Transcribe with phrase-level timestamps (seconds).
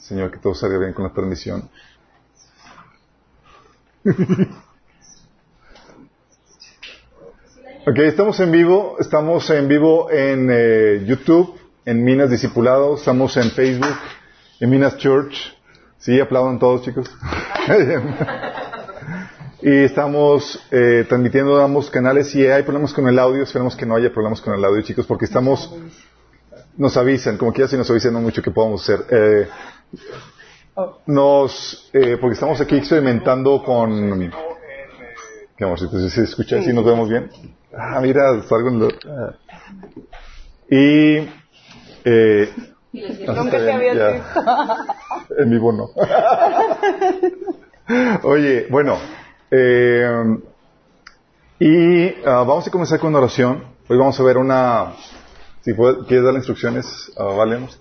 [0.00, 1.68] Señor, que todo salga bien con la transmisión.
[7.86, 8.96] ok, estamos en vivo.
[8.98, 13.00] Estamos en vivo en eh, YouTube, en Minas Discipulados.
[13.00, 13.94] Estamos en Facebook,
[14.58, 15.54] en Minas Church.
[15.98, 17.10] Sí, aplaudan todos, chicos.
[19.62, 22.30] y estamos eh, transmitiendo ambos canales.
[22.30, 25.04] Si hay problemas con el audio, esperemos que no haya problemas con el audio, chicos,
[25.04, 25.76] porque estamos
[26.76, 29.04] nos avisan, como que ya si nos avisan no mucho que podamos hacer.
[29.10, 29.48] Eh,
[31.06, 34.30] nos, eh, porque estamos aquí experimentando con,
[35.56, 35.80] ¿qué vamos?
[35.80, 37.30] Si se escucha así, nos vemos bien.
[37.76, 39.34] Ah, mira, salgo en lo, ah.
[40.68, 41.28] y,
[42.04, 42.52] eh,
[42.92, 44.44] Nunca te había visto.
[45.38, 45.90] En vivo no.
[48.24, 48.98] Oye, bueno,
[49.50, 50.38] eh,
[51.60, 53.64] y ah, vamos a comenzar con oración.
[53.88, 54.94] Hoy vamos a ver una
[55.60, 57.78] si puede, ¿Quieres dar instrucciones a Valemos?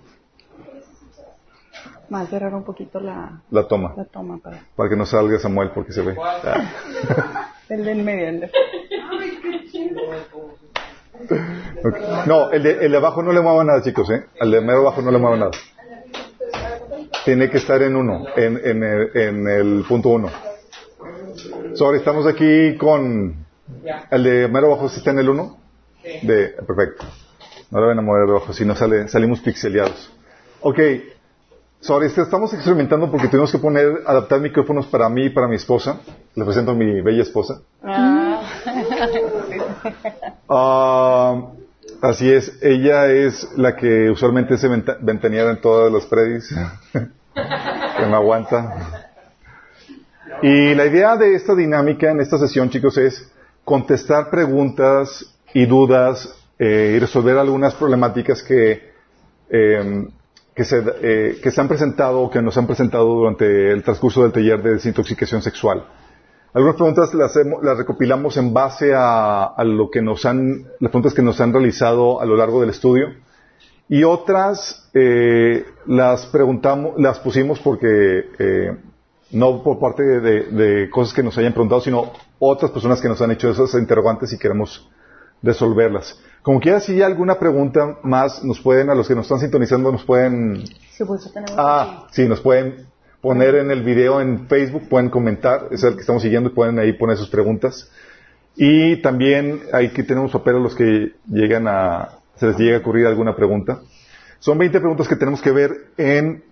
[2.09, 3.94] Más cerrar un poquito la, la toma.
[3.95, 4.59] La toma para...
[4.75, 6.16] para que no salga Samuel porque se ve.
[7.70, 8.28] el de en medio.
[8.28, 8.52] El de...
[12.25, 14.25] No, el de, el de abajo no le mueva nada, chicos, ¿eh?
[14.39, 15.52] Al de medio abajo no le mueva nada.
[17.25, 20.30] Tiene que estar en uno, en, en, el, en el punto uno.
[21.75, 23.45] Sorry, estamos aquí con...
[24.12, 25.58] ¿El de mero abajo está en el uno?
[26.23, 27.06] De, perfecto.
[27.72, 30.12] No lo ven a mover de ojo, si no sale, salimos pixeleados.
[30.62, 30.80] Ok,
[31.81, 35.99] sorry, estamos experimentando porque tenemos que poner, adaptar micrófonos para mí y para mi esposa.
[36.35, 37.61] Le presento a mi bella esposa.
[37.83, 38.41] Ah.
[40.50, 41.41] ah
[42.02, 46.53] así es, ella es la que usualmente se ventaneada en todas las predis,
[46.94, 49.05] que me aguanta.
[50.41, 53.30] Y la idea de esta dinámica en esta sesión, chicos, es
[53.66, 58.94] contestar preguntas y dudas eh, y resolver algunas problemáticas que,
[59.50, 60.07] eh,
[60.55, 64.23] que, se, eh, que se han presentado o que nos han presentado durante el transcurso
[64.23, 65.86] del taller de desintoxicación sexual.
[66.53, 71.13] Algunas preguntas las, las recopilamos en base a, a, lo que nos han, las preguntas
[71.13, 73.13] que nos han realizado a lo largo del estudio.
[73.88, 77.88] Y otras eh, las preguntamos, las pusimos porque
[78.40, 78.78] eh,
[79.31, 83.22] no por parte de, de, cosas que nos hayan preguntado, sino otras personas que nos
[83.22, 84.90] han hecho esas interrogantes y queremos
[85.41, 86.19] resolverlas.
[86.41, 89.91] Como quiera, si hay alguna pregunta más, nos pueden, a los que nos están sintonizando,
[89.91, 90.63] nos pueden...
[91.05, 92.88] Pues, ah, sí, nos pueden
[93.22, 96.79] poner en el video en Facebook, pueden comentar, es el que estamos siguiendo y pueden
[96.79, 97.91] ahí poner sus preguntas.
[98.55, 102.79] Y también hay que tenemos papel a los que llegan a, se les llega a
[102.79, 103.81] ocurrir alguna pregunta.
[104.39, 106.44] Son 20 preguntas que tenemos que ver en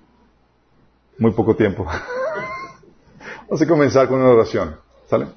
[1.18, 1.86] muy poco tiempo.
[3.50, 4.76] Vamos a comenzar con una oración.
[5.10, 5.28] ¿Sale?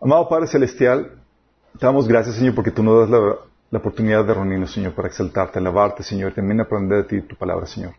[0.00, 1.17] Amado Padre Celestial,
[1.78, 3.20] te damos gracias, Señor, porque tú nos das
[3.70, 7.36] la, oportunidad de reunirnos, Señor, para exaltarte, alabarte, Señor, y también aprender de ti tu
[7.36, 7.92] palabra, Señor.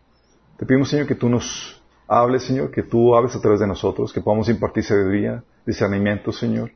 [0.56, 4.12] Te pedimos, Señor, que tú nos hables, Señor, que tú hables a través de nosotros,
[4.12, 6.72] que podamos impartir sabiduría, discernimiento, Señor,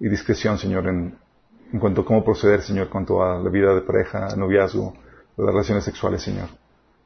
[0.00, 1.16] y discreción, Señor, en,
[1.72, 4.94] en cuanto a cómo proceder, Señor, en cuanto a la vida de pareja, noviazgo,
[5.36, 6.48] las relaciones sexuales, Señor.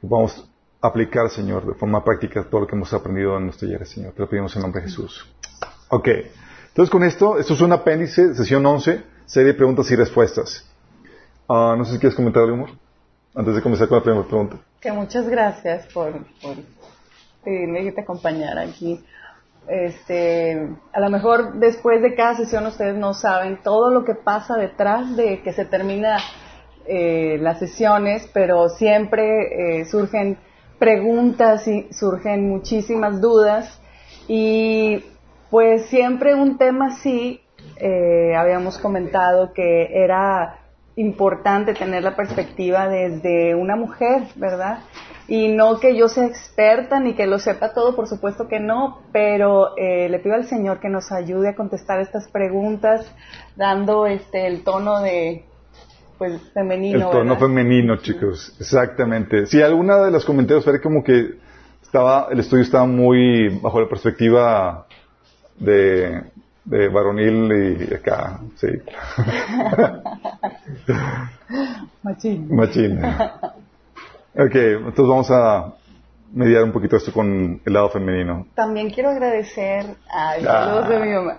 [0.00, 0.50] Que podamos
[0.80, 4.12] aplicar, Señor, de forma práctica todo lo que hemos aprendido en nuestro taller, Señor.
[4.14, 5.26] Te lo pedimos en nombre de Jesús.
[5.88, 6.08] Ok.
[6.68, 10.66] Entonces, con esto, esto es un apéndice, sesión 11 serie de preguntas y respuestas.
[11.46, 12.66] Uh, no sé si quieres comentar algo
[13.34, 14.56] antes de comenzar con la primera pregunta.
[14.80, 16.12] Que muchas gracias por,
[16.42, 16.56] por
[17.44, 19.04] pedirme que te acompañara aquí.
[19.68, 24.56] Este, a lo mejor después de cada sesión ustedes no saben todo lo que pasa
[24.56, 26.16] detrás de que se termina
[26.86, 30.38] eh, las sesiones, pero siempre eh, surgen
[30.78, 33.78] preguntas y surgen muchísimas dudas
[34.26, 35.04] y
[35.50, 37.42] pues siempre un tema así
[37.80, 40.58] eh, habíamos comentado que era
[40.96, 44.80] importante tener la perspectiva desde una mujer, ¿verdad?
[45.28, 49.02] Y no que yo sea experta ni que lo sepa todo, por supuesto que no,
[49.12, 53.14] pero eh, le pido al Señor que nos ayude a contestar estas preguntas,
[53.54, 55.44] dando este el tono de
[56.18, 57.06] pues femenino.
[57.06, 59.46] El tono femenino, chicos, exactamente.
[59.46, 61.34] Si alguna de los comentarios fue como que
[61.80, 64.86] estaba, el estudio estaba muy bajo la perspectiva
[65.58, 66.22] de,
[66.68, 68.68] de varonil y acá, sí.
[72.02, 72.54] Machín.
[72.54, 73.02] Machín.
[74.34, 75.72] Ok, entonces vamos a
[76.32, 78.46] mediar un poquito esto con el lado femenino.
[78.54, 80.86] También quiero agradecer a ah.
[80.88, 81.38] de mi mamá.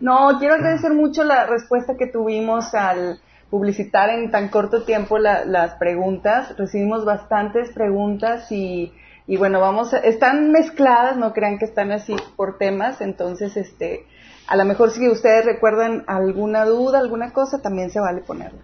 [0.00, 3.20] no, quiero agradecer mucho la respuesta que tuvimos al
[3.50, 6.56] publicitar en tan corto tiempo las preguntas.
[6.56, 8.90] Recibimos bastantes preguntas y
[9.26, 14.06] y bueno, vamos, a, están mezcladas, no crean que están así por temas, entonces, este,
[14.46, 18.60] a lo mejor si ustedes recuerdan alguna duda, alguna cosa, también se vale ponerla.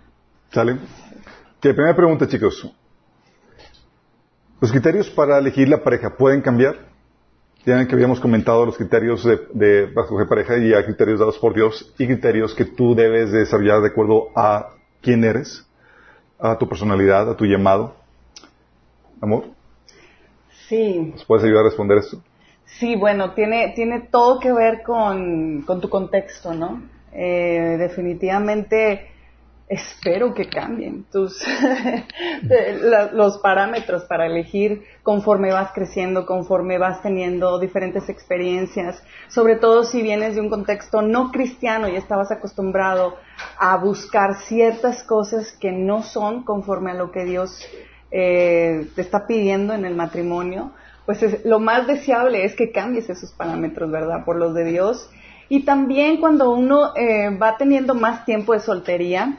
[0.52, 0.78] ¿Sale?
[1.60, 2.70] Que primera pregunta, chicos.
[4.60, 6.90] Los criterios para elegir la pareja pueden cambiar.
[7.64, 11.54] Ya que habíamos comentado los criterios de, de escoger pareja y hay criterios dados por
[11.54, 14.70] Dios y criterios que tú debes desarrollar de acuerdo a
[15.02, 15.66] quién eres,
[16.38, 17.94] a tu personalidad, a tu llamado.
[19.20, 19.44] Amor,
[20.70, 22.22] Sí, ¿nos puedes ayudar a responder esto?
[22.64, 26.82] sí, bueno, tiene, tiene todo que ver con, con tu contexto, ¿no?
[27.12, 29.08] Eh, definitivamente
[29.66, 31.44] espero que cambien tus
[32.82, 39.84] la- los parámetros para elegir conforme vas creciendo, conforme vas teniendo diferentes experiencias, sobre todo
[39.84, 43.16] si vienes de un contexto no cristiano y estabas acostumbrado
[43.58, 47.64] a buscar ciertas cosas que no son conforme a lo que Dios
[48.10, 50.72] eh, te está pidiendo en el matrimonio,
[51.06, 54.24] pues es- lo más deseable es que cambies esos parámetros, ¿verdad?
[54.24, 55.10] Por los de Dios.
[55.48, 59.38] Y también cuando uno eh, va teniendo más tiempo de soltería,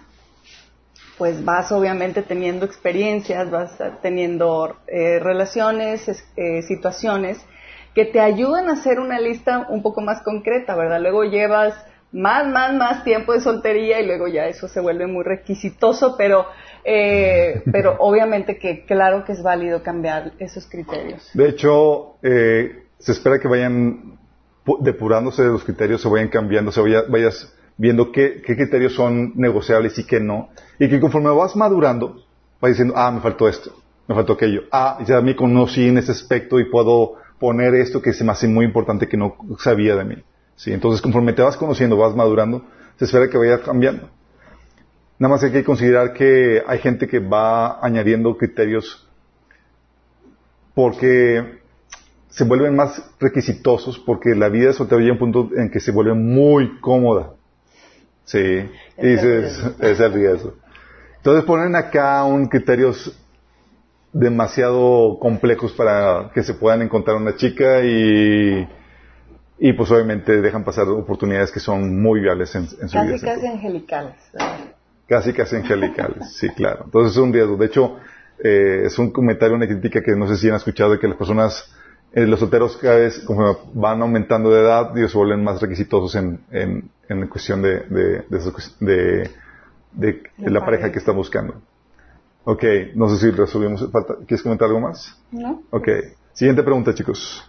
[1.18, 7.46] pues vas obviamente teniendo experiencias, vas teniendo eh, relaciones, es- eh, situaciones
[7.94, 11.02] que te ayudan a hacer una lista un poco más concreta, ¿verdad?
[11.02, 11.74] Luego llevas
[12.12, 16.46] más, más, más tiempo de soltería y luego ya eso se vuelve muy requisitoso, pero,
[16.84, 21.30] eh, pero obviamente que claro que es válido cambiar esos criterios.
[21.34, 24.18] De hecho, eh, se espera que vayan
[24.66, 29.34] pu- depurándose los criterios, se vayan cambiando, se vaya- vayas viendo qué, qué criterios son
[29.36, 30.50] negociables y qué no.
[30.80, 32.24] Y que conforme vas madurando,
[32.60, 33.72] vas diciendo, ah, me faltó esto,
[34.08, 34.64] me faltó aquello.
[34.72, 38.48] Ah, ya me conocí en ese aspecto y puedo poner esto que se me hace
[38.48, 40.16] muy importante que no sabía de mí.
[40.56, 40.72] ¿Sí?
[40.72, 42.64] Entonces, conforme te vas conociendo, vas madurando,
[42.98, 44.10] se espera que vaya cambiando.
[45.22, 49.08] Nada más hay que considerar que hay gente que va añadiendo criterios
[50.74, 51.60] porque
[52.30, 55.80] se vuelven más requisitosos porque la vida de soltero llega a un punto en que
[55.80, 57.34] se vuelve muy cómoda.
[58.24, 60.56] Sí, y dices, es el riesgo.
[61.18, 63.16] Entonces ponen acá un criterios
[64.14, 68.68] demasiado complejos para que se puedan encontrar una chica y,
[69.60, 73.12] y pues obviamente dejan pasar oportunidades que son muy viales en, en su vida.
[73.12, 74.16] Casi, casi angelicales.
[74.34, 74.81] ¿verdad?
[75.12, 76.84] Casi, casi angelicales, sí, claro.
[76.86, 77.58] Entonces es un riesgo.
[77.58, 77.98] De hecho,
[78.42, 81.18] eh, es un comentario, una crítica que no sé si han escuchado de que las
[81.18, 81.70] personas,
[82.14, 86.16] eh, los solteros cada vez, como van aumentando de edad, ellos se vuelven más requisitosos
[86.16, 88.24] en, en, en cuestión de, de-
[88.80, 89.30] de-
[90.38, 91.56] de la pareja que están buscando.
[92.46, 92.64] Ok,
[92.96, 93.92] no sé si resolvimos.
[93.92, 95.20] Falta, ¿Quieres comentar algo más?
[95.34, 95.62] ¿No?
[95.72, 95.90] Ok.
[96.32, 97.44] Siguiente pregunta, chicos.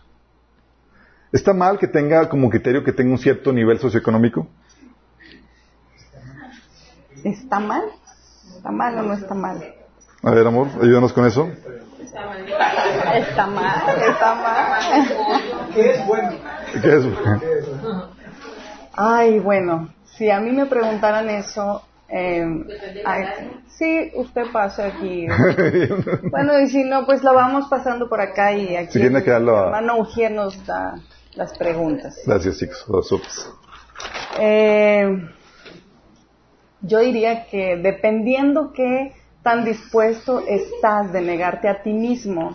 [1.32, 4.48] ¿Está mal que tenga como criterio que tenga un cierto nivel socioeconómico?
[7.24, 7.82] ¿Está mal?
[8.56, 9.74] ¿Está mal o no está mal?
[10.22, 11.50] A ver, amor, ayúdanos con eso.
[13.14, 14.82] Está mal, está mal.
[15.74, 16.30] ¿Qué es bueno?
[16.80, 17.04] ¿Qué es?
[18.94, 22.44] Ay, bueno, si a mí me preguntaran eso, eh,
[23.04, 23.24] ay,
[23.68, 25.26] sí, usted pasa aquí.
[26.30, 29.98] Bueno, y si no, pues la vamos pasando por acá y aquí Si el hermano
[29.98, 30.94] Ujier nos da
[31.34, 32.16] las preguntas.
[32.26, 32.84] Gracias, chicos.
[32.88, 33.10] Los.
[34.38, 35.28] Eh,
[36.82, 39.12] yo diría que dependiendo qué
[39.42, 42.54] tan dispuesto estás de negarte a ti mismo,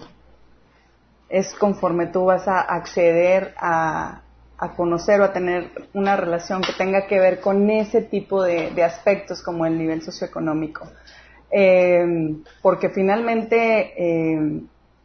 [1.29, 4.21] es conforme tú vas a acceder a,
[4.57, 8.71] a conocer o a tener una relación que tenga que ver con ese tipo de,
[8.71, 10.88] de aspectos como el nivel socioeconómico.
[11.51, 14.61] Eh, porque finalmente eh,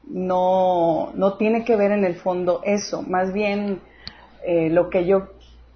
[0.09, 3.81] no, no tiene que ver en el fondo eso, más bien
[4.45, 5.29] eh, lo que yo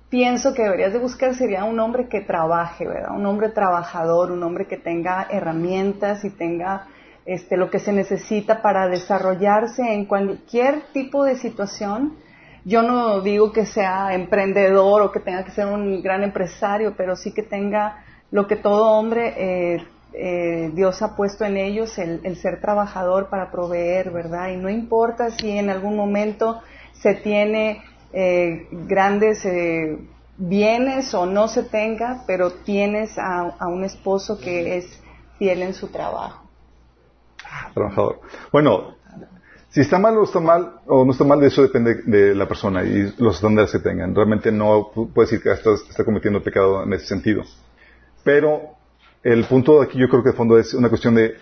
[0.09, 3.17] pienso que deberías de buscar sería un hombre que trabaje, ¿verdad?
[3.17, 6.87] Un hombre trabajador, un hombre que tenga herramientas y tenga
[7.25, 12.17] este, lo que se necesita para desarrollarse en cualquier tipo de situación.
[12.65, 17.17] Yo no digo que sea emprendedor o que tenga que ser un gran empresario, pero
[17.17, 22.21] sí que tenga lo que todo hombre eh, eh, Dios ha puesto en ellos, el,
[22.25, 24.49] el ser trabajador para proveer, ¿verdad?
[24.49, 26.61] Y no importa si en algún momento
[26.93, 27.83] se tiene
[28.19, 29.99] eh, grandes eh,
[30.39, 35.03] bienes o no se tenga, pero tienes a, un esposo que es
[35.39, 36.43] fiel en su trabajo.
[37.75, 38.21] Trabajador.
[38.51, 38.97] Bueno,
[39.69, 42.83] si está mal o está mal, o no está mal, eso depende de la persona
[42.85, 44.15] y los estándares que tengan.
[44.15, 47.43] Realmente no pu- puede decir que está, está cometiendo pecado en ese sentido.
[48.25, 48.77] Pero
[49.23, 51.35] el punto de aquí yo creo que de fondo es una cuestión de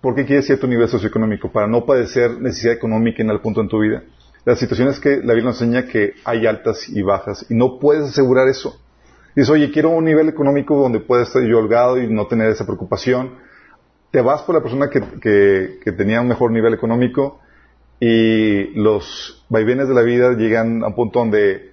[0.00, 3.68] por qué quieres cierto nivel socioeconómico, para no padecer necesidad económica en el punto en
[3.68, 4.02] tu vida.
[4.44, 7.78] La situación es que la Biblia nos enseña que hay altas y bajas y no
[7.78, 8.78] puedes asegurar eso.
[9.34, 12.64] Dices, oye, quiero un nivel económico donde pueda estar yo holgado y no tener esa
[12.64, 13.32] preocupación.
[14.10, 17.40] Te vas por la persona que, que, que tenía un mejor nivel económico
[17.98, 21.72] y los vaivenes de la vida llegan a un punto donde,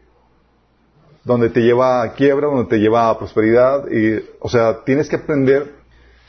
[1.23, 3.91] donde te lleva a quiebra, donde te lleva a prosperidad.
[3.91, 5.81] Y, o sea, tienes que aprender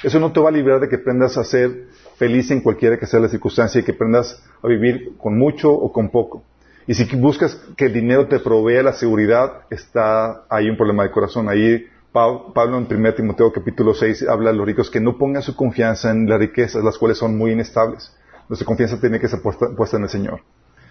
[0.03, 1.87] Eso no te va a librar de que aprendas a ser
[2.23, 5.93] feliz en cualquiera que sea la circunstancia y que aprendas a vivir con mucho o
[5.93, 6.45] con poco.
[6.87, 11.11] Y si buscas que el dinero te provea la seguridad, está ahí un problema de
[11.11, 11.49] corazón.
[11.49, 15.57] Ahí Pablo en 1 Timoteo capítulo 6 habla a los ricos que no pongan su
[15.57, 18.15] confianza en las riquezas, las cuales son muy inestables.
[18.49, 20.43] Nuestra confianza tiene que ser puesta, en el Señor.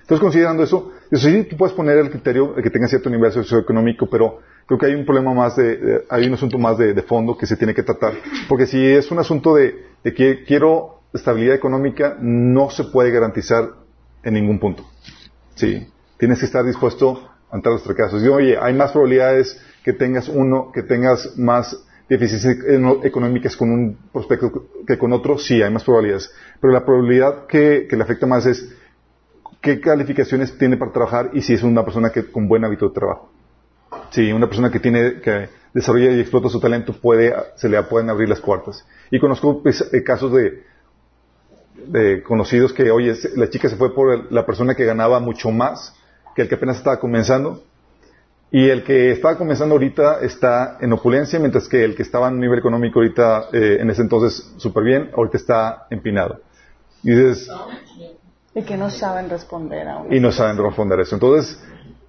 [0.02, 3.32] Entonces, considerando eso, eso sí, tú puedes poner el criterio de que tenga cierto nivel
[3.32, 7.38] socioeconómico, pero creo que hay un problema más de, hay un asunto más de, fondo
[7.38, 8.16] que se tiene que tratar.
[8.50, 13.70] Porque si es un asunto de, de que quiero estabilidad económica, no se puede garantizar
[14.24, 14.84] en ningún punto.
[15.56, 15.88] Sí,
[16.18, 18.24] tienes que estar dispuesto ante los fracasos.
[18.24, 22.58] Y oye, hay más probabilidades que tengas uno, que tengas más deficiencias
[23.04, 26.32] económicas con un prospecto que con otro, sí, hay más probabilidades.
[26.60, 28.74] Pero la probabilidad que, le afecta más es
[29.62, 32.96] qué calificaciones tiene para trabajar y si es una persona que con buen hábito de
[32.96, 33.32] trabajo.
[34.10, 38.10] Sí, una persona que tiene, que desarrolla y explota su talento puede, se le pueden
[38.10, 38.86] abrir las puertas.
[39.10, 40.64] Y conozco pues, eh, casos de,
[41.76, 45.96] de conocidos que, oye, la chica se fue por la persona que ganaba mucho más
[46.36, 47.64] que el que apenas estaba comenzando.
[48.52, 52.40] Y el que estaba comenzando ahorita está en opulencia, mientras que el que estaba en
[52.40, 56.42] nivel económico ahorita, eh, en ese entonces, súper bien, ahorita está empinado.
[57.04, 57.50] Y dices...
[58.54, 61.16] Y que no saben responder Y no saben responder eso.
[61.16, 61.64] Entonces,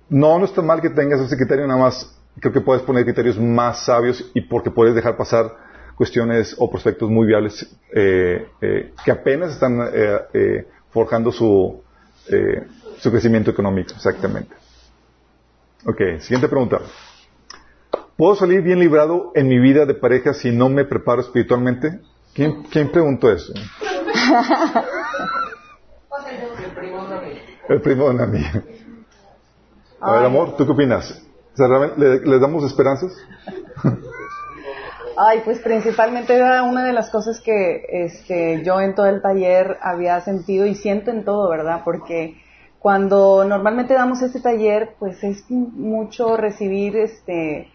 [0.08, 3.38] no, no está mal que tengas ese criterio, nada más creo que puedes poner criterios
[3.38, 5.54] más sabios y porque puedes dejar pasar
[6.02, 11.80] cuestiones o prospectos muy viables eh, eh, que apenas están eh, forjando su,
[12.98, 14.52] su crecimiento económico, exactamente.
[15.86, 16.80] Ok, siguiente pregunta.
[18.16, 22.00] ¿Puedo salir bien librado en mi vida de pareja si no me preparo espiritualmente?
[22.34, 23.52] ¿Quién, quién preguntó eso?
[27.68, 28.64] El primo de una amiga.
[30.00, 31.22] A ver, amor, ¿tú qué opinas?
[31.96, 33.12] ¿Le, damos esperanzas?
[35.16, 39.78] Ay, pues principalmente era una de las cosas que este, yo en todo el taller
[39.80, 41.82] había sentido y siento en todo, ¿verdad?
[41.84, 42.40] Porque
[42.78, 47.68] cuando normalmente damos este taller, pues es mucho recibir este,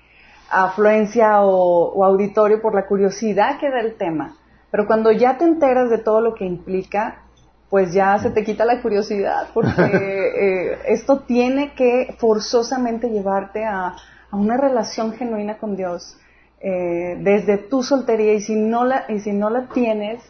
[0.50, 4.36] afluencia o, auditorio por la curiosidad que da el tema.
[4.72, 7.24] Pero cuando ya te enteras de todo lo que implica,
[7.70, 13.96] pues ya se te quita la curiosidad, porque eh, esto tiene que forzosamente llevarte a,
[14.32, 16.18] a una relación genuina con Dios
[16.60, 20.24] eh, desde tu soltería y si no la y si no la tienes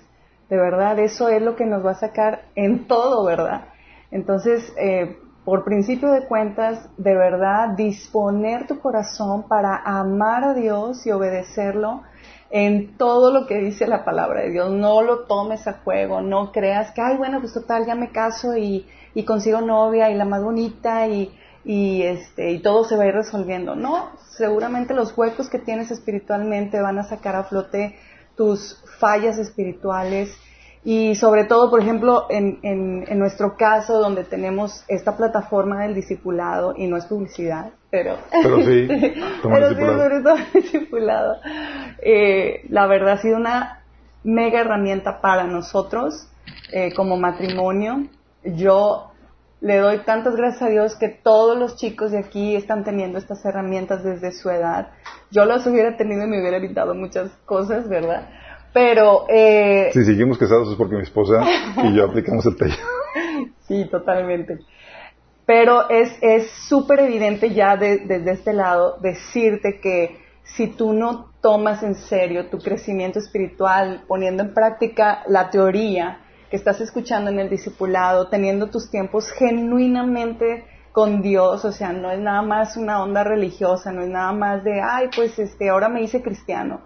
[0.49, 3.69] de verdad eso es lo que nos va a sacar en todo verdad
[4.11, 11.07] entonces eh, por principio de cuentas de verdad disponer tu corazón para amar a Dios
[11.07, 12.01] y obedecerlo
[12.49, 14.71] en todo lo que dice la palabra de Dios.
[14.71, 18.57] No lo tomes a juego no creas que ay bueno pues total ya me caso
[18.57, 21.33] y, y consigo novia y la más bonita y
[21.67, 23.75] y, este, y todo se va a ir resolviendo.
[23.75, 27.97] No, seguramente los huecos que tienes espiritualmente van a sacar a flote
[28.37, 30.33] tus fallas espirituales
[30.85, 36.73] y sobre todo, por ejemplo, en, en, nuestro caso, donde tenemos esta plataforma del discipulado,
[36.77, 38.87] y no es publicidad, pero, pero sí,
[39.43, 41.35] pero sí sobre todo discipulado,
[42.01, 43.83] eh, la verdad ha sido una
[44.23, 46.29] mega herramienta para nosotros
[46.71, 48.07] eh, como matrimonio.
[48.45, 49.11] Yo
[49.59, 53.43] le doy tantas gracias a Dios que todos los chicos de aquí están teniendo estas
[53.43, 54.91] herramientas desde su edad.
[55.31, 58.29] Yo las hubiera tenido y me hubiera evitado muchas cosas, ¿verdad?
[58.73, 59.25] Pero...
[59.29, 59.89] Eh...
[59.93, 61.43] Si seguimos casados es porque mi esposa
[61.83, 62.77] y yo aplicamos el taller.
[63.67, 64.59] sí, totalmente.
[65.45, 71.95] Pero es súper evidente ya desde este lado decirte que si tú no tomas en
[71.95, 78.27] serio tu crecimiento espiritual, poniendo en práctica la teoría, que estás escuchando en el discipulado,
[78.27, 83.91] teniendo tus tiempos genuinamente con Dios, o sea, no es nada más una onda religiosa,
[83.91, 86.81] no es nada más de, ay, pues este, ahora me hice cristiano.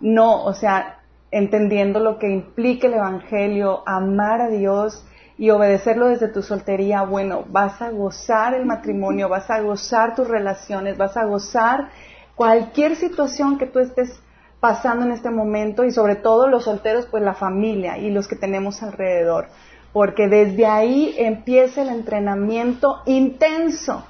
[0.00, 0.98] No, o sea,
[1.30, 5.06] entendiendo lo que implica el Evangelio, amar a Dios
[5.38, 10.28] y obedecerlo desde tu soltería, bueno, vas a gozar el matrimonio, vas a gozar tus
[10.28, 11.88] relaciones, vas a gozar
[12.34, 14.20] cualquier situación que tú estés
[14.64, 18.34] pasando en este momento y sobre todo los solteros, pues la familia y los que
[18.34, 19.48] tenemos alrededor,
[19.92, 24.06] porque desde ahí empieza el entrenamiento intenso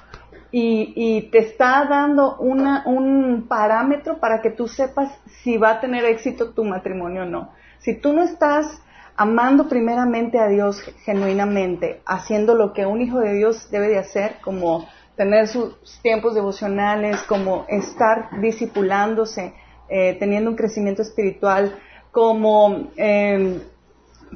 [0.52, 5.10] y, te está dando una, un parámetro para que tú sepas
[5.42, 7.50] si va a tener éxito tu matrimonio o no.
[7.80, 8.80] Si tú no estás
[9.16, 14.36] amando primeramente a Dios genuinamente, haciendo lo que un hijo de Dios debe de hacer,
[14.40, 19.52] como tener sus tiempos devocionales, como estar discipulándose,
[19.88, 21.78] eh, teniendo un crecimiento espiritual,
[22.10, 23.60] como em,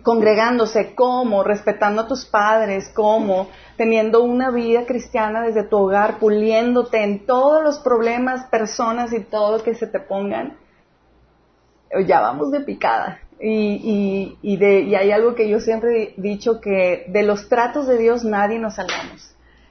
[0.02, 7.02] congregándose, como respetando a tus padres, como teniendo una vida cristiana desde tu hogar, puliéndote
[7.02, 10.57] en todos los problemas, personas y todo que se te pongan.
[12.07, 13.21] ya vamos de picada.
[13.40, 17.87] Y, y, de, y hay algo que yo siempre he dicho, que de los tratos
[17.87, 19.27] de Dios nadie nos salvamos.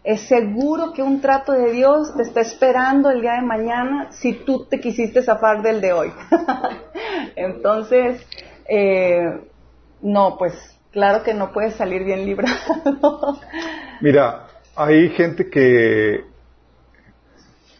[0.08, 4.36] Es seguro que un trato de Dios te está esperando el día de mañana si
[4.46, 6.14] tú te quisiste zafar del de hoy.
[7.36, 8.26] Entonces,
[8.70, 9.20] eh,
[10.02, 10.54] no, pues
[10.94, 12.56] claro que no puedes salir bien librado.
[14.00, 14.48] Mira,
[14.78, 16.24] hay gente que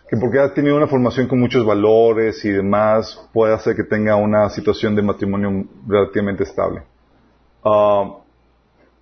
[0.10, 4.18] que porque ha tenido una formación con muchos valores y demás, puede hacer que tenga
[4.18, 6.84] una situación de matrimonio relativamente estable.
[7.64, 8.18] Ah,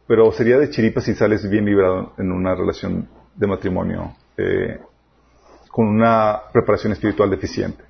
[0.08, 4.80] pero sería de chiripa si sales bien librado en una relación de matrimonio eh,
[5.70, 7.84] con una preparación espiritual deficiente.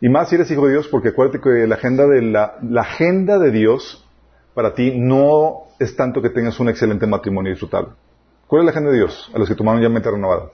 [0.00, 2.80] Y más si eres hijo de Dios, porque acuérdate que la agenda de la, la
[2.82, 4.06] agenda de Dios
[4.54, 7.90] para ti no es tanto que tengas un excelente matrimonio disfrutable.
[8.46, 10.50] ¿Cuál es la agenda de Dios a los que tomaron ya mente renovada?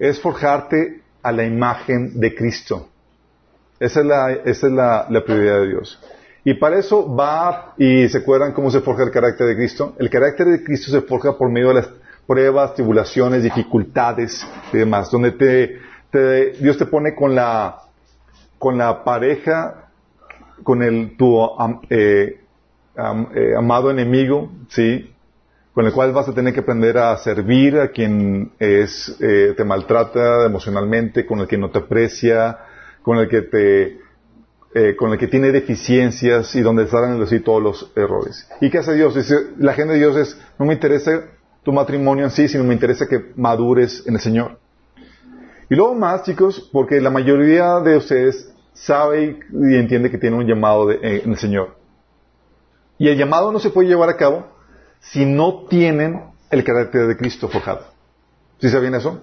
[0.00, 2.88] es forjarte a la imagen de Cristo.
[3.78, 6.00] Esa es la, esa es la, prioridad de Dios.
[6.44, 9.94] Y para eso va, y se acuerdan cómo se forja el carácter de Cristo.
[9.98, 11.90] El carácter de Cristo se forja por medio de las
[12.26, 17.82] pruebas, tribulaciones, dificultades y demás, donde te, Dios te pone con la,
[18.58, 19.90] con la pareja,
[20.62, 21.38] con el, tu
[21.90, 22.40] eh,
[22.96, 25.12] eh, amado enemigo, ¿sí?
[25.74, 29.64] con el cual vas a tener que aprender a servir a quien es, eh, te
[29.64, 32.58] maltrata emocionalmente, con el que no te aprecia,
[33.02, 33.98] con el que te,
[34.72, 38.48] eh, con el que tiene deficiencias y donde salen así todos los errores.
[38.60, 39.14] ¿Y qué hace Dios?
[39.14, 41.24] Dice, la agenda de Dios es, no me interesa
[41.64, 44.58] tu matrimonio en sí, sino me interesa que madures en el Señor.
[45.68, 50.46] Y luego más, chicos, porque la mayoría de ustedes sabe y, entiende que tiene un
[50.46, 51.76] llamado eh, en el Señor.
[52.98, 54.46] Y el llamado no se puede llevar a cabo
[55.00, 57.86] si no tienen el carácter de Cristo forjado.
[58.60, 59.20] ¿Sí saben eso?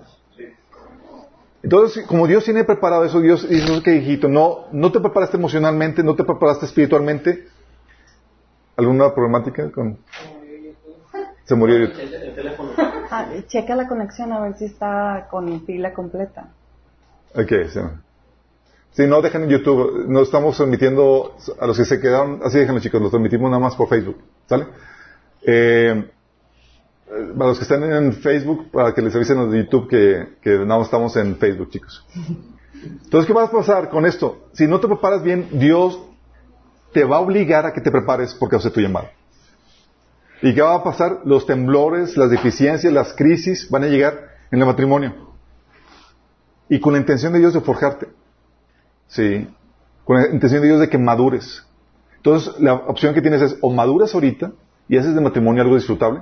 [1.67, 6.01] Entonces, como Dios tiene preparado eso, Dios dice que hijito, no, no te preparaste emocionalmente,
[6.01, 7.50] no te preparaste espiritualmente.
[8.77, 9.97] ¿Alguna problemática con?
[11.43, 11.99] Se murió YouTube.
[13.12, 16.47] Ah, checa la conexión a ver si está con pila completa.
[17.36, 17.82] Ok, sí.
[18.91, 20.06] Si no, dejen en YouTube.
[20.08, 22.39] No estamos transmitiendo a los que se quedaron.
[22.45, 23.01] Así déjenlo, chicos.
[23.01, 24.17] Lo transmitimos nada más por Facebook.
[24.45, 24.67] ¿Sale?
[25.41, 26.12] Eh,
[27.08, 30.82] para los que están en Facebook, para que les avisen los de YouTube que, no
[30.82, 32.06] estamos en Facebook, chicos.
[32.84, 34.48] Entonces, ¿qué va a pasar con esto?
[34.54, 36.00] Si no te preparas bien, Dios
[36.93, 39.08] te va a obligar a que te prepares porque hace tu llamado.
[40.41, 41.22] ¿Y qué va a pasar?
[41.26, 45.13] Los temblores, las deficiencias, las crisis van a llegar en el matrimonio.
[46.70, 48.08] Y con la intención de Dios de forjarte.
[49.08, 49.48] Sí.
[50.04, 51.65] Con la intención de Dios de que madures.
[52.17, 54.52] Entonces, la opción que tienes es o maduras ahorita
[54.89, 56.22] y haces de matrimonio algo disfrutable,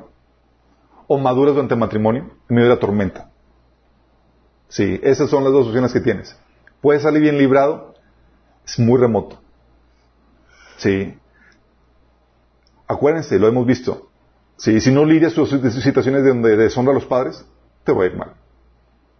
[1.07, 3.29] o maduras durante el matrimonio en medio de la tormenta.
[4.67, 6.35] Sí, esas son las dos opciones que tienes.
[6.81, 7.93] Puedes salir bien librado,
[8.65, 9.41] es muy remoto.
[10.77, 11.17] Sí.
[12.87, 14.09] Acuérdense, lo hemos visto.
[14.57, 17.45] Sí, si no lidias sus situaciones de donde deshonra a los padres,
[17.83, 18.33] te va a ir mal.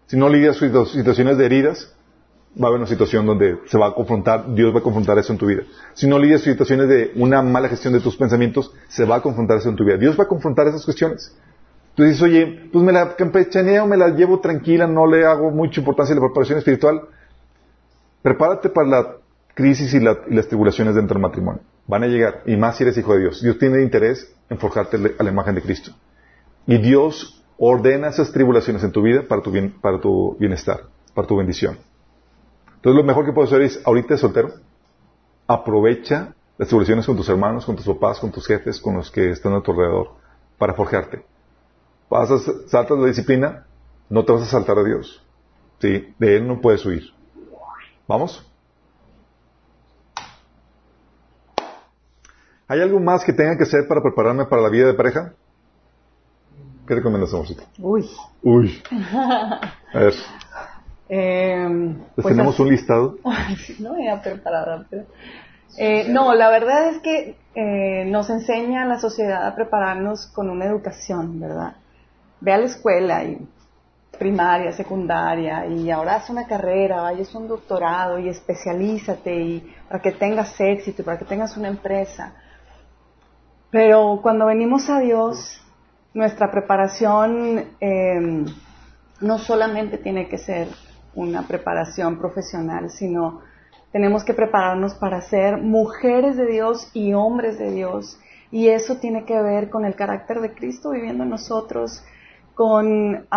[0.08, 1.96] Si no lidias sus situaciones de heridas,
[2.62, 5.34] va a haber una situación donde se va a confrontar, Dios va a confrontar eso
[5.34, 5.64] en tu vida.
[5.94, 9.58] Si no lidias situaciones de una mala gestión de tus pensamientos, se va a confrontar
[9.58, 9.98] eso en tu vida.
[9.98, 11.36] Dios va a confrontar esas cuestiones.
[11.96, 15.80] Tú dices, oye, pues me la campechaneo, me la llevo tranquila, no le hago mucha
[15.80, 17.02] importancia a la preparación espiritual.
[18.22, 19.16] Prepárate para la
[19.54, 21.62] crisis y, las tribulaciones dentro del matrimonio.
[21.88, 23.42] Van a llegar, y más si eres hijo de Dios.
[23.42, 25.92] Dios tiene interés en forjarte a la imagen de Cristo.
[26.68, 30.82] Y Dios ordena esas tribulaciones en tu vida para tu, bienestar,
[31.14, 31.78] para tu bendición.
[32.76, 34.52] Entonces lo mejor que puedes hacer es, ahorita soltero,
[35.48, 39.30] aprovecha las tribulaciones con tus hermanos, con tus papás, con tus jefes, con los que
[39.30, 40.10] están a tu alrededor,
[40.58, 41.24] para forjarte.
[42.10, 43.66] Pasas, saltas la disciplina,
[44.10, 45.22] no te vas a saltar a Dios.
[45.80, 46.14] ¿Sí?
[46.20, 47.04] De Él no puedes huir.
[48.08, 48.46] ¿Vamos?
[52.68, 55.34] ¿Hay algo más que tenga que hacer para prepararme para la vida de pareja?
[56.88, 57.64] ¿Qué recomiendas, amorcito?
[57.80, 58.10] Uy.
[58.44, 58.82] Uy.
[58.92, 60.14] A ver.
[61.10, 63.18] Eh, pues tenemos un listado.
[63.80, 64.86] no voy a preparar
[65.78, 70.66] eh, no, la verdad es que eh, nos enseña la sociedad a prepararnos con una
[70.66, 71.76] educación, ¿verdad?
[72.42, 73.48] Ve a la escuela y
[74.18, 80.12] primaria, secundaria y ahora haz una carrera, vayas un doctorado y especialízate y para que
[80.12, 82.34] tengas éxito, para que tengas una empresa.
[83.72, 85.62] Pero cuando venimos a Dios,
[86.14, 88.46] nuestra preparación eh,
[89.22, 90.68] no solamente tiene que ser
[91.14, 93.42] una preparación profesional, sino
[93.92, 98.20] tenemos que prepararnos para ser mujeres de Dios y hombres de Dios.
[98.52, 102.04] Y eso tiene que ver con el carácter de Cristo viviendo en nosotros,
[102.56, 103.28] con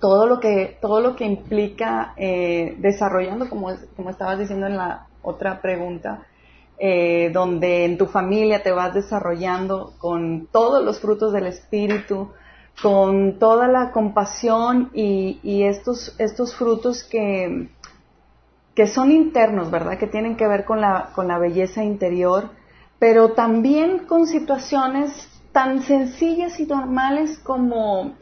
[0.00, 5.06] todo lo que, todo lo que implica eh, desarrollando, como, como estabas diciendo en la
[5.22, 6.26] otra pregunta,
[6.78, 12.30] eh, donde en tu familia te vas desarrollando con todos los frutos del Espíritu,
[12.82, 17.70] con toda la compasión y, y estos, estos frutos que,
[18.74, 19.98] que son internos, ¿verdad?
[19.98, 22.50] Que tienen que ver con la, con la belleza interior,
[22.98, 28.14] pero también con situaciones tan sencillas y normales como,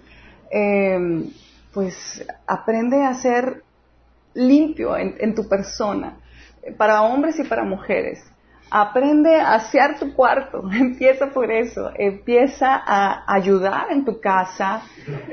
[0.52, 1.24] eh,
[1.72, 3.64] pues, aprende a ser
[4.34, 6.20] limpio en, tu persona,
[6.76, 8.22] para hombres y para mujeres.
[8.70, 14.82] Aprende a asear tu cuarto, empieza por eso, empieza a ayudar en tu casa.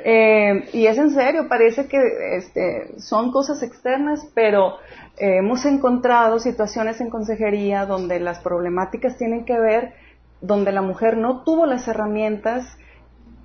[0.03, 1.99] Eh, y es en serio, parece que
[2.35, 4.79] este, son cosas externas, pero
[5.17, 10.00] eh, hemos encontrado situaciones en consejería donde las problemáticas tienen que ver
[10.41, 12.77] donde la mujer no tuvo las herramientas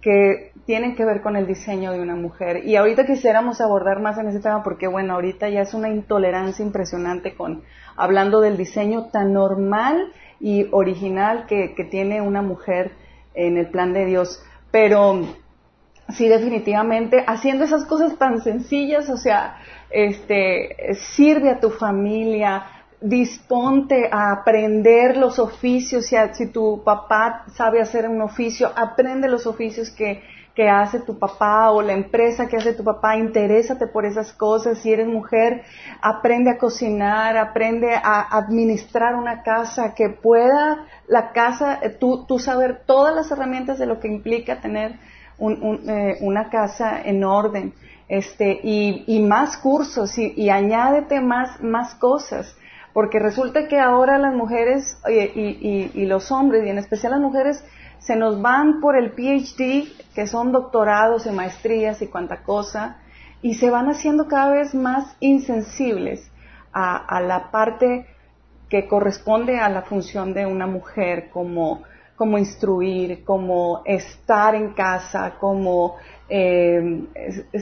[0.00, 2.64] que tienen que ver con el diseño de una mujer.
[2.64, 6.64] Y ahorita quisiéramos abordar más en ese tema porque, bueno, ahorita ya es una intolerancia
[6.64, 7.62] impresionante con
[7.96, 12.92] hablando del diseño tan normal y original que, que tiene una mujer
[13.34, 14.42] en el plan de Dios.
[14.70, 15.22] Pero
[16.10, 19.56] sí, definitivamente, haciendo esas cosas tan sencillas, o sea,
[19.90, 22.64] este, sirve a tu familia,
[23.00, 29.46] disponte a aprender los oficios, si, si, tu papá sabe hacer un oficio, aprende los
[29.46, 30.22] oficios que,
[30.54, 34.78] que hace tu papá o la empresa que hace tu papá, interésate por esas cosas,
[34.78, 35.62] si eres mujer,
[36.00, 42.38] aprende a cocinar, aprende a administrar una casa, que pueda la casa, eh, tú, tú
[42.38, 44.98] saber todas las herramientas de lo que implica tener
[45.38, 47.74] un, eh, una casa en orden,
[48.08, 52.56] este, y, y más cursos y, y añádete más, más cosas
[52.96, 57.62] porque resulta que ahora las mujeres y, los hombres, y en especial las mujeres,
[57.98, 62.96] se nos van por el PhD, que son doctorados y maestrías y cuanta cosa,
[63.42, 66.26] y se van haciendo cada vez más insensibles
[66.72, 68.06] a, la parte
[68.70, 71.82] que corresponde a la función de una mujer, como,
[72.16, 75.96] como instruir, como estar en casa, como
[76.30, 77.04] eh,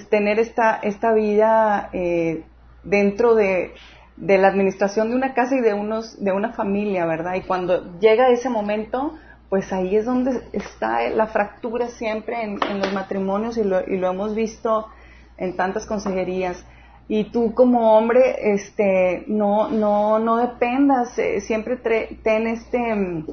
[0.08, 2.44] tener esta, esta vida eh,
[2.84, 3.74] dentro de,
[4.16, 7.34] de la administración de una casa y de unos de una familia, ¿verdad?
[7.34, 9.14] Y cuando llega ese momento,
[9.48, 14.10] pues ahí es donde está la fractura siempre en, los matrimonios y lo, y lo,
[14.10, 14.88] hemos visto
[15.36, 16.64] en tantas consejerías.
[17.06, 23.26] Y tú como hombre, este, no, no, no dependas, eh, siempre ten este, mm,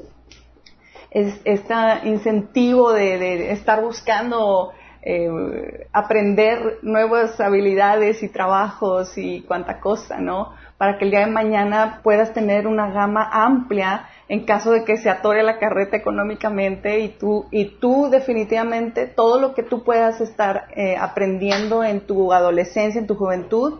[1.10, 4.72] este incentivo de, de estar buscando
[5.04, 10.54] eh, aprender nuevas habilidades y trabajos y cuánta cosa, ¿no?
[10.82, 14.96] Para que el día de mañana puedas tener una gama amplia en caso de que
[14.96, 20.20] se atore la carreta económicamente y tú, y tú definitivamente todo lo que tú puedas
[20.20, 23.78] estar eh, aprendiendo en tu adolescencia, en tu juventud,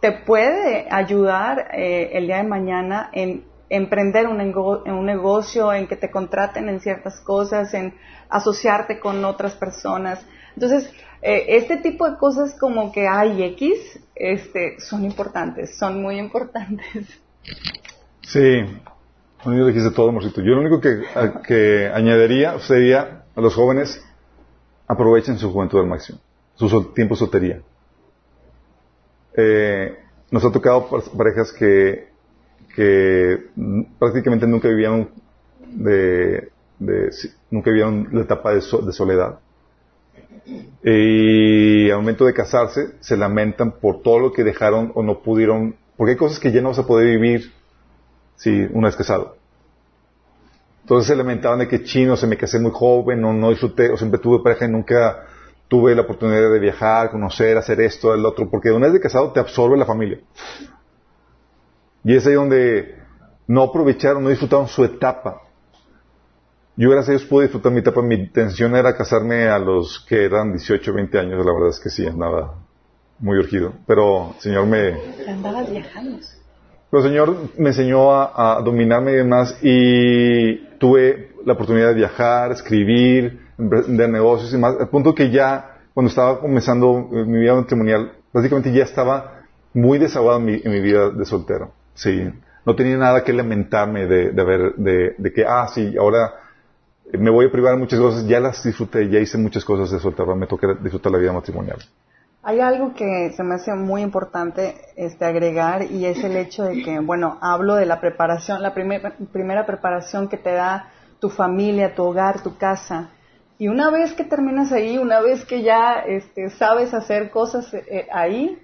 [0.00, 5.86] te puede ayudar eh, el día de mañana en emprender un, en un negocio, en
[5.86, 7.94] que te contraten en ciertas cosas, en
[8.28, 10.26] asociarte con otras personas.
[10.56, 16.18] Entonces, eh, este tipo de cosas como que hay X, este, son importantes, son muy
[16.18, 17.20] importantes.
[18.22, 18.64] Sí,
[19.44, 20.40] lo dijiste todo, amorcito.
[20.40, 21.02] Yo lo único que,
[21.46, 24.02] que añadiría sería a los jóvenes,
[24.86, 26.18] aprovechen su juventud al máximo,
[26.54, 27.60] su tiempo soltería.
[29.36, 29.96] Eh,
[30.30, 32.08] nos ha tocado parejas que,
[32.74, 33.46] que
[33.98, 37.10] prácticamente nunca de, de,
[37.50, 39.38] nunca vivieron la etapa de soledad
[40.82, 45.76] y al momento de casarse se lamentan por todo lo que dejaron o no pudieron,
[45.96, 47.52] porque hay cosas que ya no vas a poder vivir
[48.36, 49.36] si una vez casado.
[50.82, 53.96] Entonces se lamentaban de que chino, se me casé muy joven, no, no disfruté, o
[53.96, 55.26] siempre tuve pareja y nunca
[55.68, 59.30] tuve la oportunidad de viajar, conocer, hacer esto, el otro, porque una vez de casado
[59.32, 60.18] te absorbe la familia.
[62.02, 62.96] Y es ahí donde
[63.46, 65.42] no aprovecharon, no disfrutaron su etapa.
[66.80, 68.00] Yo gracias a Dios pude disfrutar mi etapa.
[68.00, 71.44] Mi intención era casarme a los que eran 18, 20 años.
[71.44, 72.54] La verdad es que sí, andaba
[73.18, 73.74] muy urgido.
[73.86, 74.96] Pero el Señor me...
[75.28, 76.16] Andabas viajando.
[76.90, 82.52] Pero el Señor me enseñó a, dominarme y demás y tuve la oportunidad de viajar,
[82.52, 84.80] escribir, de negocios y más.
[84.80, 89.42] Al punto que ya, cuando estaba comenzando mi vida matrimonial, prácticamente ya estaba
[89.74, 91.74] muy desahogado en mi, vida de soltero.
[91.92, 92.26] Sí.
[92.64, 96.48] No tenía nada que lamentarme de, de, ver, de, de que, ah, sí, ahora
[97.18, 99.98] me voy a privar de muchas cosas, ya las disfruté, ya hice muchas cosas de
[99.98, 101.78] soltero, me toca disfrutar la vida matrimonial.
[102.42, 106.82] Hay algo que se me hace muy importante este, agregar y es el hecho de
[106.82, 112.02] que, bueno, hablo de la preparación, la primera preparación que te da tu familia, tu
[112.04, 113.10] hogar, tu casa,
[113.58, 118.08] Y una vez que terminas ahí, una vez que ya este, sabes hacer cosas eh,
[118.10, 118.58] ahí,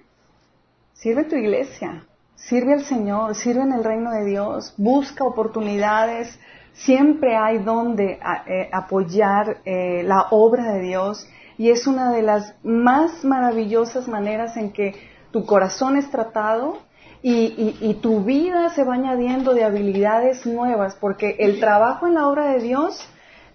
[0.93, 6.39] sirve tu iglesia, sirve al Señor, sirve en el reino de Dios, busca oportunidades,
[6.77, 12.55] siempre hay donde eh, apoyar eh, la obra de Dios y es una de las
[12.63, 14.95] más maravillosas maneras en que
[15.31, 16.79] tu corazón es tratado
[17.23, 22.53] y, tu vida se va añadiendo de habilidades nuevas, porque el trabajo en la obra
[22.53, 23.05] de Dios,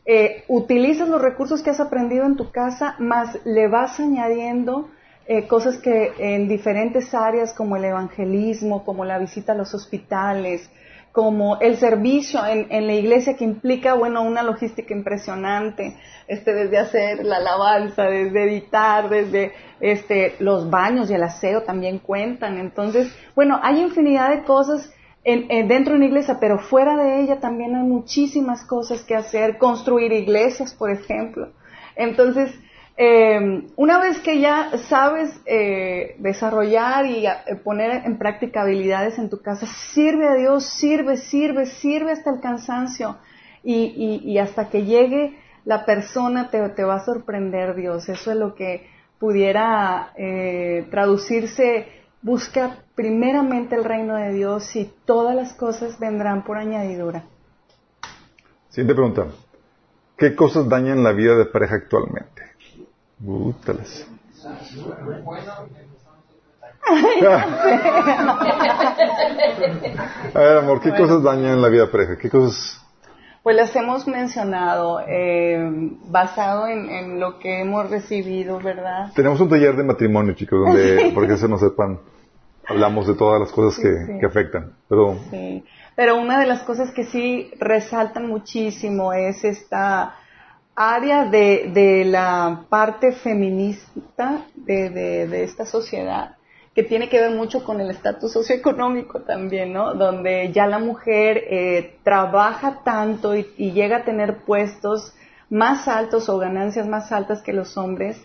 [0.04, 4.90] eh, utilizas los recursos que has aprendido en tu casa, más le vas añadiendo
[5.26, 10.68] eh, cosas que en diferentes áreas como el evangelismo, como la visita a los hospitales,
[11.12, 15.94] como el servicio en, la iglesia que implica, bueno, una logística impresionante,
[16.26, 21.98] este, desde hacer la alabanza, desde editar, desde este, los baños y el aseo también
[21.98, 22.58] cuentan.
[22.58, 24.90] Entonces, bueno, hay infinidad de cosas
[25.24, 30.12] dentro de una iglesia, pero fuera de ella también hay muchísimas cosas que hacer, construir
[30.12, 31.52] iglesias, por ejemplo.
[31.94, 32.52] Entonces,
[32.96, 37.32] eh, una vez que ya sabes eh, desarrollar y eh,
[37.64, 42.40] poner en práctica habilidades en tu casa, sirve a Dios, sirve, sirve, sirve hasta el
[42.40, 43.16] cansancio
[43.64, 48.08] y, hasta que llegue la persona te, te, va a sorprender Dios.
[48.08, 50.12] Eso es lo que pudiera
[50.90, 51.86] traducirse,
[52.22, 57.22] busca primeramente el reino de Dios y todas las cosas vendrán por añadidura.
[58.68, 59.26] Siguiente pregunta.
[60.16, 62.41] ¿Qué cosas dañan la vida de pareja actualmente?
[70.34, 72.18] A ver, amor, ¿qué cosas dañan la vida pareja?
[72.18, 72.80] ¿Qué cosas?
[73.42, 75.58] Pues las hemos mencionado, eh,
[76.06, 79.12] basado en, lo que hemos recibido, ¿verdad?
[79.14, 82.00] Tenemos un taller de matrimonio, chicos, donde, porque se no sepan,
[82.68, 84.72] hablamos de todas las cosas que, que afectan.
[84.88, 85.16] Pero...
[85.30, 85.64] Sí.
[85.94, 90.16] Pero una de las cosas que sí resaltan muchísimo es esta
[90.74, 96.36] área de, de la parte feminista de, de, esta sociedad
[96.74, 99.92] que tiene que ver mucho con el estatus socioeconómico también, ¿no?
[99.92, 105.14] Donde ya la mujer eh, trabaja tanto y, llega a tener puestos
[105.50, 108.16] más altos o ganancias más altas que los hombres,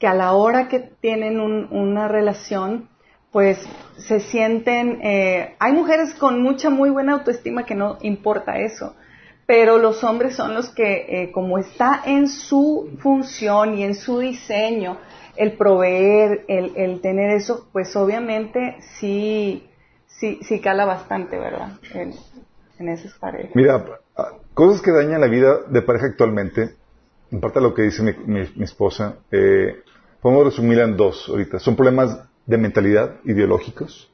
[0.00, 2.88] que a la hora que tienen una relación,
[3.30, 3.64] pues
[3.96, 8.96] se sienten, eh, hay mujeres con mucha, muy buena autoestima que no importa eso,
[9.46, 14.18] pero los hombres son los que, eh, como está en su función y en su
[14.18, 14.98] diseño,
[15.36, 19.68] el proveer, el, tener eso, pues obviamente sí,
[20.06, 21.78] sí, sí cala bastante, ¿verdad?
[21.94, 22.12] En,
[22.88, 23.52] esas parejas.
[23.54, 23.84] Mira,
[24.54, 26.74] cosas que dañan la vida de pareja actualmente,
[27.30, 29.82] en parte lo que dice mi, esposa, eh,
[30.20, 31.60] podemos resumirla en dos ahorita.
[31.60, 34.11] Son problemas de mentalidad ideológicos,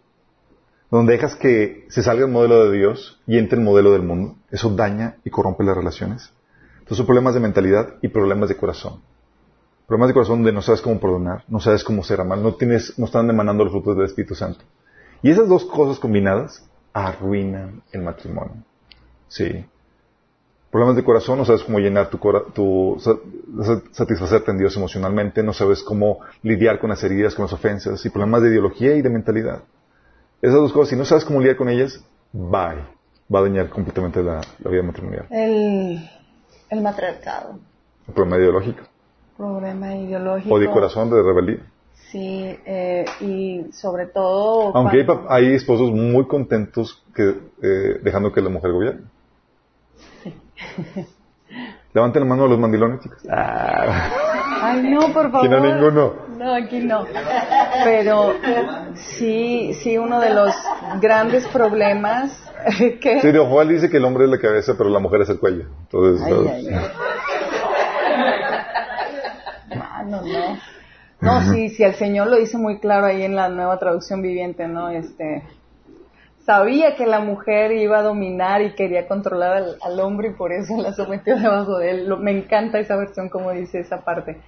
[0.90, 4.36] donde dejas que se salga el modelo de Dios y entre el modelo del mundo,
[4.50, 6.32] eso daña y corrompe las relaciones.
[6.78, 9.02] Entonces son problemas de mentalidad y problemas de corazón.
[9.86, 12.98] Problemas de corazón donde no sabes cómo perdonar, no sabes cómo ser amado, no tienes,
[12.98, 14.60] no están emanando los frutos del Espíritu Santo.
[15.22, 18.64] Y esas dos cosas combinadas arruinan el matrimonio.
[19.28, 19.64] Sí.
[20.70, 22.18] Problemas de corazón, no sabes cómo llenar tu,
[22.54, 22.96] tu
[23.92, 28.10] satisfacerte en Dios emocionalmente, no sabes cómo lidiar con las heridas, con las ofensas, y
[28.10, 29.62] problemas de ideología y de mentalidad.
[30.40, 32.84] Esas dos cosas, si no sabes cómo lidiar con ellas, bye.
[33.32, 35.26] Va a dañar completamente la, vida matrimonial.
[35.30, 36.08] El,
[36.70, 37.58] el matriarcado.
[38.06, 38.84] El problema ideológico.
[39.36, 40.54] Problema ideológico.
[40.54, 41.58] O de corazón, de rebeldía.
[42.10, 44.74] Sí, eh, y sobre todo...
[44.74, 47.28] Aunque hay, esposos muy contentos que,
[47.62, 49.02] eh, dejando que la mujer gobierne.
[50.22, 50.34] Sí.
[51.92, 53.18] Levanten la mano a los mandilones, chicos.
[53.28, 55.40] Ay, no, por favor.
[55.40, 56.27] Aquí no ninguno.
[56.38, 57.04] No, aquí no.
[57.84, 58.34] Pero
[58.94, 60.54] sí, sí, uno de los
[61.00, 62.30] grandes problemas
[63.00, 63.20] que...
[63.20, 65.66] Sí, Juan dice que el hombre es la cabeza, pero la mujer es el cuello.
[65.82, 66.68] Entonces, ay,
[69.80, 70.58] ah, no, no.
[71.20, 74.68] No, sí, sí, el Señor lo dice muy claro ahí en la nueva traducción viviente,
[74.68, 74.88] ¿no?
[74.90, 75.42] Este,
[76.46, 80.76] sabía que la mujer iba a dominar y quería controlar al, hombre y por eso
[80.80, 82.16] la sometió debajo de él.
[82.18, 84.40] me encanta esa versión como dice esa parte.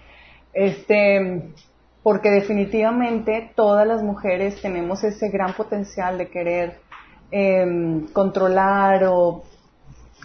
[0.52, 1.52] Este,
[2.02, 6.80] porque definitivamente todas las mujeres tenemos ese gran potencial de querer
[7.30, 9.44] em, controlar o,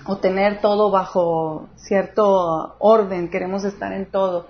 [0.05, 4.47] o tener todo bajo cierto orden, queremos estar en todo.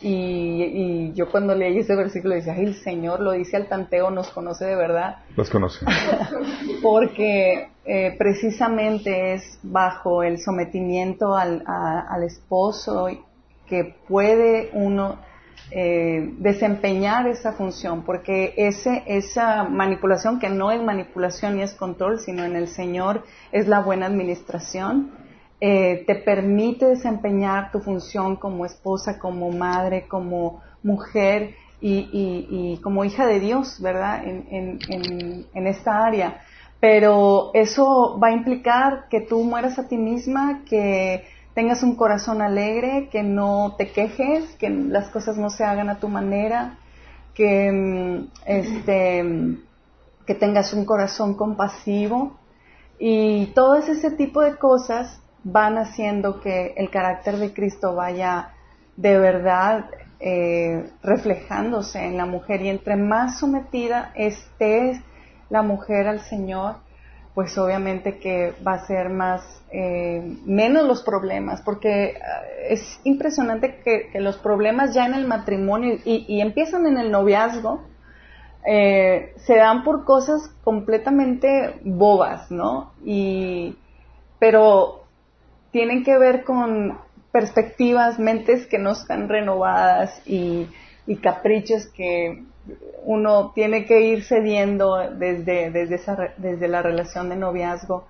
[0.00, 4.30] Y, yo cuando leí ese versículo decía, Ay, el Señor lo dice al tanteo, nos
[4.30, 5.16] conoce de verdad.
[5.36, 5.84] Los conoce.
[6.82, 13.08] Porque eh, precisamente es bajo el sometimiento al, al esposo
[13.66, 15.18] que puede uno
[15.70, 22.20] eh, desempeñar esa función, porque ese, esa manipulación, que no es manipulación ni es control,
[22.20, 25.12] sino en el Señor es la buena administración,
[25.60, 33.26] eh, te permite desempeñar tu función como esposa, como madre, como mujer y, como hija
[33.26, 34.24] de Dios, ¿verdad?
[34.24, 36.40] En, en, esta área.
[36.80, 41.24] Pero eso va a implicar que tú mueras a ti misma, que
[41.58, 45.98] tengas un corazón alegre, que no te quejes, que las cosas no se hagan a
[45.98, 46.78] tu manera,
[47.34, 49.24] que, mm, este,
[50.24, 52.38] que tengas un corazón compasivo.
[53.00, 58.50] Y todo ese tipo de cosas van haciendo que el carácter de Cristo vaya
[58.96, 59.86] de verdad
[60.20, 62.62] eh, reflejándose en la mujer.
[62.62, 65.02] Y entre más sometida esté
[65.50, 66.76] la mujer al Señor,
[67.38, 72.16] pues obviamente que va a ser más, eh, menos los problemas, porque eh,
[72.70, 77.84] es impresionante que, los problemas ya en el matrimonio y, empiezan en el noviazgo,
[78.64, 82.92] se dan por cosas completamente bobas, ¿no?
[83.04, 83.76] Y,
[84.40, 85.04] pero
[85.70, 86.98] tienen que ver con
[87.30, 90.66] perspectivas, mentes que no están renovadas y,
[91.22, 92.42] caprichos que
[93.04, 98.06] uno tiene que ir cediendo desde, desde, esa, desde la relación de noviazgo.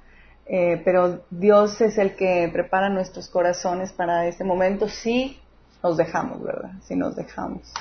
[0.46, 5.38] Eh, pero Dios es el que prepara nuestros corazones para este momento si
[5.82, 6.72] nos dejamos, ¿verdad?
[6.82, 7.72] Si nos dejamos.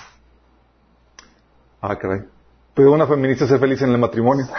[1.81, 2.21] Ah, caray.
[2.73, 4.45] ¿Puede una feminista ser feliz en el matrimonio?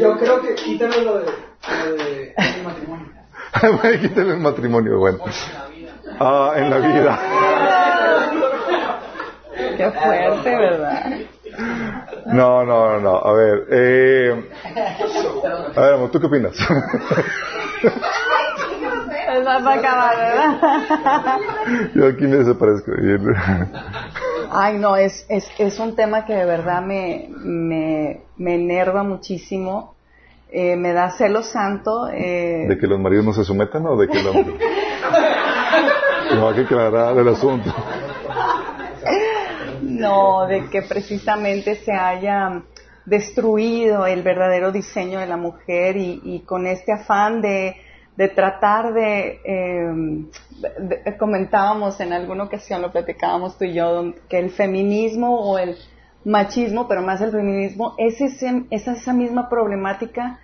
[0.00, 1.26] Yo creo que quítalo lo de,
[1.84, 2.34] lo de
[4.00, 5.18] Quítale el matrimonio, bueno.
[6.20, 7.67] Ah, en la vida.
[9.78, 11.18] Qué fuerte, ¿verdad?
[12.26, 13.16] No, no, no.
[13.16, 14.50] A ver, eh,
[15.76, 16.54] a ver, ¿tú qué opinas?
[19.46, 21.38] Va a acabar, ¿verdad?
[21.94, 22.92] Yo aquí me desaparezco.
[24.50, 29.94] Ay, no, es, es, es un tema que de verdad me, me, me enerva muchísimo
[30.50, 32.08] eh, me da celo santo.
[32.08, 32.66] Eh...
[32.68, 34.34] ¿De que los maridos no se sometan o de que los...
[36.34, 37.74] no hay que aclarar el asunto.
[39.88, 42.62] No, de que precisamente se haya
[43.06, 47.76] destruido el verdadero diseño de la mujer y, con este afán de,
[48.16, 54.50] de tratar de, eh, comentábamos en alguna ocasión, lo platicábamos tú y yo, que el
[54.50, 55.76] feminismo o el
[56.24, 60.40] machismo, pero más el feminismo, es, ese, esa misma problemática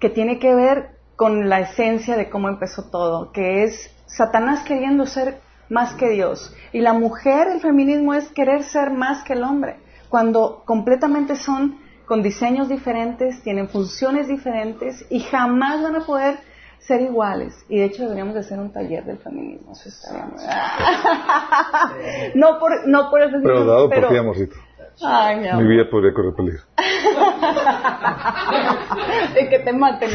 [0.00, 5.06] que tiene que ver con la esencia de cómo empezó todo, que es Satanás queriendo
[5.06, 6.54] ser más que Dios.
[6.72, 9.76] Y la mujer, el feminismo es querer ser más que el hombre,
[10.08, 16.38] cuando completamente son con diseños diferentes, tienen funciones diferentes y jamás van a poder
[16.78, 17.54] ser iguales.
[17.68, 19.72] Y de hecho deberíamos de hacer un taller del feminismo.
[19.72, 19.90] Eso
[22.34, 23.36] no por, no por eso.
[23.42, 24.56] Pero dado por ti, amorcito.
[25.00, 25.62] Ay, mi, amor.
[25.62, 26.60] mi vida podría correr peligro.
[29.34, 30.10] de que te maten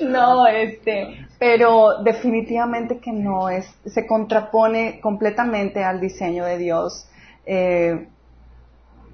[0.12, 7.08] no, este, pero definitivamente que no es, se contrapone completamente al diseño de Dios.
[7.46, 8.08] Eh,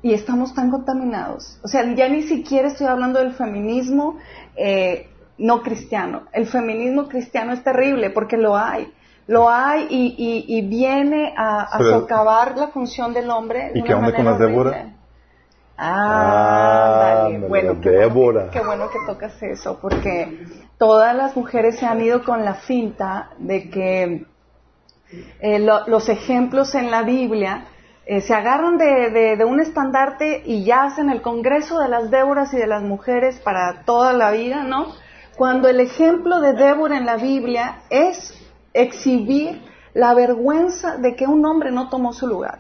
[0.03, 1.59] y estamos tan contaminados.
[1.63, 4.19] O sea, ya ni siquiera estoy hablando del feminismo
[4.55, 5.09] eh,
[5.39, 6.25] no cristiano.
[6.33, 8.93] El feminismo cristiano es terrible porque lo hay
[9.27, 13.73] lo hay y, y, viene a, socavar la función del hombre.
[13.75, 14.95] ¿Y qué onda con la Débora?
[15.77, 20.47] Ah, bueno, qué Bueno, qué bueno que tocas eso, porque
[20.79, 24.27] todas las mujeres se han ido con la finta de que
[25.41, 27.67] eh, los ejemplos en la Biblia
[28.07, 32.53] eh, se agarran de, de, un estandarte y ya hacen el Congreso de las Déboras
[32.53, 34.87] y de las mujeres para toda la vida, ¿no?
[35.37, 38.35] Cuando el ejemplo de Débora en la Biblia es
[38.73, 39.63] exhibir
[39.95, 42.59] la vergüenza de que un hombre no tomó su lugar.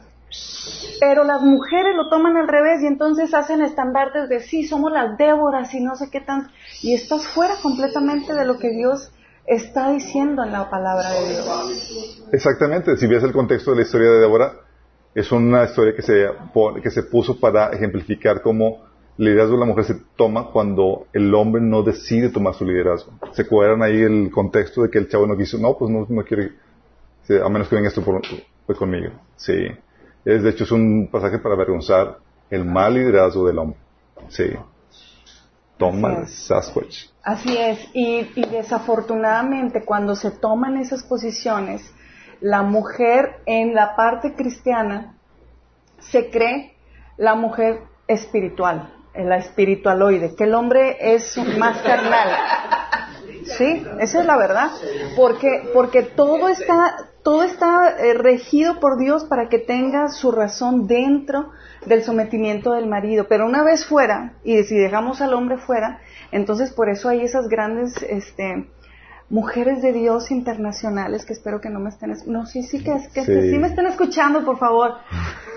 [1.00, 5.18] Pero las mujeres lo toman al revés y entonces hacen estandartes de sí, somos las
[5.18, 6.50] Déboras y no sé qué tan...
[6.82, 9.10] Y estás fuera completamente de lo que Dios
[9.46, 12.28] está diciendo en la palabra de Dios.
[12.32, 14.52] Exactamente, si ves el contexto de la historia de Débora,
[15.14, 16.26] es una historia que se,
[16.82, 18.84] que se puso para ejemplificar cómo
[19.18, 23.12] el liderazgo de la mujer se toma cuando el hombre no decide tomar su liderazgo.
[23.32, 26.24] Se cuadran ahí el contexto de que el chavo no quiso, no, pues no, no
[26.24, 26.52] quiere,
[27.42, 28.22] a menos que venga esto por,
[28.66, 29.12] pues conmigo.
[29.36, 29.68] Sí.
[30.24, 32.18] Es, de hecho, es un pasaje para avergonzar
[32.50, 33.78] el mal liderazgo del hombre.
[34.28, 34.44] Sí.
[35.76, 37.06] Toma Sasquatch.
[37.22, 37.78] Así es.
[37.94, 41.82] Y, y desafortunadamente, cuando se toman esas posiciones,
[42.40, 45.16] la mujer en la parte cristiana
[45.98, 46.76] se cree
[47.16, 52.30] la mujer espiritual la espiritualoide, que el hombre es más carnal.
[53.44, 54.70] Sí, esa es la verdad.
[55.16, 60.86] Porque, porque todo está todo está eh, regido por Dios para que tenga su razón
[60.86, 61.50] dentro
[61.86, 63.26] del sometimiento del marido.
[63.28, 66.00] Pero una vez fuera, y si dejamos al hombre fuera,
[66.32, 68.68] entonces por eso hay esas grandes este,
[69.30, 72.14] mujeres de Dios internacionales que espero que no me estén...
[72.26, 73.50] No, sí, sí, que, que Sí.
[73.50, 74.96] sí me estén escuchando, por favor,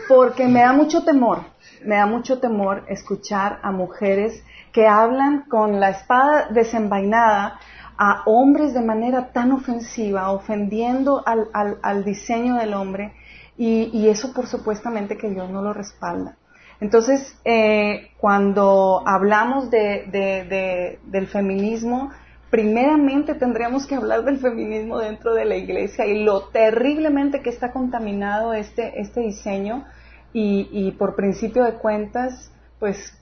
[0.08, 1.42] porque me da mucho temor,
[1.84, 4.42] me da mucho temor escuchar a mujeres
[4.72, 7.60] que hablan con la espada desenvainada
[7.98, 13.14] a hombres de manera tan ofensiva, ofendiendo al, al- diseño del hombre,
[13.58, 16.38] y, y eso por supuestamente que Dios no lo respalda.
[16.80, 22.12] Entonces, eh, cuando hablamos de, de- de- del feminismo,
[22.52, 27.72] primeramente tendríamos que hablar del feminismo dentro de la iglesia y lo terriblemente que está
[27.72, 29.86] contaminado este, este diseño
[30.34, 33.17] y, y por principio de cuentas, pues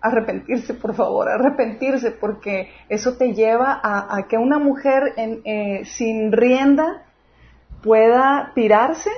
[0.00, 5.84] arrepentirse, por favor, arrepentirse, porque eso te lleva a, a que una mujer en- eh,
[5.84, 7.02] sin rienda
[7.82, 9.10] pueda tirarse,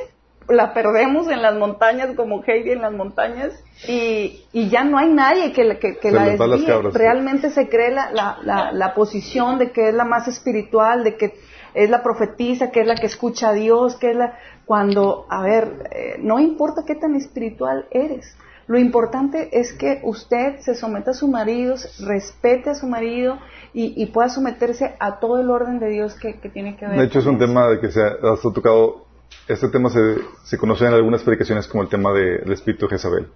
[0.49, 3.53] la perdemos en las montañas como Heidi en las montañas
[3.87, 6.67] y, y ya no hay nadie que, la- que, que la desvíe.
[6.67, 6.95] cabras.
[6.95, 11.17] Realmente se cree la, la, la, la posición de que es la más espiritual, de
[11.17, 11.35] que
[11.75, 14.39] es la profetisa, que es la que escucha a Dios, que es la...
[14.65, 18.35] Cuando, a ver, eh, no importa qué tan espiritual eres,
[18.69, 23.39] lo importante es que usted se someta a su marido, respete a su marido
[23.75, 26.99] y, y pueda someterse a todo el orden de Dios que, que tiene que ver.
[26.99, 27.47] De hecho, es un eso.
[27.47, 29.07] tema de que se ha, has tocado.
[29.47, 32.91] Este tema se, se conoce en algunas predicaciones como el tema de- del espíritu de
[32.93, 33.27] Jezabel.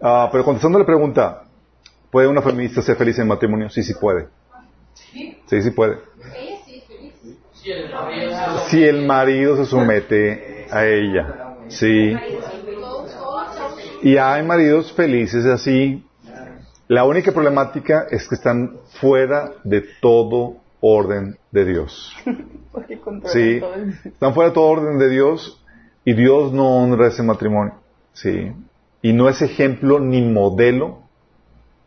[0.00, 1.42] Ah, pero contestando la pregunta,
[2.10, 3.68] ¿puede una feminista ser feliz en matrimonio?
[3.70, 4.28] Sí, sí puede.
[5.46, 5.98] Sí, sí puede.
[8.68, 11.56] Si el marido se somete a ella.
[11.68, 12.14] Sí.
[14.02, 16.04] Y hay maridos felices así.
[16.88, 22.12] La única problemática es que están fuera de todo orden de Dios.
[22.72, 25.62] Porque Sí, todo el- están fuera de todo orden de Dios
[26.04, 27.74] y Dios no honra ese matrimonio.
[28.12, 28.52] Sí,
[29.02, 31.00] y no es ejemplo ni modelo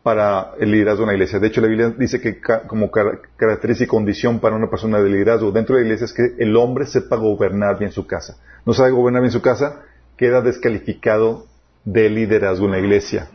[0.02, 1.38] para el liderazgo en la iglesia.
[1.38, 5.00] De hecho, la Biblia dice que ca- como car- característica y condición para una persona
[5.00, 8.36] de liderazgo dentro de la iglesia es que el hombre sepa gobernar bien su casa.
[8.66, 9.82] No sabe gobernar bien su casa,
[10.16, 11.46] queda descalificado
[11.84, 13.28] de liderazgo en la iglesia.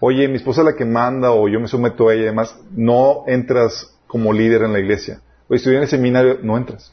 [0.00, 2.58] Oye, mi esposa es la que manda o yo me someto a ella y demás,
[2.72, 5.20] no entras como líder en la iglesia.
[5.48, 6.92] Oye, estudié en el seminario, no entras.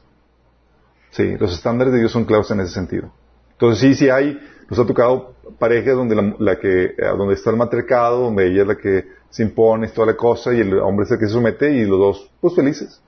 [1.11, 3.11] Sí, los estándares de Dios son claros en ese sentido.
[3.51, 4.39] Entonces sí, sí hay,
[4.69, 8.77] nos ha tocado parejas donde la, que, donde está el matriarcado, donde ella es la
[8.77, 11.85] que se impone toda la cosa y el hombre es el que se somete y
[11.85, 13.01] los dos, pues felices.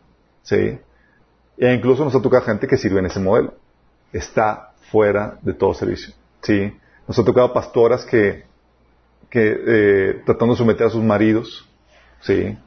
[0.44, 0.78] Sí.
[1.58, 3.54] E incluso nos ha tocado gente que sirve en ese modelo.
[4.12, 6.14] Está fuera de todo servicio.
[6.42, 6.74] Sí.
[7.08, 8.46] Nos ha tocado pastoras que,
[9.30, 11.68] que eh, tratando de someter a sus maridos,
[12.22, 12.58] sí,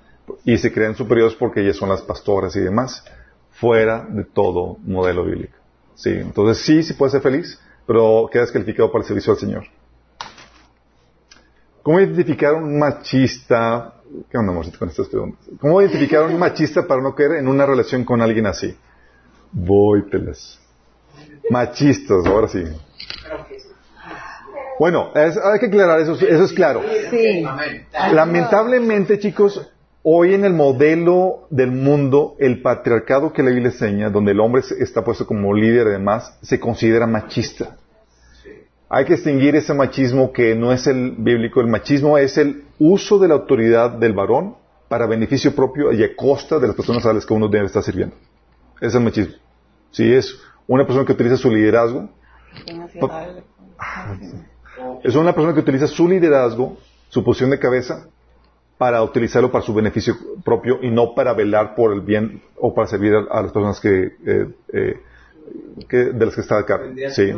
[0.44, 3.04] y se creen superiores porque ellas son las pastoras y demás,
[3.52, 5.56] fuera de todo modelo bíblico.
[5.94, 9.64] Sí, entonces sí, sí puede ser feliz, pero queda descalificado para el servicio al Señor.
[11.82, 13.94] ¿Cómo identificar un machista?
[14.30, 15.44] ¿Qué onda, amorcito, con estas preguntas?
[15.60, 18.76] ¿Cómo identificar a un machista para no caer en una relación con alguien así?
[19.52, 20.60] Voy, pelas.
[21.50, 22.62] Machistas, ahora sí.
[24.78, 26.82] Bueno, es- hay que aclarar, eso, eso es claro.
[27.10, 27.44] Sí.
[28.12, 29.68] Lamentablemente, chicos,
[30.02, 34.62] hoy en el modelo del mundo, el patriarcado que la Biblia enseña, donde el hombre
[34.78, 37.76] está puesto como líder y demás, se considera machista.
[38.88, 41.60] Hay que distinguir ese machismo que no es el bíblico.
[41.60, 44.54] El machismo es el uso de la autoridad del varón
[44.88, 47.82] para beneficio propio y a costa de las personas a las que uno debe estar
[47.82, 48.16] sirviendo.
[48.76, 49.34] Ese es el machismo.
[49.90, 52.08] Sí, es una persona que utiliza su liderazgo
[55.02, 56.76] es una persona que utiliza su liderazgo,
[57.08, 58.06] su posición de cabeza,
[58.76, 60.14] para utilizarlo para su beneficio
[60.44, 63.80] propio y no para velar por el bien o para servir a, a las personas
[63.80, 65.00] que, eh, eh,
[65.88, 66.86] que- de las que está a cargo.
[67.10, 67.32] Sí.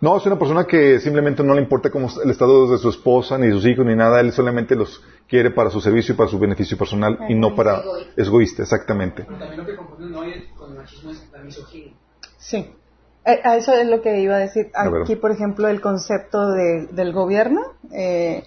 [0.00, 2.88] No, es una persona que simplemente no le importa cómo está el estado de su
[2.88, 4.18] esposa, ni de sus hijos, ni nada.
[4.20, 7.82] Él solamente los quiere para su servicio y para su beneficio personal y no para...
[8.16, 9.24] Es egoísta, exactamente.
[9.24, 11.92] También lo que confunden hoy con el machismo es la misoginia.
[12.38, 12.72] Sí.
[13.24, 14.70] Eh, A eso es lo que iba a decir.
[14.74, 15.02] A ver.
[15.02, 17.60] Aquí, por ejemplo, el concepto de- del gobierno
[17.92, 18.44] eh,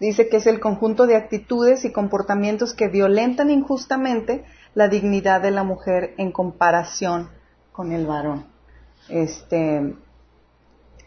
[0.00, 5.50] dice que es el conjunto de actitudes y comportamientos que violentan injustamente la dignidad de
[5.52, 7.28] la mujer en comparación
[7.72, 8.46] con el varón.
[9.08, 9.94] Este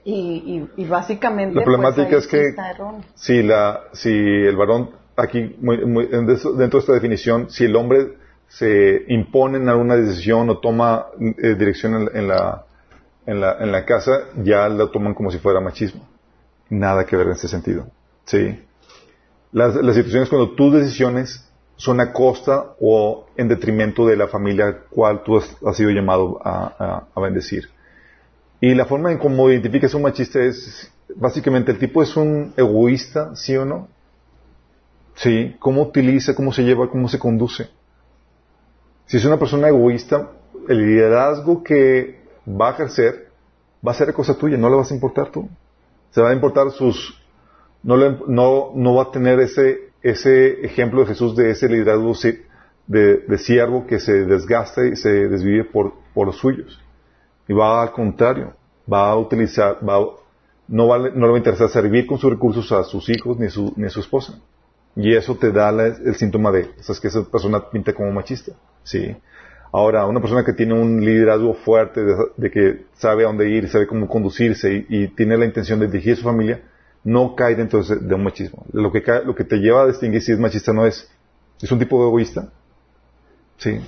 [0.05, 2.55] y, y- y básicamente La problemática pues, ahí es que-.
[3.15, 8.13] Si, la, si el varón, aquí, muy- muy- dentro de esta definición, si el hombre
[8.47, 12.65] se impone en alguna decisión o toma eh, dirección en, en la,
[13.29, 14.11] en, la, en la casa,
[14.43, 16.07] ya lo toman como si fuera machismo.
[16.69, 17.87] Nada que ver en ese sentido.
[18.25, 18.59] Sí.
[19.51, 24.81] Las, las situaciones cuando tus decisiones son a costa o en detrimento de la familia
[24.89, 27.69] cual tú has, has sido llamado a, a- a bendecir.
[28.61, 33.35] Y la forma en cómo identificas un machista es, básicamente, el tipo es un egoísta,
[33.35, 33.87] ¿sí o no?
[35.15, 37.69] Sí, cómo utiliza, cómo se lleva, cómo se conduce.
[39.05, 40.29] Si es una persona egoísta,
[40.67, 42.18] el liderazgo que
[42.49, 43.29] va a ejercer
[43.85, 45.47] va a ser cosa tuya, no le vas a importar tú.
[46.11, 47.21] Se va a importar sus,
[47.83, 52.13] no, le- no, no va a tener ese, ese ejemplo de Jesús de ese liderazgo
[52.87, 56.79] de, de siervo que se desgasta y se desvive por, por los suyos.
[57.47, 58.53] Y va al contrario,
[58.91, 59.99] va a utilizar, va
[60.67, 63.49] no, va, no le va a interesar servir con sus recursos a sus hijos ni,
[63.49, 64.39] su, ni a su esposa.
[64.95, 68.51] Y eso te da el síntoma de, ¿sabes que esa persona pinta como machista?
[68.83, 69.15] Sí.
[69.71, 73.69] Ahora, una persona que tiene un liderazgo fuerte, de, de que sabe a dónde ir,
[73.69, 76.61] sabe cómo conducirse y, y tiene la intención de dirigir a su familia,
[77.03, 78.65] no cae dentro de, de un machismo.
[78.73, 81.09] Lo que, cae- lo que te lleva a distinguir si es machista no es,
[81.61, 82.49] es un tipo de egoísta.
[83.57, 83.79] Sí.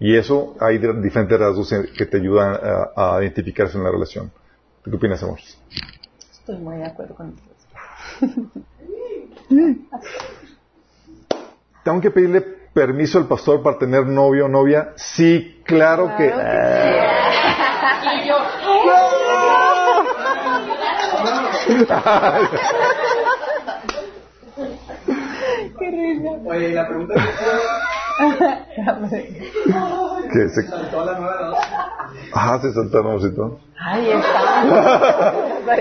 [0.00, 2.58] Y eso hay de- diferentes rasgos que te ayudan
[2.96, 4.30] a, a identificarse en la relación.
[4.82, 5.38] ¿Tú ¿Qué opinas, amor?
[6.32, 8.46] Estoy muy de acuerdo con ustedes.
[11.84, 14.92] ¿Tengo que pedirle permiso al pastor para tener novio o novia?
[14.96, 16.26] Sí, claro, que...
[16.26, 16.28] Y
[18.28, 18.36] yo,
[25.78, 26.30] qué risa.
[26.44, 27.22] Oye, la pregunta es,
[30.32, 30.62] que se...
[30.68, 31.56] ¿saltó la nueva dos?
[32.34, 32.72] Ajá, se
[33.30, 33.58] todo.
[33.80, 35.32] Ay, está.
[35.66, 35.80] No es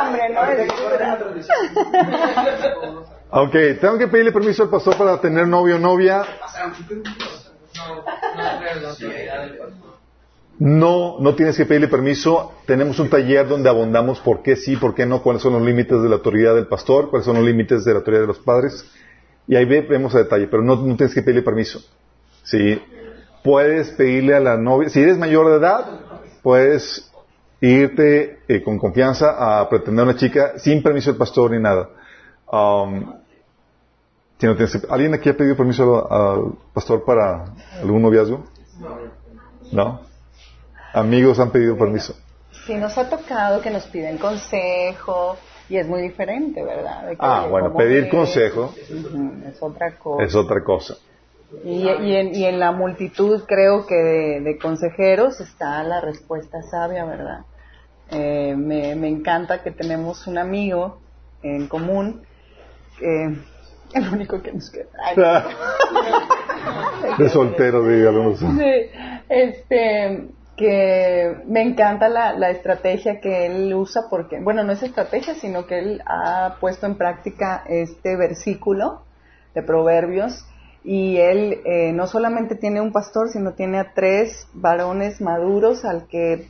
[0.00, 1.18] hombre, no es pura.
[3.36, 6.22] Ok, tengo que pedirle permiso al pastor para tener novio o novia.
[10.58, 12.52] No, no tienes que pedirle permiso.
[12.64, 16.00] Tenemos un taller donde abundamos por qué sí, por qué no, cuáles son los límites
[16.00, 18.84] de la autoridad del pastor, cuáles son los límites de la autoridad de los padres.
[19.48, 21.80] Y ahí ve- vemos a detalle, pero no, no tienes que pedirle permiso.
[22.44, 22.80] Sí,
[23.42, 26.00] puedes pedirle a la novia, si eres mayor de edad,
[26.42, 27.10] puedes
[27.60, 31.88] irte eh, con confianza a pretender a una chica sin permiso del pastor ni nada.
[32.52, 33.12] Um,
[34.44, 37.46] si no tienes ¿Alguien aquí ha pedido permiso al, pastor para
[37.80, 38.44] algún noviazgo?
[39.72, 40.02] ¿No?
[40.92, 42.14] Amigos han pedido permiso.
[42.66, 45.36] Sí, nos ha tocado que nos piden consejo
[45.68, 47.08] y es muy diferente, ¿verdad?
[47.08, 48.74] Que, Ah, bueno, ¿cómo pedir consejo
[49.48, 50.24] es otra cosa.
[50.24, 50.96] es otra cosa.
[51.64, 56.62] Y, y en, y en la multitud, creo que de, de consejeros está la respuesta
[56.62, 57.44] sabia, ¿verdad?
[58.10, 60.98] Eh, me, me encanta que tenemos un amigo
[61.42, 62.22] en común,
[62.98, 63.36] que
[63.94, 64.86] el único que nos queda.
[65.02, 65.16] Ay,
[67.18, 68.36] De soltero, dígalo.
[68.36, 68.46] Sí,
[69.28, 75.34] este, que me encanta la, la estrategia que él usa porque, bueno, no es estrategia,
[75.34, 79.02] sino que él ha puesto en práctica este versículo
[79.54, 80.46] de Proverbios
[80.82, 86.06] y él eh, no solamente tiene un pastor, sino tiene a tres varones maduros al
[86.06, 86.48] que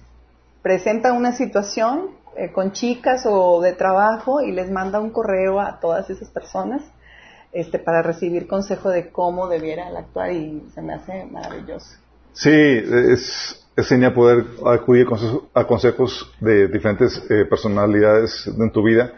[0.62, 5.78] presenta una situación eh, con chicas o de trabajo y les manda un correo a
[5.78, 6.82] todas esas personas
[7.54, 11.96] este, para recibir consejo de cómo debieran actuar y se me hace maravilloso.
[12.32, 15.06] Sí, es, es poder acudir
[15.54, 19.12] a consejos, de diferentes eh, personalidades en tu vida,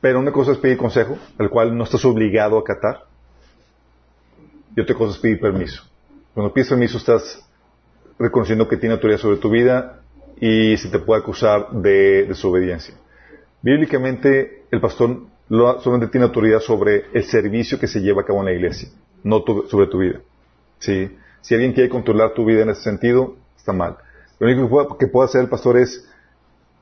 [0.00, 3.04] pero una cosa es pedir consejo, el cual no estás obligado a acatar,
[4.76, 5.82] y otra cosa es pedir permiso.
[6.34, 7.42] Cuando pides permiso estás
[8.18, 10.00] reconociendo que tiene autoridad sobre tu vida
[10.38, 12.94] y se te puede acusar de desobediencia.
[13.62, 15.20] Bíblicamente, el pastor
[15.80, 18.88] solamente tiene autoridad sobre el servicio que se lleva a cabo en la iglesia,
[19.22, 20.20] no sobre tu vida.
[20.78, 21.16] ¿Sí?
[21.40, 23.96] Si alguien quiere controlar tu vida en ese sentido, está mal.
[24.38, 26.08] Lo único que puede, hacer el pastor es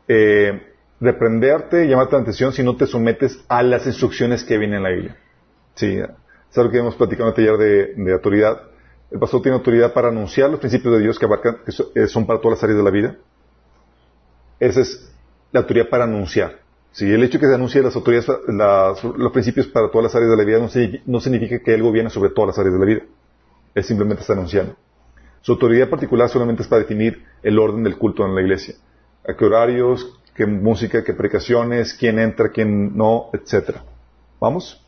[0.08, 0.62] eh,
[1.00, 4.90] reprenderte, llamarte la atención si no te sometes a las instrucciones que vienen en la
[4.90, 5.16] Biblia.
[5.74, 5.98] Sí,
[6.50, 8.62] es algo que hemos platicado en el taller de, de autoridad.
[9.10, 12.26] El pastor tiene autoridad para anunciar los principios de Dios que abarcan, que eh, son
[12.26, 13.16] para todas las áreas de la vida.
[14.58, 15.12] Esa es
[15.50, 16.61] la autoridad para anunciar.
[16.92, 18.28] Sí, el hecho de que se anuncie las autoridades,
[19.16, 21.82] los principios para todas las áreas de la vida no, signifi- no significa que él
[21.82, 23.00] gobierne sobre todas las áreas de la vida.
[23.74, 24.76] Él simplemente está anunciando.
[25.40, 28.74] Su autoridad particular solamente es para definir el orden del culto en la iglesia.
[29.26, 33.82] A qué horarios, qué música, qué predicaciones, quién entra, quién no, etcétera.
[34.38, 34.84] ¿Vamos?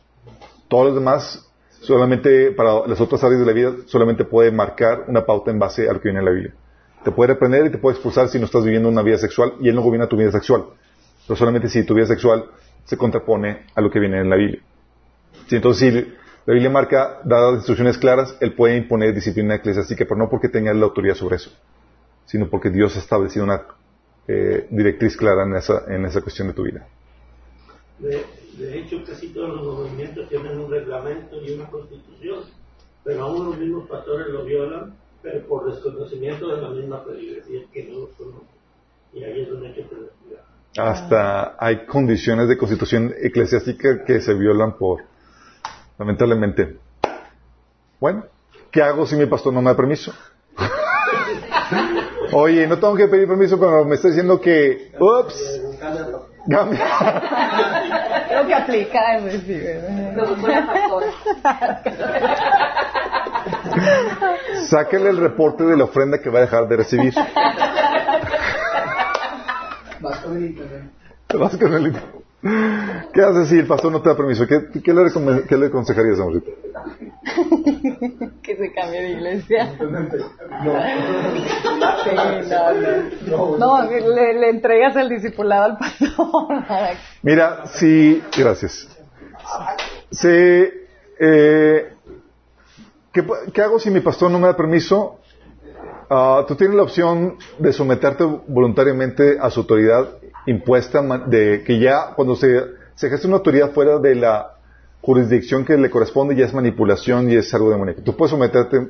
[0.67, 1.49] Todos los demás,
[1.81, 5.89] solamente para las otras áreas de la vida, solamente puede marcar una pauta en base
[5.89, 6.53] a lo que viene en la Biblia.
[7.03, 9.69] Te puede reprender y te puede expulsar si no estás viviendo una vida sexual y
[9.69, 10.65] él no gobierna tu vida sexual.
[11.27, 12.45] Pero solamente si tu vida sexual
[12.83, 14.61] se contrapone a lo que viene en la Biblia.
[15.47, 16.13] Sí, entonces, si
[16.45, 20.73] la Biblia marca, dadas instrucciones claras, él puede imponer disciplina eclesiástica, pero no porque tenga
[20.73, 21.51] la autoridad sobre eso,
[22.25, 23.63] sino porque Dios ha establecido una
[24.27, 26.87] eh, directriz clara en esa, en esa cuestión de tu vida.
[27.99, 28.25] De,
[28.57, 32.43] de que sí todos los movimientos tienen un reglamento y una constitución,
[33.03, 37.83] pero aún los mismos pastores lo violan, pero por desconocimiento de la misma feligresía que
[37.85, 38.47] no lo conocen.
[39.13, 40.54] Y ahí es donde hay que tener cuidado.
[40.77, 45.03] Hasta hay condiciones de constitución eclesiástica que se violan por,
[45.97, 46.77] lamentablemente.
[47.99, 48.25] Bueno,
[48.71, 50.13] ¿qué hago si mi pastor no me da permiso?
[52.33, 55.61] Oye, no tengo que pedir permiso, pero me está diciendo que, ups,
[56.49, 56.85] cambia.
[58.27, 58.99] Creo que aplica,
[59.29, 59.61] sí,
[64.67, 67.13] Sáquele el reporte de la ofrenda que va a dejar de recibir.
[70.05, 70.91] Vas con el internet.
[71.39, 71.93] Vas con el-
[73.11, 74.45] ¿Qué haces si el pastor no te da permiso?
[74.45, 75.01] ¿Qué, qué le,
[75.47, 76.51] qué le aconsejarías, amorcito?
[78.43, 79.71] que se cambie de iglesia.
[82.03, 82.09] Sí,
[83.27, 83.57] no, no.
[83.57, 86.63] No, le, le entregas el discipulado al pastor.
[87.23, 88.87] Mira, sí, gracias.
[90.11, 90.71] Se,
[91.19, 91.93] eh,
[93.11, 95.19] ¿qué, qué hago si mi pastor no me da permiso?
[96.09, 100.09] Ah, tú tienes la opción de someterte voluntariamente a su autoridad
[100.45, 102.63] impuesta, de que ya cuando se,
[102.95, 104.55] se ejerce una autoridad fuera de la
[105.01, 108.01] jurisdicción que le corresponde ya es manipulación y es algo demoníaco.
[108.01, 108.87] Tú puedes someterte,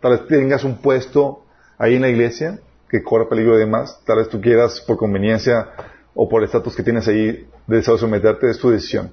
[0.00, 1.42] tal vez tengas un puesto
[1.78, 5.68] ahí en la iglesia que corre peligro y demás, tal vez tú quieras por conveniencia
[6.14, 9.12] o por estatus que tienes ahí deseas someterte, es tu decisión.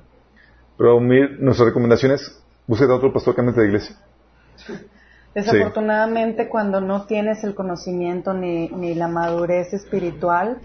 [0.77, 3.95] Pero mi, nuestra recomendación es búsquete a otro pastor que ande de iglesia.
[5.33, 10.59] Desafortunadamente, cuando no tienes el conocimiento ni, ni la madurez espiritual,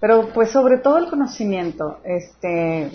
[0.00, 2.90] pero pues sobre todo el conocimiento, este,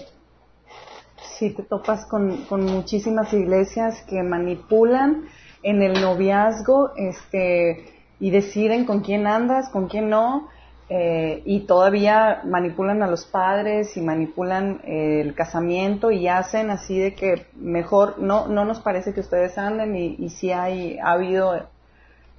[1.37, 5.25] si te topas con, con muchísimas iglesias que manipulan
[5.63, 7.85] en el noviazgo, este,
[8.19, 10.49] y deciden con quién andas, con quién no,
[10.89, 16.97] eh, y todavía manipulan a los padres y manipulan eh, el casamiento y hacen así
[16.97, 21.11] de que mejor no no nos parece que ustedes anden y, y sí hay ha
[21.11, 21.67] habido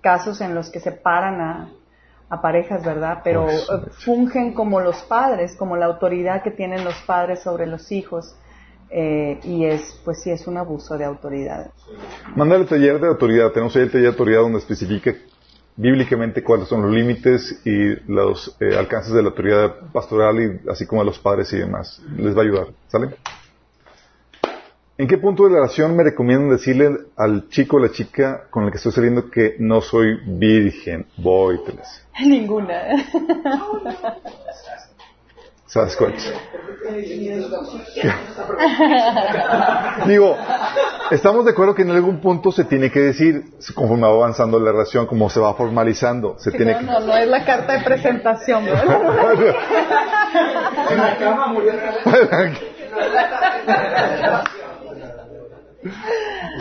[0.00, 1.68] casos en los que separan a,
[2.30, 3.20] a parejas, ¿verdad?
[3.24, 7.66] Pero Pues, eh, fungen como los padres, como la autoridad que tienen los padres sobre
[7.66, 8.34] los hijos.
[8.90, 11.70] eh, y es, pues sí, es un abuso de autoridad.
[12.34, 13.50] Mándale el taller de autoridad.
[13.52, 15.14] Tenemos ahí el taller de autoridad donde especifica
[15.78, 20.86] bíblicamente cuáles son los límites y los eh, alcances de la autoridad pastoral y así
[20.86, 22.02] como de los padres y demás.
[22.16, 22.66] Les va a ayudar.
[22.88, 23.10] ¿Sale?
[24.98, 28.64] ¿En qué punto de la relación me recomiendan decirle al chico o la chica con
[28.64, 31.06] el que estoy saliendo que no soy virgen?
[31.16, 32.04] Voy, les.
[32.26, 32.82] Ninguna.
[35.68, 36.14] ¿Sabes cuál?
[40.06, 40.34] Digo,
[41.10, 43.44] estamos de acuerdo que en algún punto se tiene que decir,
[43.74, 46.84] conforme va avanzando la relación, como se va formalizando, se tiene no, que...
[46.86, 48.64] no, no es la carta de presentación.
[48.64, 49.54] ¿verdad?
[50.90, 51.72] En la cama murió.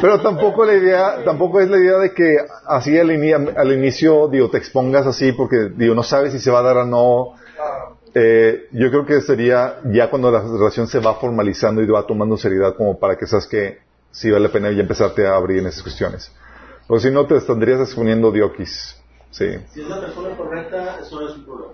[0.02, 2.38] Pero tampoco la idea, tampoco es la idea de que
[2.68, 6.52] así al, ini- al inicio, digo, te expongas así porque, digo, no sabes si se
[6.52, 7.34] va a dar o no.
[8.20, 12.36] Eh, yo creo que sería ya cuando la relación se va formalizando y va tomando
[12.36, 13.78] seriedad como para que sabes que
[14.10, 16.32] sí vale la pena ya empezarte a abrir en esas cuestiones.
[16.88, 18.96] O si no, te estarías exponiendo diokis.
[19.30, 19.60] Sí.
[19.72, 21.74] Si es la persona correcta, eso no es un problema.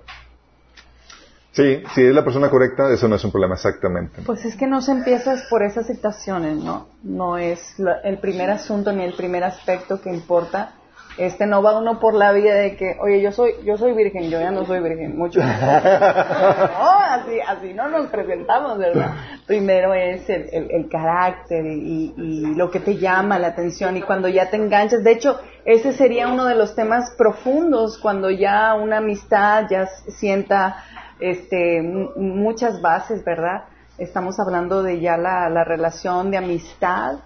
[1.53, 4.21] Sí, si es la persona correcta, eso no es un problema exactamente.
[4.25, 6.89] Pues es que no se empiezas por esas situaciones, ¿no?
[7.03, 10.73] No es la- el primer asunto ni el primer aspecto que importa.
[11.17, 14.31] Este no va uno por la vida de que, oye, yo soy, yo soy virgen,
[14.31, 15.39] yo ya no soy virgen, mucho.
[15.43, 19.11] no, así, así no nos presentamos, ¿verdad?
[19.45, 24.01] Primero es el, el- el carácter y, y lo que te llama la atención y
[24.01, 28.73] cuando ya te enganchas, de hecho, ese sería uno de los temas profundos cuando ya
[28.73, 30.77] una amistad ya sienta
[31.19, 33.65] este, mu- muchas bases, ¿verdad?
[33.99, 37.19] Estamos hablando de ya la, la relación de amistad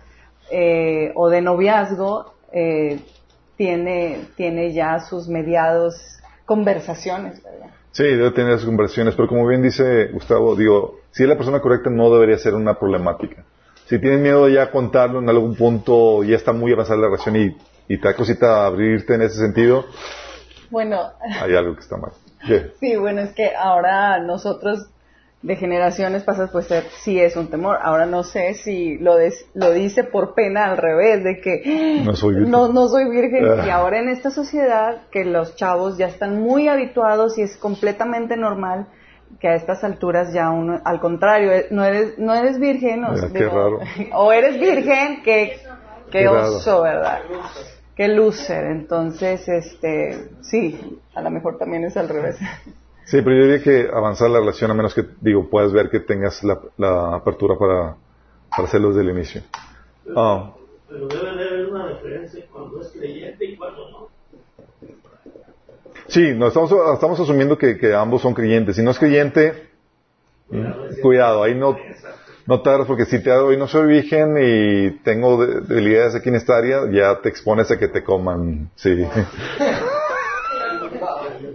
[0.51, 2.99] eh, o de noviazgo, eh,
[3.57, 5.95] tiene, tiene ya sus mediados
[6.45, 7.71] conversaciones, ¿verdad?
[7.91, 11.59] Sí, debe tener sus conversiones, pero como bien dice Gustavo, digo, si es la persona
[11.59, 13.43] correcta no debería ser una problemática.
[13.87, 17.35] Si tienes miedo ya a contarlo en algún punto, ya está muy avanzada la relación
[17.35, 19.85] y, y te da cosita abrirte en ese sentido,
[20.69, 20.99] Bueno,
[21.41, 22.11] hay algo que está mal.
[22.79, 24.87] Sí, bueno, es que ahora nosotros
[25.47, 27.77] de generaciones pasadas, pues eh, sí es un temor.
[27.81, 32.13] Ahora no sé si lo, des- lo dice por pena al revés, de que No
[32.15, 32.51] soy virgen.
[32.51, 33.45] no, no soy virgen.
[33.45, 33.63] Ah.
[33.65, 38.35] Y ahora en esta sociedad que los chavos ya están muy habituados y es completamente
[38.35, 38.87] normal
[39.39, 43.11] que a estas alturas ya uno, al contrario, eh, no eres, no eres virgen, o,
[43.13, 43.79] Mira, qué raro.
[44.15, 45.59] o eres virgen, que,
[46.11, 47.19] Qué que oso, ¿verdad?
[47.95, 48.65] Qué loser.
[48.65, 52.35] Entonces, este, sí, a lo mejor también es al revés.
[53.07, 56.01] Sí, pero yo diría que avanzar la relación a menos que, digo, puedas ver que
[56.01, 57.95] tengas la, la apertura para,
[58.49, 59.41] para hacerlo desde el inicio.
[60.13, 60.51] Ah,
[60.89, 64.07] Pero debe de haber una diferencia cuando es creyente y cuando no.
[66.07, 68.75] sí, no, estamos, estamos asumiendo que, que ambos son creyentes.
[68.75, 69.69] Si no es creyente,
[71.01, 71.77] cuidado, ahí no,
[72.45, 76.35] no te porque si te hoy no soy virgen y tengo de- debilidades aquí en
[76.35, 78.69] esta área, ya te expones a que te coman.
[78.75, 79.01] Sí.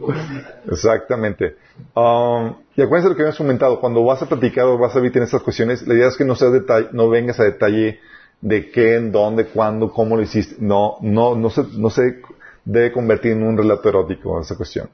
[0.73, 1.57] Exactamente.
[1.95, 5.01] Um, y acuérdense de lo que habíamos comentado, cuando vas a platicar o vas a
[5.01, 8.01] vivir en estas cuestiones, la idea es que no seas detalle, no vengas a detalle
[8.41, 10.57] de qué, en dónde, cuándo, cómo lo hiciste.
[10.59, 12.23] No, no, no se, no se
[12.65, 14.89] debe convertir en un relato erótico esa cuestión.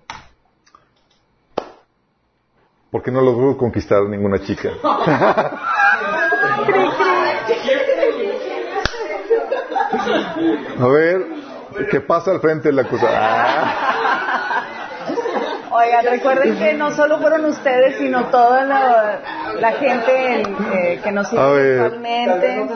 [2.90, 4.70] ¿Por qué no logro conquistar a ninguna chica?
[10.80, 11.26] A ver,
[11.90, 13.87] ¿qué pasa al frente de la cosa?
[15.88, 19.20] Oigan, recuerden que no solo fueron ustedes, sino toda la,
[19.58, 21.80] la gente en- eh, que nos sigue A ver.
[21.80, 22.66] virtualmente.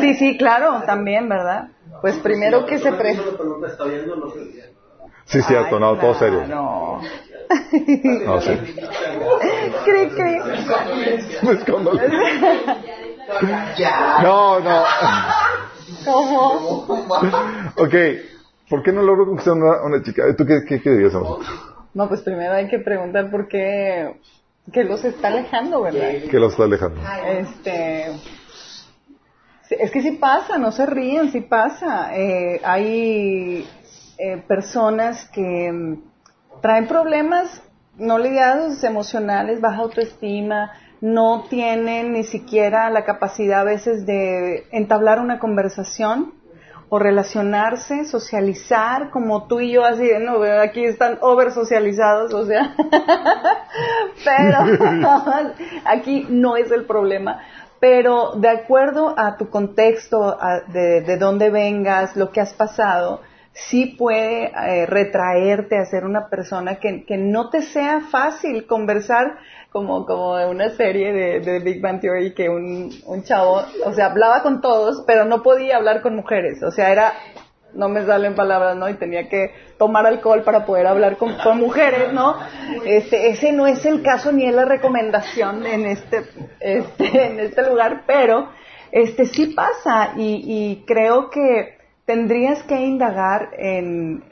[0.00, 1.68] Sí, sí, claro, también, ¿verdad?
[2.00, 3.14] Pues primero que se pre...
[3.14, 3.22] No
[4.16, 4.32] no.
[5.26, 6.42] Sí, cierto, no, todo serio.
[6.44, 7.00] claro.
[8.26, 8.56] No, sí.
[9.84, 10.38] Cri, cri.
[14.22, 14.84] No, no.
[16.04, 16.86] ¿Cómo?
[17.76, 17.94] Ok,
[18.74, 20.24] ¿por qué no logro conquistar a una, una chica?
[20.36, 21.38] ¿Tú qué, qué, qué dirías, amor?
[21.94, 24.16] No, pues primero hay que preguntar por qué
[24.72, 26.08] que los está alejando, ¿verdad?
[26.28, 27.00] ¿Qué lo está alejando?
[27.24, 28.06] Este,
[29.70, 32.16] es que sí pasa, no se ríen, sí pasa.
[32.16, 33.64] Eh, hay
[34.18, 37.62] eh, personas que mm, traen problemas
[37.96, 45.20] no lidiados emocionales, baja autoestima, no tienen ni siquiera la capacidad a veces de entablar
[45.20, 46.34] una conversación
[46.88, 52.46] o relacionarse, socializar, como tú y yo así, de, no, aquí están over socializados, o
[52.46, 52.74] sea,
[54.24, 54.58] pero
[55.84, 57.40] aquí no es el problema.
[57.80, 63.20] Pero de acuerdo a tu contexto, a- de, de dónde vengas, lo que has pasado,
[63.52, 69.38] sí puede eh, retraerte a ser una persona que, que no te sea fácil conversar
[69.74, 73.92] como, como de una serie de, de Big Bang Theory que un, un chavo, o
[73.92, 77.12] sea, hablaba con todos, pero no podía hablar con mujeres, o sea, era,
[77.72, 78.88] no me salen palabras, ¿no?
[78.88, 82.36] Y tenía que tomar alcohol para poder hablar con, con mujeres, ¿no?
[82.86, 86.22] Este, ese no es el caso ni es la recomendación en este,
[86.60, 88.50] este, en este lugar, pero
[88.92, 94.22] este sí pasa y, y creo que tendrías que indagar en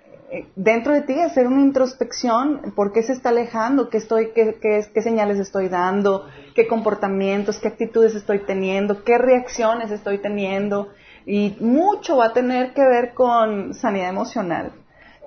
[0.57, 4.85] dentro de ti hacer una introspección, por qué se está alejando, qué estoy, qué, qué,
[4.93, 10.89] qué señales estoy dando, qué comportamientos, qué actitudes estoy teniendo, qué reacciones estoy teniendo
[11.27, 14.73] y mucho va a tener que ver con sanidad emocional,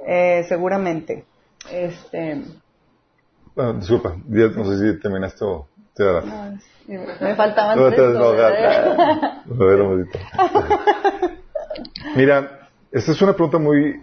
[0.05, 1.25] eh, seguramente.
[1.71, 2.43] Este,
[3.57, 6.57] Ah, disculpa, ya no sé si terminaste o te no,
[7.21, 7.89] me faltaban No
[10.11, 10.35] tres.
[12.15, 13.95] Mira, esta es una pregunta muy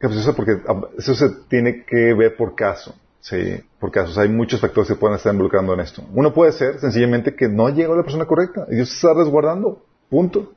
[0.00, 2.94] capciosa porque ah, eso se tiene que ver por caso.
[3.20, 4.16] Sí, por casos.
[4.16, 6.02] Hay muchos factores que pueden estar involucrando en esto.
[6.14, 9.84] Uno puede ser sencillamente que no llegó la persona correcta y Dios se está resguardando.
[10.08, 10.52] Punto.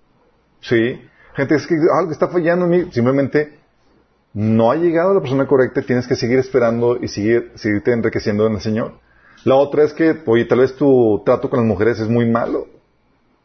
[0.61, 1.01] Sí.
[1.35, 2.91] Gente, es que algo está fallando en mí.
[2.91, 3.59] Simplemente
[4.33, 8.47] no ha llegado la persona correcta y tienes que seguir esperando y seguir, seguirte enriqueciendo
[8.47, 8.93] en el Señor.
[9.43, 12.67] La otra es que, oye, tal vez tu trato con las mujeres es muy malo.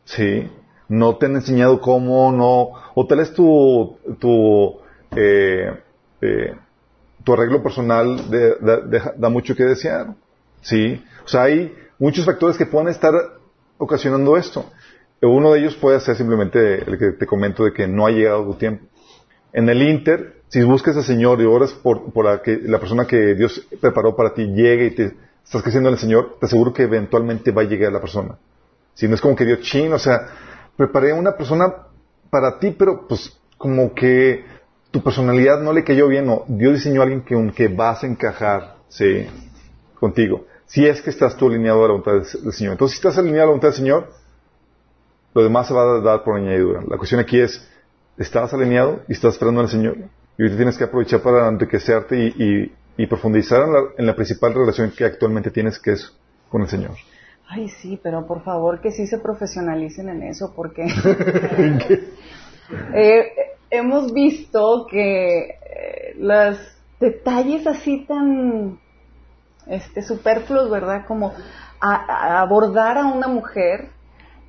[0.04, 0.48] Sí.
[0.88, 2.70] No te han enseñado cómo, no.
[2.94, 4.78] O tal vez tu, tu,
[5.16, 5.72] eh,
[6.20, 6.54] eh,
[7.24, 8.24] tu arreglo personal
[9.16, 10.14] da mucho que desear.
[10.62, 11.02] Sí.
[11.24, 13.12] O sea, hay muchos factores que pueden estar
[13.76, 14.70] ocasionando esto.
[15.20, 18.44] Uno de ellos puede ser simplemente el que te comento de que no ha llegado
[18.44, 18.86] tu tiempo.
[19.52, 23.06] En el Inter, si buscas al Señor y oras por, por la, que, la persona
[23.06, 26.72] que Dios preparó para ti llegue y te estás creciendo en el Señor, te aseguro
[26.72, 28.36] que eventualmente va a llegar la persona.
[28.94, 30.28] Si no es como que Dios chin, o sea,
[30.76, 31.72] preparé una persona
[32.30, 34.44] para ti, pero pues como que
[34.90, 36.44] tu personalidad no le cayó bien, no.
[36.48, 39.26] Dios diseñó a alguien que, que vas a encajar, sí,
[39.98, 40.46] contigo.
[40.66, 42.72] Si es que estás tú alineado a la voluntad del, del Señor.
[42.72, 44.12] Entonces, si estás alineado a la voluntad del Señor,
[45.34, 46.82] lo demás se va a dar por añadidura.
[46.88, 47.66] La cuestión aquí es,
[48.16, 49.96] ¿estás alineado y estás esperando al Señor?
[50.36, 54.16] Y ahorita tienes que aprovechar para enriquecerte y, y- y profundizar en la, en la
[54.16, 56.12] principal relación que actualmente tienes, que es
[56.48, 56.92] con el Señor.
[57.48, 60.84] Ay, sí, pero por favor que sí se profesionalicen en eso, porque
[62.94, 63.32] eh,
[63.70, 66.58] hemos visto que eh, los
[67.00, 68.78] detalles así tan
[69.66, 71.04] este, superfluos, ¿verdad?
[71.06, 71.32] Como
[71.80, 73.90] a- abordar a una mujer,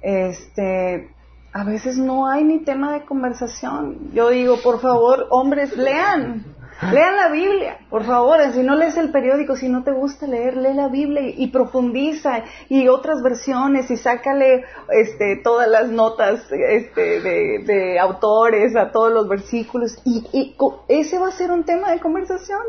[0.01, 1.09] este,
[1.53, 4.11] a veces no hay ni tema de conversación.
[4.13, 6.45] Yo digo, por favor, hombres, lean.
[6.81, 8.39] Lean la Biblia, por favor.
[8.53, 12.43] Si no lees el periódico, si no te gusta leer, lee la Biblia y, profundiza
[12.69, 19.11] y otras versiones y sácale este, todas las notas este, de, de autores a todos
[19.11, 20.55] los versículos y, y
[20.87, 22.61] ese va a ser un tema de conversación.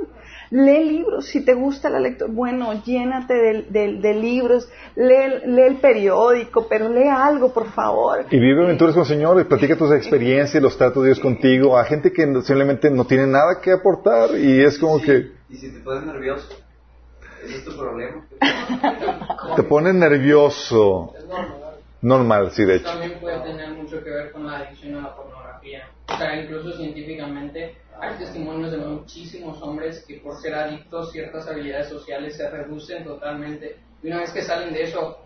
[0.53, 5.63] Lee libros, si te gusta la lectura, bueno, llénate de, de- de libros, lee, lee
[5.63, 8.25] el periódico, pero lee algo, por favor.
[8.31, 11.79] Y vive aventuras con el Señor y platica tus experiencias, los tratos de Dios contigo,
[11.79, 15.71] a gente que simplemente no tiene nada que aportar y es como que Y si
[15.73, 16.49] te pones nervioso,
[17.45, 18.27] ese es tu problema.
[19.57, 21.15] te pone nervioso.
[21.17, 21.57] Es normal.
[22.03, 22.87] Normal, sí, de hecho.
[22.87, 25.40] También puede tener mucho que ver con la adicción a la pornografía.
[26.09, 31.89] O sea, incluso científicamente hay testimonios de muchísimos hombres que por ser adictos ciertas habilidades
[31.89, 33.77] sociales se reducen totalmente.
[34.03, 35.19] Y una vez que salen de eso,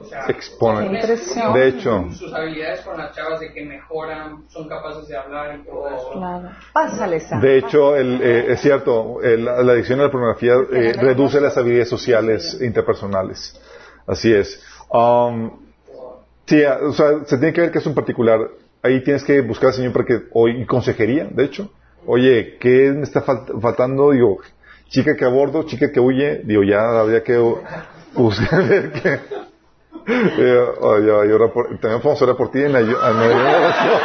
[0.00, 0.92] o sea, Se exponen.
[0.92, 2.06] De hecho.
[2.12, 6.10] sus habilidades con las chavas de que mejoran, son capaces de hablar y todo eso.
[6.12, 6.48] Claro.
[6.72, 7.40] Pásale, Sam.
[7.40, 11.56] De hecho, el, eh, es cierto, el- la adicción a la pornografía eh, reduce las
[11.56, 13.60] habilidades sociales e interpersonales.
[14.06, 14.62] Así es.
[14.90, 15.50] Um,
[16.46, 18.48] sí, a- o sea, se tiene que ver que es un particular.
[18.86, 21.70] Ahí tienes que buscar al Señor para que, o, y consejería, de hecho.
[22.06, 24.12] Oye, ¿qué me está fal- faltando?
[24.12, 24.38] Digo,
[24.88, 27.36] chica que abordo, chica que huye, digo, ya habría que
[28.14, 29.18] buscar ver qué.
[30.08, 30.64] Eh,
[31.80, 34.00] también podemos orar por ti en la, en la oración.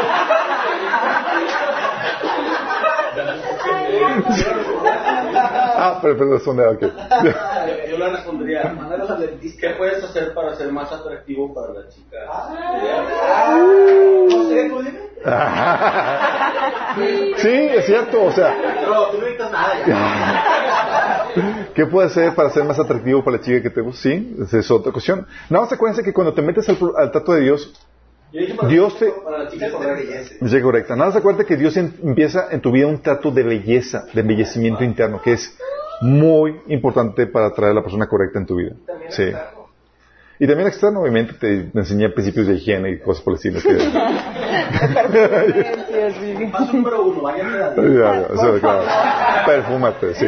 [5.84, 6.82] Ah, pero, pero son de, ok.
[7.92, 8.76] Yo, le respondería,
[9.60, 12.18] ¿qué puedes hacer para ser más atractivo para la chica?
[14.30, 15.12] No sé, tú dime.
[17.38, 18.56] Sí, es cierto, o sea,
[18.88, 19.74] No, tú no necesitas nada.
[19.86, 21.66] ya.
[21.76, 24.02] ¿qué puede hacer para ser más atractivo para la chica que te gusta?
[24.04, 25.26] Sí, esa es otra cuestión.
[25.50, 27.74] Nada más acuérdense que cuando te metes al, al trato de Dios,
[28.70, 30.62] Dios te- para la chica correcta.
[30.62, 30.96] correcta.
[30.96, 34.22] Nada más acuérdate que Dios em- empieza en tu vida un trato de belleza, de
[34.22, 35.58] embellecimiento interno, que es
[36.02, 38.74] muy importante para atraer a la persona correcta en tu vida.
[39.10, 39.32] Sí.
[40.40, 43.60] Y también externo, obviamente, te enseñé principios de higiene y cosas por el estilo.
[43.62, 43.78] que-
[46.52, 47.22] Paso número uno.
[49.46, 50.26] Perfúmate, sí.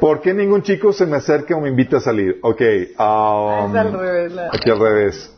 [0.00, 2.38] ¿Por qué ningún chico se me acerca o me invita a salir?
[2.42, 2.60] Ok,
[2.98, 3.72] um,
[4.52, 5.32] aquí al revés.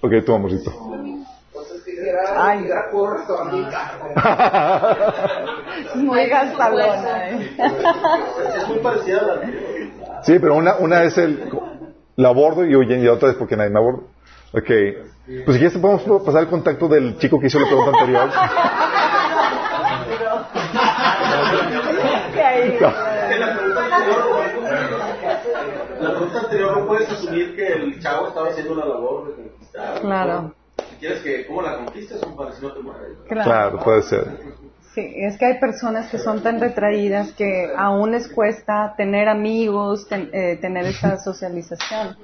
[0.00, 0.72] Ok, tu amorcito.
[2.36, 2.66] Ay,
[5.96, 7.56] muy gastalona, ¿eh?
[8.56, 9.40] Es muy parecida a la.
[10.22, 11.50] Sí, pero una, una es el,
[12.16, 14.00] la abordo y oyen y la otra es porque nadie me aborda.
[14.52, 14.66] Ok,
[15.44, 18.28] pues si quieres podemos pasar el contacto del chico que hizo la pregunta anterior.
[23.38, 24.40] La pregunta anterior,
[26.00, 30.00] la pregunta anterior no puedes asumir que el chavo estaba haciendo la labor de conquistar.
[30.00, 30.54] Claro.
[31.00, 32.22] Quieres que, ¿cómo la conquistas?
[32.22, 33.16] Un para si no te mueres.
[33.28, 34.24] Claro, puede ser.
[34.94, 40.06] Sí, es que hay personas que son tan retraídas que aún les cuesta tener amigos,
[40.08, 42.16] ten- eh, tener esa socialización.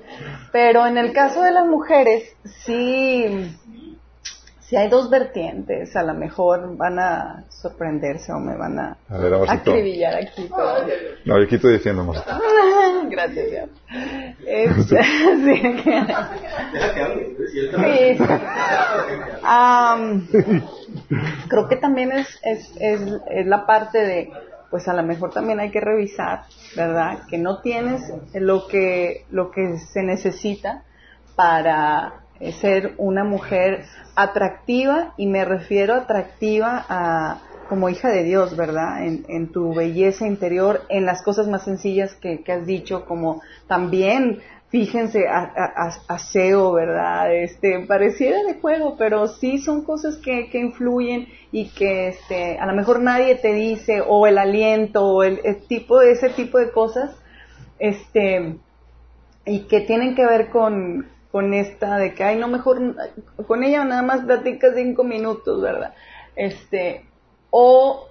[0.53, 2.25] Pero en el caso de las mujeres,
[2.65, 3.57] sí,
[4.69, 5.95] sí hay dos vertientes.
[5.97, 10.49] A lo mejor van a sorprenderse o me van a A ver, acribillar aquí.
[11.25, 12.31] No, yo aquí estoy diciendo, amorcito.
[13.11, 13.71] Gracias, Dios.
[14.45, 16.07] Es- sí, que-.
[17.53, 18.25] Si Sí.
[19.43, 20.27] Am,
[21.49, 23.01] creo que también es, es, es,
[23.31, 24.31] es la parte de,
[24.71, 26.43] pues a lo mejor también hay que revisar,
[26.77, 27.21] ¿verdad?
[27.29, 28.03] Que no tienes
[28.35, 30.83] lo que, lo que se necesita
[31.37, 32.26] para
[32.61, 33.85] ser una mujer
[34.15, 39.05] atractiva, y me refiero atractiva a como hija de Dios, ¿verdad?
[39.05, 44.41] En, en tu belleza interior, en las cosas más sencillas que, has dicho, como también
[44.69, 47.33] fíjense, a- aseo, ¿verdad?
[47.35, 52.67] Este, pareciera de juego, pero sí son cosas que, que influyen y que este, a
[52.67, 56.59] lo mejor nadie te dice, o el aliento, o el, el tipo de ese tipo
[56.59, 57.11] de cosas,
[57.79, 58.57] este,
[59.45, 61.07] y que tienen que ver con,
[61.37, 62.81] con esta de que, ay, no, mejor
[63.47, 65.93] con ella nada más platica cinco minutos, ¿verdad?
[66.35, 67.05] Este,
[67.51, 68.09] o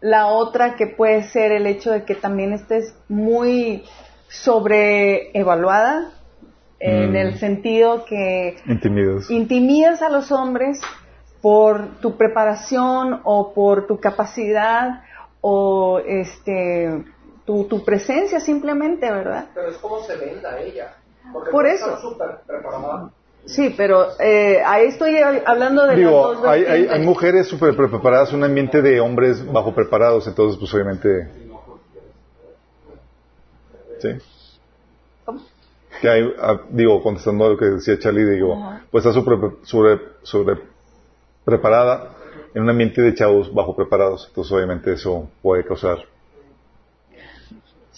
[0.00, 3.82] la otra que puede ser el hecho de que también estés muy
[4.28, 6.12] sobreevaluada
[6.78, 7.16] en Mm.
[7.16, 9.28] el sentido que Intimidos.
[9.28, 10.80] intimidas a los hombres
[11.42, 15.02] por tu preparación o por tu capacidad
[15.40, 17.04] o este
[17.44, 19.46] tu, tu presencia simplemente, ¿verdad?
[19.52, 20.94] Pero es como se venda ella.
[21.32, 22.16] Porque Por eso.
[23.46, 27.76] Sí, pero eh, ahí estoy hablando de las Digo, dos hay, hay, hay mujeres súper
[27.76, 31.30] preparadas, un ambiente de hombres bajo preparados, entonces pues obviamente...
[34.00, 34.08] Sí.
[35.24, 35.40] ¿Cómo?
[36.00, 38.82] Que hay, ah, digo, contestando a lo que decía Charlie, digo, Ajá.
[38.90, 40.60] pues está sobre, sobre, sobre
[41.44, 42.16] preparada
[42.52, 44.26] en un ambiente de chavos bajo preparados.
[44.28, 45.98] Entonces, obviamente, eso puede causar.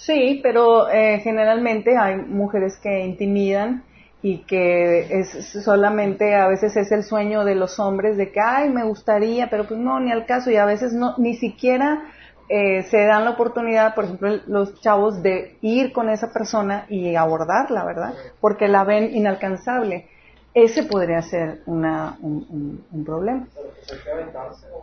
[0.06, 3.82] Sí, pero eh, generalmente hay mujeres que intimidan
[4.22, 8.68] y que es solamente a veces es el sueño de los hombres de que ay
[8.68, 10.50] me gustaría pero pues no ni al caso.
[10.50, 12.02] Y a veces no ni siquiera
[12.48, 17.14] eh, se dan la oportunidad por ejemplo los chavos de ir con esa persona y
[17.16, 20.06] abordarla verdad porque la ven inalcanzable.
[20.54, 23.46] Ese podría ser una, un, un- problema.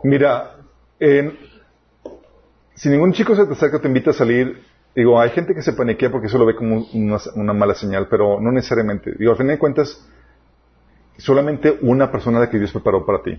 [0.04, 0.52] Mira,
[1.00, 1.36] en-
[2.74, 4.62] si ningún chico se te acerca, te invita a salir,
[4.96, 8.40] digo, hay gente que se paniquea porque eso lo ve como una, mala señal, pero
[8.40, 9.12] no necesariamente.
[9.18, 10.04] Digo, al fin de cuentas,
[11.18, 13.38] solamente una persona la que Dios preparó para ti.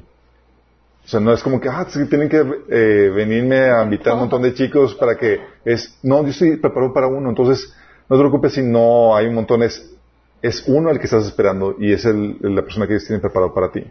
[1.05, 4.21] O sea, no es como que, ah, tienen que eh, venirme a invitar a un
[4.21, 7.73] montón de chicos para que es, no, Dios sí preparó para uno, entonces
[8.09, 9.95] no te preocupes si no hay un montón, es,
[10.41, 13.53] es uno el que estás esperando y es el- la persona que Dios tiene preparado
[13.53, 13.83] para ti.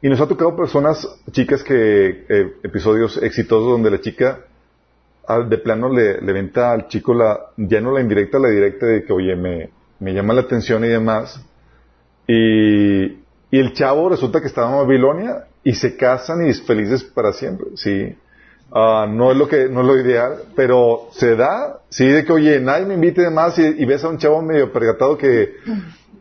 [0.00, 4.40] Y nos ha tocado personas, chicas que, eh, episodios exitosos donde la chica
[5.26, 8.86] al- de plano le, le venta al chico la, ya no la indirecta, la directa
[8.86, 9.70] de que, oye, me,
[10.00, 11.40] me llama la atención y demás.
[12.26, 13.04] Y,
[13.50, 17.32] y el chavo resulta que estaba en Babilonia y se casan y es felices para
[17.32, 18.14] siempre, sí.
[18.74, 22.32] Ah, no es lo que, no es lo ideal, pero se da, sí, de que,
[22.32, 25.56] oye, nadie me invite y, y ves a un chavo medio pergatado que,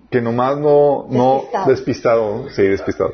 [0.09, 1.69] que nomás no, no, Despistado.
[1.69, 3.13] despistado, sí, despistado.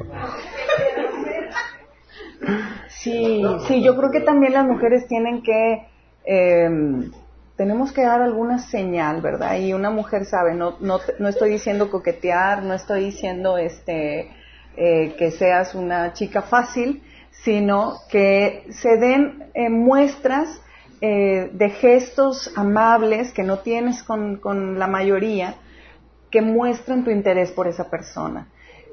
[3.07, 5.87] Sí, sí, yo creo que también las mujeres tienen que,
[6.25, 6.69] eh,
[7.55, 9.59] tenemos que dar alguna señal, ¿verdad?
[9.59, 14.29] Y una mujer sabe, no, no, no estoy diciendo coquetear, no estoy diciendo este,
[14.75, 17.01] eh, que seas una chica fácil,
[17.43, 20.61] sino que se den eh, muestras
[21.01, 25.55] eh, de gestos amables que no tienes con, con la mayoría,
[26.29, 28.49] que muestran tu interés por esa persona.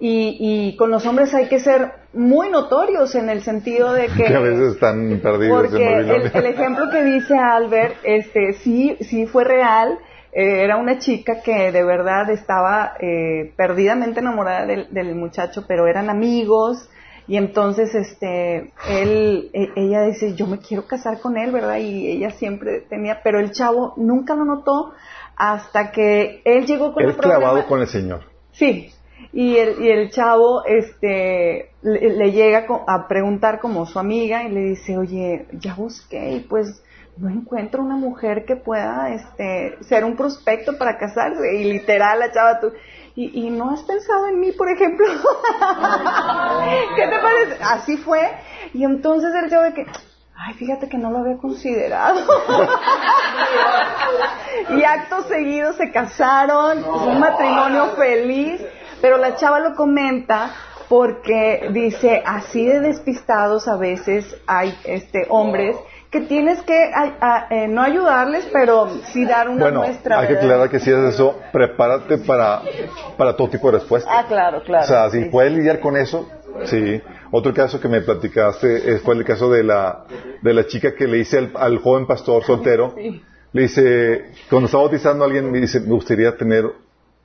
[0.06, 4.24] Y, y con los hombres hay que ser muy notorios en el sentido de que...
[4.28, 8.98] Que a veces están perdidos en Porque el, el ejemplo que dice Albert, este, sí,
[9.00, 9.98] sí fue real.
[10.30, 15.86] Eh, era una chica que de verdad estaba eh, perdidamente enamorada del, del muchacho, pero
[15.86, 16.86] eran amigos.
[17.26, 21.78] Y entonces, este, él, e- ella dice, yo me quiero casar con él, ¿verdad?
[21.78, 24.92] Y ella siempre tenía, pero el chavo nunca lo notó
[25.34, 27.38] hasta que él llegó con el problema.
[27.40, 28.20] clavado con el Señor.
[28.52, 28.90] Sí,
[29.34, 34.50] y el, y el chavo este, le, le llega a preguntar como su amiga y
[34.50, 36.80] le dice, oye, ya busqué y pues
[37.16, 41.56] no encuentro una mujer que pueda este, ser un prospecto para casarse.
[41.56, 42.72] Y literal la chava tú,
[43.16, 45.04] ¿y, y no has pensado en mí, por ejemplo?
[46.96, 47.58] ¿Qué te parece?
[47.60, 48.20] Así fue.
[48.72, 49.84] Y entonces el chavo de que,
[50.36, 52.20] ay, fíjate que no lo había considerado.
[54.70, 58.62] y acto seguido se casaron, un matrimonio feliz,
[59.04, 60.50] pero la chava lo comenta
[60.88, 65.76] porque dice, así de despistados a veces hay este hombres
[66.10, 70.20] que tienes que a- eh, no ayudarles, pero sí dar una Bueno, muestra.
[70.20, 72.62] hay que aclarar que si haces eso, prepárate para,
[73.18, 74.08] para todo tipo de respuesta.
[74.10, 74.84] Ah, claro, claro.
[74.84, 75.28] o sea, si sí.
[75.28, 76.26] puedes lidiar con eso,
[76.64, 77.02] sí.
[77.30, 80.04] Otro caso que me platicaste fue el caso de la,
[80.40, 83.22] de la chica que le dice al, al joven pastor soltero, Sí.
[83.52, 86.64] le dice, cuando está bautizando a alguien, me dice, me gustaría tener,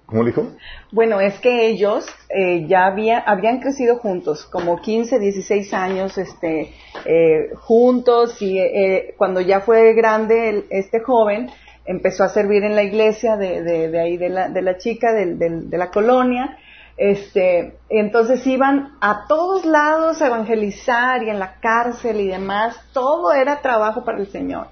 [0.09, 0.47] ¿cómo dijo?
[0.91, 6.73] Bueno, es que ellos eh, ya había, habían crecido juntos, como 15, 16 años este,
[7.05, 11.49] eh, juntos y eh, cuando ya fue grande el- este joven
[11.85, 15.13] empezó a servir en la iglesia de, de, de ahí de la, de la chica
[15.13, 16.57] de la colonia.
[16.97, 23.31] Este, entonces iban a todos lados a evangelizar y en la cárcel y demás, todo
[23.31, 24.67] era trabajo para el Señor.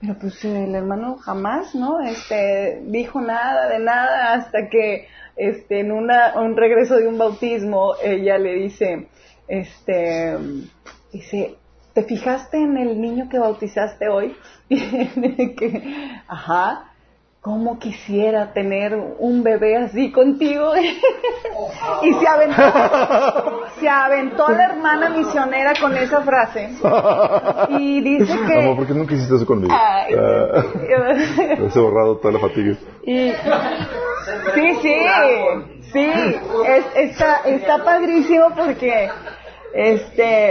[0.00, 2.00] Pero pues el hermano jamás, ¿no?
[2.00, 7.92] Este, dijo nada de nada hasta que, este, en una, un regreso de un bautismo,
[8.02, 9.08] ella le dice,
[9.46, 10.38] este,
[11.12, 11.56] dice,
[11.92, 14.34] ¿te fijaste en el niño que bautizaste hoy?
[14.68, 16.89] que, ajá,
[17.40, 20.72] ¿cómo quisiera tener un bebé así contigo?
[22.02, 26.70] y se aventó, se aventó la hermana misionera con esa frase.
[27.70, 28.58] Y dice que...
[28.62, 29.74] Amor, ¿por qué nunca hiciste eso conmigo?
[29.74, 30.14] Ay,
[31.34, 31.42] sí.
[31.66, 32.76] Has borrado toda la fatiga.
[33.04, 33.30] Y,
[34.54, 34.96] sí, sí,
[35.92, 36.12] sí,
[36.66, 39.08] es- está, está padrísimo porque
[39.72, 40.50] este,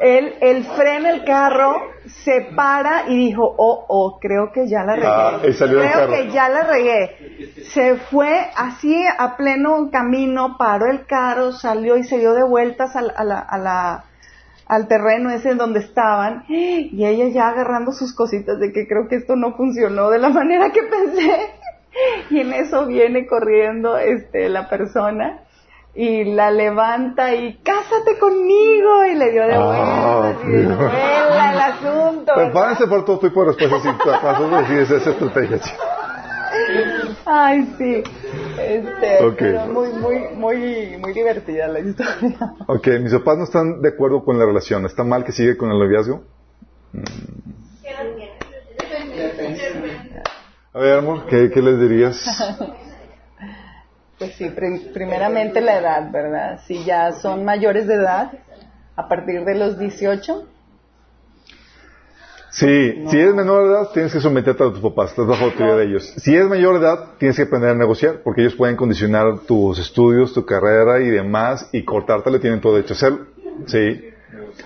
[0.00, 1.76] él, él frena el carro,
[2.24, 5.06] se para y dijo, oh, oh, creo que ya la regué.
[5.08, 5.56] Ah, del
[5.92, 7.52] creo que ya la regué.
[7.64, 12.94] Se fue así a pleno camino, paró el carro, salió y se dio de vueltas
[12.96, 14.04] a la, a la, a la-
[14.66, 19.16] al terreno ese donde estaban y ella ya agarrando sus cositas de que creo que
[19.16, 21.50] esto no funcionó de la manera que pensé
[22.28, 25.40] y en eso viene corriendo este la persona
[25.94, 31.52] y la levanta y cásate conmigo y le dio de Ah, vuelta y de vuelta
[31.52, 32.32] el asunto.
[32.34, 35.60] Prepárense por todo tipo de respuestas si decides esa estrategia.
[37.26, 38.02] Ay, sí.
[38.60, 39.36] Este, Ok.
[39.38, 42.54] pero muy, muy, muy, muy divertida la historia.
[42.66, 44.84] Ok, mis papás no están de acuerdo con la relación.
[44.86, 46.22] ¿Está mal que sigue con el noviazgo?
[50.74, 52.24] A ver, amor, ¿qué, qué les dirías?
[54.18, 56.60] Pues sí, prim- primeramente la edad, ¿verdad?
[56.66, 58.32] Si ya son mayores de edad,
[58.96, 60.46] a partir de los 18,
[62.50, 65.76] Sí, si eres menor de edad, tienes que someterte a tus papás, estás bajo autoridad
[65.76, 66.12] de ellos.
[66.16, 69.78] Si eres mayor de edad, tienes que aprender a negociar, porque ellos pueden condicionar tus
[69.78, 73.26] estudios, tu carrera y demás, y cortártelo, tienen todo derecho a hacerlo.
[73.66, 74.08] Sí.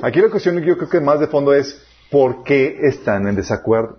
[0.00, 3.98] Aquí la cuestión, yo creo que más de fondo es, ¿por qué están en desacuerdo?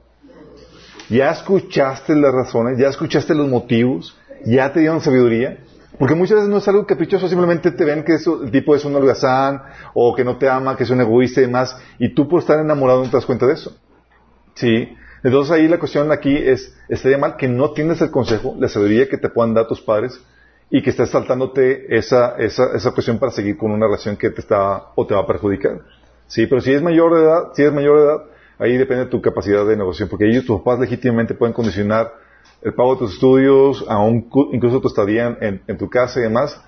[1.09, 5.59] Ya escuchaste las razones, ya escuchaste los motivos, ya te dieron sabiduría.
[5.99, 8.83] Porque muchas veces no es algo caprichoso, simplemente te ven que eso- el tipo es
[8.83, 9.61] un holgazán,
[9.93, 12.59] o que no te ama, que es un egoísta y demás, y tú por estar
[12.59, 13.75] enamorado no te das cuenta de eso.
[14.55, 14.89] Sí.
[15.23, 19.07] Entonces ahí la cuestión aquí es, estaría mal que no tienes el consejo, la sabiduría
[19.07, 20.19] que te puedan dar tus padres,
[20.69, 24.41] y que estés saltándote esa, esa, esa cuestión para seguir con una relación que te
[24.41, 25.79] está, o te va a perjudicar.
[26.25, 28.23] Sí, pero si es mayor de edad, si eres mayor de edad,
[28.57, 32.11] ahí depende de tu capacidad de negociación, porque ellos, tus papás legítimamente pueden condicionar
[32.63, 36.23] el pago de tus estudios, a un incluso tu estadía en, en tu casa y
[36.23, 36.59] demás,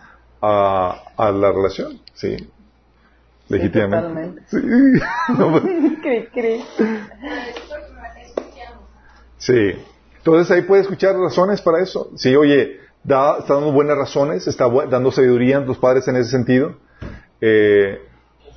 [0.42, 2.36] a, a la relación, sí.
[3.48, 4.42] Legítimamente.
[4.48, 4.58] Sí.
[5.38, 5.64] No, pues,
[6.02, 6.66] cri, cri.
[9.38, 9.74] Sí.
[10.18, 12.10] Entonces ahí puedes escuchar razones para eso.
[12.16, 16.16] Sí, oye, da, está dando buenas razones, está bu- dando sabiduría a tus padres en
[16.16, 16.76] ese sentido.
[17.42, 18.00] Eh,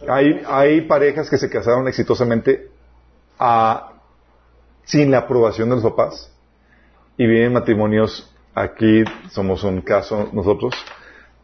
[0.08, 2.70] hay, hay parejas que se casaron exitosamente
[3.38, 3.92] a-
[4.84, 6.32] sin la aprobación de los papás
[7.18, 10.74] y viven matrimonios, aquí somos un caso nosotros,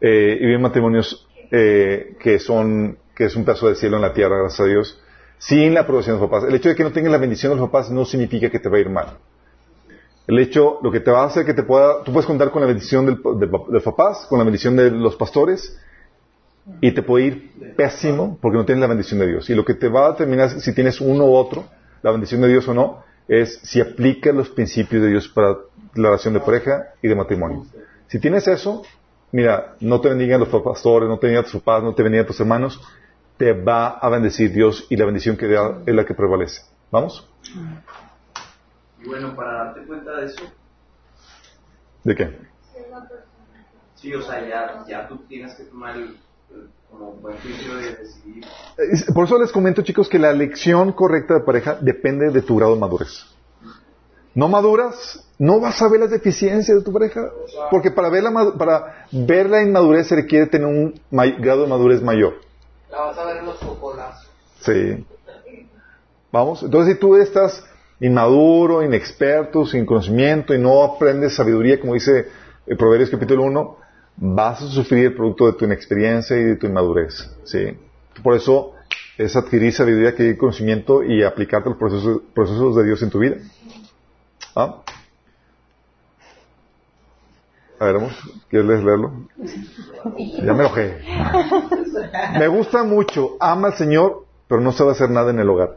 [0.01, 4.13] eh, y viven matrimonios eh, que son, que es un pedazo del cielo en la
[4.13, 5.01] tierra, gracias a Dios,
[5.37, 6.49] sin la aprobación de los papás.
[6.49, 8.69] El hecho de que no tengas la bendición de los papás no significa que te
[8.69, 9.17] va a ir mal.
[10.27, 12.61] El hecho, lo que te va a hacer que te pueda, tú puedes contar con
[12.61, 15.77] la bendición del, del- de los papás, con la bendición de los pastores,
[16.81, 19.49] y te puede ir pésimo porque no tienes la bendición de Dios.
[19.51, 21.65] Y lo que te va a determinar si tienes uno u otro,
[22.01, 25.49] la bendición de Dios o no, es si aplicas los principios de Dios para
[25.95, 27.65] la relación de pareja y de matrimonio.
[28.07, 28.83] Si tienes eso,
[29.31, 32.39] mira, no te bendigan los pastores, no te bendigan tus papás, no te bendigan tus
[32.39, 32.79] hermanos,
[33.37, 36.61] te va a bendecir Dios y la bendición que da es la que prevalece.
[36.91, 37.27] ¿Vamos?
[39.01, 40.43] Y bueno, para darte cuenta de eso,
[42.03, 42.37] ¿De qué?
[43.95, 46.17] sí, o sea, ya, ya tú tienes que tomar el-
[46.91, 48.45] como buen juicio de decidir.
[48.77, 52.55] Es- Por eso les comento, chicos, que la elección correcta de pareja depende de tu
[52.57, 53.25] grado de madurez.
[54.33, 57.29] No maduras, no vas a ver las deficiencias de tu pareja,
[57.71, 60.99] porque para ver la, para ver la inmadurez se requiere tener un
[61.39, 62.33] grado de madurez mayor.
[62.91, 64.29] La vas a ver en los cocolazos.
[64.59, 65.05] Sí.
[66.33, 66.63] Vamos.
[66.63, 67.63] Entonces, si tú estás
[68.01, 72.27] inmaduro, inexperto, sin conocimiento y no aprendes sabiduría, como dice
[72.77, 73.77] Proverbios capítulo 1,
[74.17, 77.29] vas a sufrir el producto de tu inexperiencia y de tu inmadurez.
[77.43, 77.77] Sí.
[78.23, 78.73] Por eso
[79.17, 83.37] es adquirir sabiduría, adquirir conocimiento y aplicarte los procesos, procesos de Dios en tu vida.
[84.55, 84.81] ¿Ah?
[87.77, 87.97] A ver,
[88.49, 89.11] ¿quieres leerlo?
[90.15, 91.01] Ya me enojé.
[92.39, 95.75] Me gusta mucho, ama al Señor, pero no sabe hacer nada en el hogar.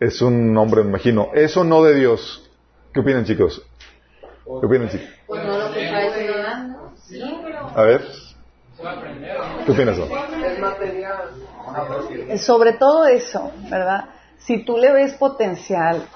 [0.00, 1.28] Es un nombre, me imagino.
[1.34, 2.50] Eso no de Dios.
[2.92, 3.64] ¿Qué opinan, chicos?
[4.44, 5.06] ¿Qué opinan, chicos?
[5.26, 6.92] Pues no lo que está enseñando.
[7.74, 8.02] A ver.
[9.64, 9.96] ¿qué opinas?
[12.38, 14.04] Sobre todo eso, ¿verdad?
[14.38, 16.06] Si tú le ves potencial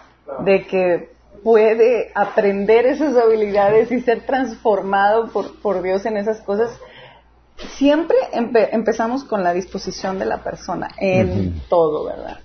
[0.44, 1.12] de que
[1.42, 6.70] puede aprender esas habilidades y ser transformado por, por Dios en esas cosas,
[7.76, 12.38] siempre empe- empezamos con la disposición de la persona en todo, ¿verdad?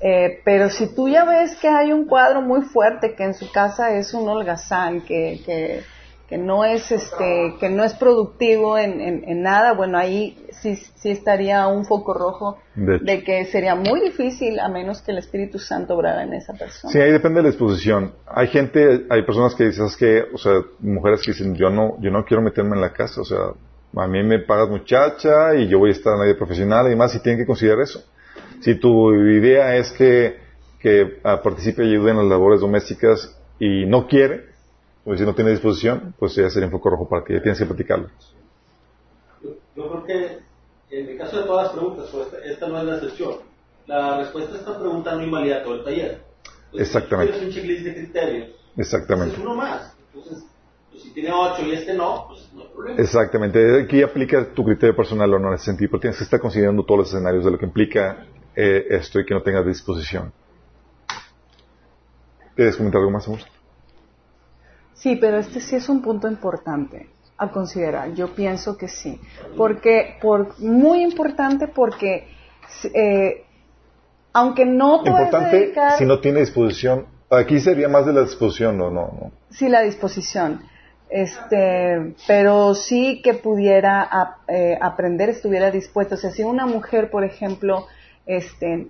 [0.00, 3.50] Eh, pero si tú ya ves que hay un cuadro muy fuerte que en su
[3.52, 5.84] casa es un holgazán, que, que,
[6.32, 10.76] que no es este, que no es productivo en, en- en nada, bueno ahí sí,
[10.76, 15.58] sí estaría un foco rojo De que sería muy difícil a menos que el Espíritu
[15.58, 16.90] Santo obrara en esa persona.
[16.90, 18.14] Sí, ahí depende de la disposición.
[18.26, 22.10] Hay gente, hay personas que dicen, que, o sea, mujeres que dicen, yo no, yo
[22.10, 23.38] no quiero meterme en la casa, o sea,
[23.94, 26.90] a mí me pagas muchacha y yo voy a estar en la vida profesional y
[26.90, 28.00] demás, y tienen que considerar eso.
[28.62, 30.38] Si tu idea es que,
[30.80, 34.51] que ah, participe y ayude en las labores domésticas y no quiere,
[35.04, 37.66] o si no tiene disposición, pues ya sería un poco rojo para que tienes que
[37.66, 38.08] platicarlo.
[39.42, 40.38] Yo, yo creo que
[40.90, 43.34] en el caso de todas las preguntas, pues esta, esta no es la excepción.
[43.86, 46.22] La respuesta a esta pregunta no invalida todo el taller.
[46.66, 47.32] Entonces, Exactamente.
[47.32, 49.34] Si tienes un checklist de criterios, Exactamente.
[49.34, 49.94] es uno más.
[50.14, 50.44] Entonces,
[50.90, 53.00] Pues si tiene 8 y este no, pues no hay problema.
[53.00, 53.82] Exactamente.
[53.82, 56.84] Aquí aplica tu criterio personal o no en ese sentido, pero tienes que estar considerando
[56.84, 60.32] todos los escenarios de lo que implica eh, esto y que no tengas disposición.
[62.54, 63.40] ¿Quieres comentar algo más, amor?
[65.02, 68.14] Sí, pero este sí es un punto importante a considerar.
[68.14, 69.20] Yo pienso que sí.
[69.56, 72.28] Porque, por, muy importante porque,
[72.94, 73.44] eh,
[74.32, 75.98] aunque no te Importante dedicar...
[75.98, 77.06] si no tiene disposición.
[77.30, 79.32] Aquí sería más de la disposición, no, no, no.
[79.50, 80.62] Sí, la disposición.
[81.10, 84.08] Este, pero sí que pudiera
[84.46, 86.14] eh, aprender, estuviera dispuesto.
[86.14, 87.88] O sea, si una mujer, por ejemplo,
[88.24, 88.86] este,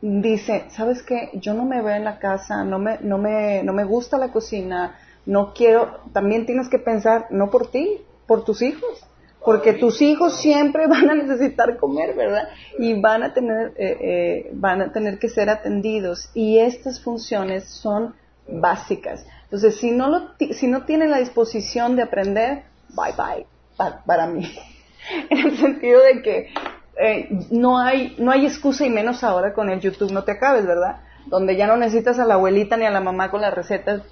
[0.00, 1.30] dice, ¿sabes qué?
[1.34, 4.32] Yo no me veo en la casa, no me, no me, no me gusta la
[4.32, 9.06] cocina, no quiero, también tienes que pensar, no por ti, por tus hijos.
[9.44, 12.48] Porque tus hijos siempre van a necesitar comer, ¿verdad?
[12.78, 16.30] Y van a tener, eh, eh, van a tener que ser atendidos.
[16.34, 18.14] Y estas funciones son
[18.48, 19.26] básicas.
[19.44, 23.46] Entonces, si no, lo, si no tienen la disposición de aprender, bye bye,
[23.76, 24.48] pa- para mí.
[25.30, 26.48] en el sentido de que
[26.96, 30.66] eh, no, hay, no hay excusa y menos ahora con el YouTube no te acabes,
[30.66, 31.00] ¿verdad?
[31.26, 34.02] Donde ya no necesitas a la abuelita ni a la mamá con las recetas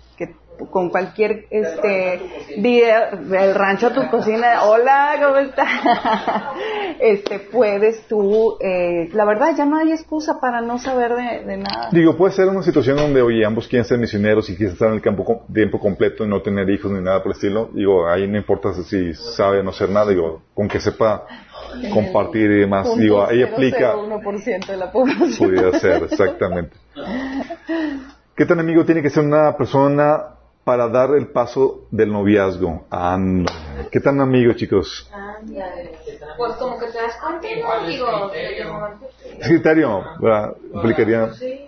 [0.70, 2.20] con cualquier este
[2.58, 5.68] video del rancho a tu cocina, hola, ¿cómo estás?
[7.00, 11.56] este puedes tú, eh, la verdad ya no hay excusa para no saber de, de
[11.56, 11.88] nada.
[11.92, 14.94] Digo, puede ser una situación donde, oye, ambos quieren ser misioneros y quieren estar en
[14.94, 17.70] el campo com- tiempo completo y no tener hijos ni nada por el estilo.
[17.72, 21.24] Digo, ahí no importa si sabe o no ser nada, digo, con que sepa
[21.92, 22.96] compartir y demás.
[22.96, 25.48] Digo, ahí aplica, 001% de la población.
[25.48, 26.76] pudiera ser, exactamente.
[28.36, 32.86] ¿Qué tan amigo tiene que ser una persona para dar el paso del noviazgo?
[32.90, 33.50] Ando.
[33.90, 35.10] ¿Qué tan amigo, chicos?
[36.36, 37.48] Pues como que te das cuenta,
[37.80, 37.86] ¿no?
[37.86, 38.06] Digo,
[39.38, 40.04] ¿Es criterio?
[40.20, 40.54] ¿verdad?
[40.74, 41.32] Aplicaría.
[41.34, 41.66] sí.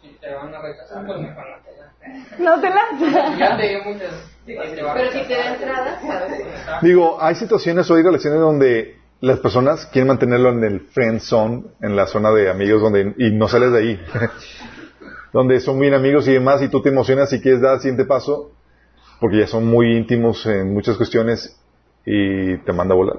[0.00, 2.40] Si te van a rechazar, pues mejor no te lances.
[2.40, 3.38] No te lanzas.
[3.38, 4.12] Ya te dio muchas.
[4.44, 6.82] Pero si te da entrada, ¿sabes?
[6.82, 11.62] Digo, hay situaciones o hay relaciones donde las personas quieren mantenerlo en el friend zone,
[11.80, 14.00] en la zona de amigos, donde y no sales de ahí.
[15.32, 18.04] Donde son bien amigos y demás, y tú te emocionas y quieres dar el siguiente
[18.04, 18.50] paso,
[19.20, 21.58] porque ya son muy íntimos en muchas cuestiones
[22.04, 23.18] y te manda a volar.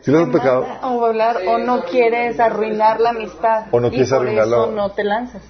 [0.00, 0.66] ¿Sí les ha tocado?
[0.82, 3.66] O hablar, o no quieres arruinar la amistad.
[3.70, 4.56] O no quieres y por arruinarla.
[4.56, 5.42] eso no te lanzas,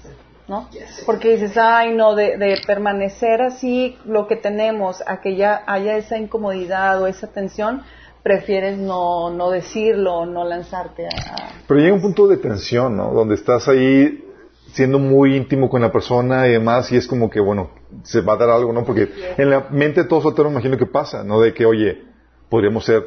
[0.47, 0.69] ¿no?
[1.05, 5.97] Porque dices, ay, no, de, de permanecer así, lo que tenemos, a que ya haya
[5.97, 7.83] esa incomodidad o esa tensión,
[8.23, 11.51] prefieres no, no decirlo, no lanzarte a...
[11.67, 13.13] Pero llega un punto de tensión, ¿no?
[13.13, 14.28] Donde estás ahí
[14.73, 17.71] siendo muy íntimo con la persona y demás, y es como que, bueno,
[18.03, 18.83] se va a dar algo, ¿no?
[18.83, 21.41] Porque en la mente de todo soltero imagino que pasa, ¿no?
[21.41, 22.03] De que, oye,
[22.49, 23.03] podríamos ser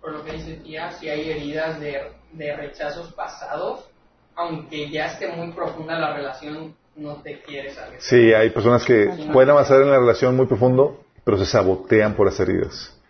[0.00, 1.98] Por lo que dice tía, si hay heridas de,
[2.32, 3.88] de rechazos pasados,
[4.36, 8.00] aunque ya esté muy profunda la relación, no te quieres alejar.
[8.00, 12.26] Sí, hay personas que pueden avanzar en la relación muy profundo, pero se sabotean por
[12.26, 13.00] las heridas.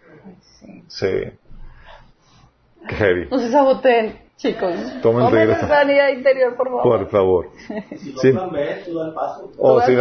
[0.89, 1.09] Sí.
[2.89, 3.29] Qué heavy.
[3.31, 4.75] No se saboteen, chicos.
[5.03, 5.31] Tomen
[5.69, 6.83] sanidad interior, por favor.
[6.83, 7.49] Por favor.
[7.97, 8.33] Si no Sí.
[8.33, 9.51] plan B, tú da el paso.
[9.59, 9.95] Oh, sí,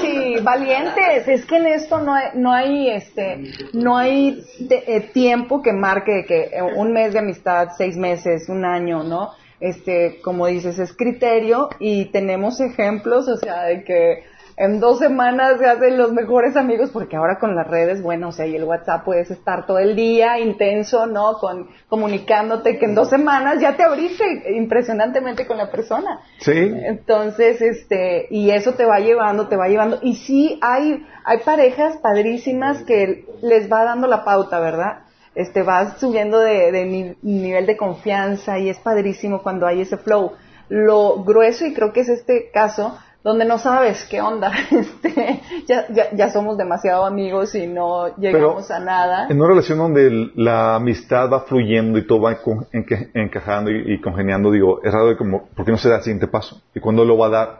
[0.00, 1.28] Sí, valientes.
[1.28, 5.72] Es que en esto no hay, no hay este, no hay te- eh, tiempo que
[5.72, 9.30] marque que eh, un mes de amistad, seis meses, un año, ¿no?
[9.60, 14.24] Este, como dices, es criterio y tenemos ejemplos, o sea, de que
[14.64, 18.32] en dos semanas se hacen los mejores amigos porque ahora con las redes, bueno, o
[18.32, 21.38] sea, y el WhatsApp puedes estar todo el día intenso, ¿no?
[21.38, 24.24] Con comunicándote que en dos semanas ya te abriste
[24.56, 26.20] impresionantemente con la persona.
[26.38, 26.52] Sí.
[26.54, 29.98] Entonces, este, y eso te va llevando, te va llevando.
[30.00, 35.00] Y sí, hay, hay parejas padrísimas que les va dando la pauta, ¿verdad?
[35.34, 39.96] Este, vas subiendo de, de ni- nivel de confianza y es padrísimo cuando hay ese
[39.96, 40.32] flow.
[40.68, 45.86] Lo grueso, y creo que es este caso, donde no sabes qué onda, este, ya,
[45.90, 49.26] ya, ya somos demasiado amigos y no llegamos a nada.
[49.28, 52.32] En una relación donde la amistad va fluyendo y todo va
[52.72, 55.96] enca- encajando y, y congeniando, digo, es raro de como, ¿por qué no se da
[55.96, 56.60] el siguiente paso?
[56.74, 57.58] ¿Y cuándo lo va a dar?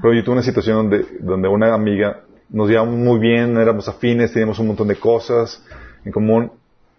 [0.00, 4.32] Pero yo tuve una situación donde, donde una amiga nos llevamos muy bien, éramos afines,
[4.32, 5.64] teníamos un montón de cosas
[6.04, 6.52] en común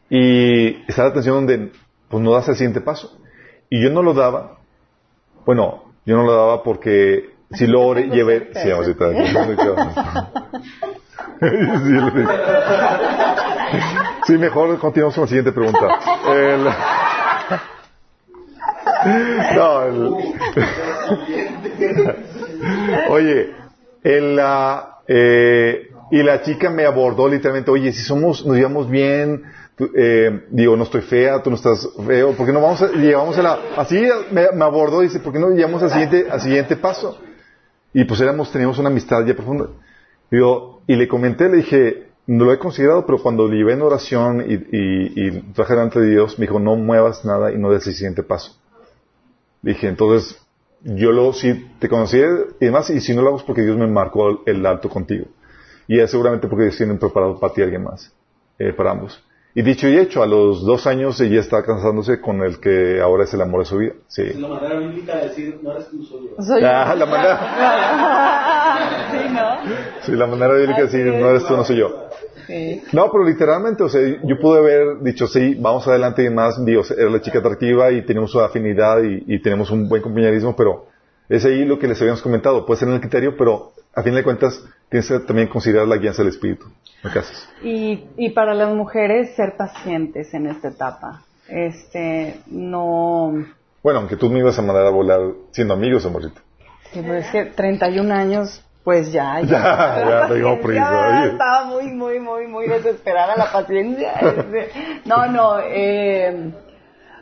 [0.09, 1.71] y está la tensión donde
[2.09, 3.17] pues no das el siguiente paso.
[3.69, 4.57] Y yo no lo daba,
[5.45, 9.05] bueno, yo no lo daba porque si lo llevé, sí, amorcita.
[14.27, 15.87] Sí, mejor continuamos con la siguiente pregunta.
[16.31, 16.69] El-
[19.55, 20.13] No, el-
[23.09, 23.55] Oye,
[24.03, 29.41] el, ah, eh, y la chica me abordó literalmente, oye, si somos, nos llevamos bien,
[29.75, 32.89] tú- eh, digo, no estoy fea, tú no estás feo, ¿por qué no vamos a,
[32.89, 33.99] llevamos a la, así
[34.31, 37.17] me, me abordó, dice, ¿por qué no llevamos al siguiente, al siguiente paso?
[37.93, 39.67] Y pues éramos, teníamos una amistad ya profunda.
[40.87, 44.41] Y le comenté, le dije, no lo he considerado, pero cuando lo llevé en oración
[44.47, 47.85] y, y, y traje delante de Dios, me dijo, no muevas nada y no des
[47.87, 48.57] el siguiente paso.
[49.61, 50.41] Dije, entonces,
[50.83, 53.77] yo lo, si te conocí y demás, y si no lo hago es porque Dios
[53.77, 55.25] me marcó el alto contigo.
[55.87, 58.13] Y es seguramente porque Dios tiene preparado para ti alguien más,
[58.57, 59.21] eh, para ambos.
[59.53, 63.25] Y dicho y hecho, a los dos años ella está casándose con el que ahora
[63.25, 63.93] es el amor de su vida.
[64.07, 64.23] Sí.
[64.39, 66.41] La manera bíblica de decir, no eres tú, soy yo.
[66.43, 67.37] Soy Ah, la manera,
[69.11, 70.03] sí, ¿no?
[70.03, 72.07] sí, la manera bíblica de decir, no eres tú, no soy yo.
[72.47, 72.81] Sí.
[72.93, 76.89] No, pero literalmente, o sea, yo pude haber dicho, sí, vamos adelante y más, Dios,
[76.91, 80.87] era la chica atractiva y tenemos su afinidad y, y tenemos un buen compañerismo, pero
[81.29, 84.15] es ahí lo que les habíamos comentado, puede ser en el criterio, pero a fin
[84.15, 86.65] de cuentas tienes que también considerar la guianza del Espíritu.
[87.63, 91.23] Y, y para las mujeres ser pacientes en esta etapa.
[91.47, 93.45] Este, no...
[93.83, 95.19] Bueno, aunque tú me ibas a mandar a volar
[95.51, 96.39] siendo amigos, amorcito.
[96.91, 99.41] Sí, pero es que 31 años, pues ya.
[99.41, 101.31] Ya, ya, te digo prisa, Ya oye.
[101.31, 104.13] estaba muy, muy, muy, muy desesperada la paciencia.
[105.05, 106.51] No, no, eh,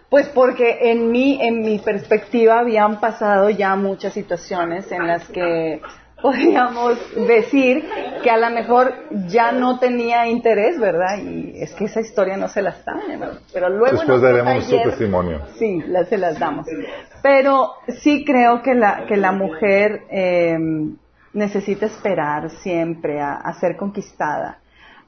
[0.10, 5.82] pues porque en mi, en mi perspectiva habían pasado ya muchas situaciones en las que
[6.22, 7.88] podríamos decir
[8.24, 8.94] que a lo mejor
[9.28, 11.18] ya no tenía interés, ¿verdad?
[11.24, 13.28] Y es que esa historia no se las saben, ¿no?
[13.54, 15.42] Pero luego Después daremos su testimonio.
[15.58, 16.68] Sí, la- se las damos.
[17.22, 17.72] Pero
[18.02, 20.58] sí creo que la, que la mujer eh,
[21.34, 24.60] necesita esperar siempre a, a ser conquistada,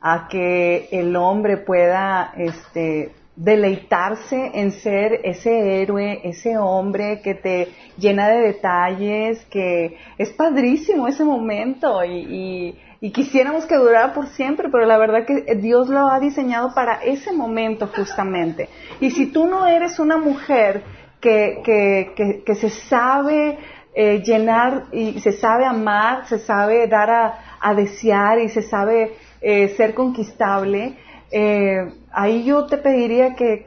[0.02, 3.12] a que el hombre pueda este,
[3.44, 11.08] deleitarse en ser ese héroe, ese hombre que te llena de detalles, que es padrísimo
[11.08, 15.90] ese momento y, y- y quisiéramos que durara por siempre, pero la verdad que Dios
[15.90, 18.70] lo ha diseñado para ese momento justamente.
[19.00, 20.84] Y si tú no eres una mujer
[21.20, 23.58] que, que, que, que se sabe
[23.96, 29.14] eh, llenar y se sabe amar, se sabe dar a, a desear y se sabe
[29.42, 30.94] eh, ser conquistable,
[31.32, 33.58] eh, ahí yo te pediría que,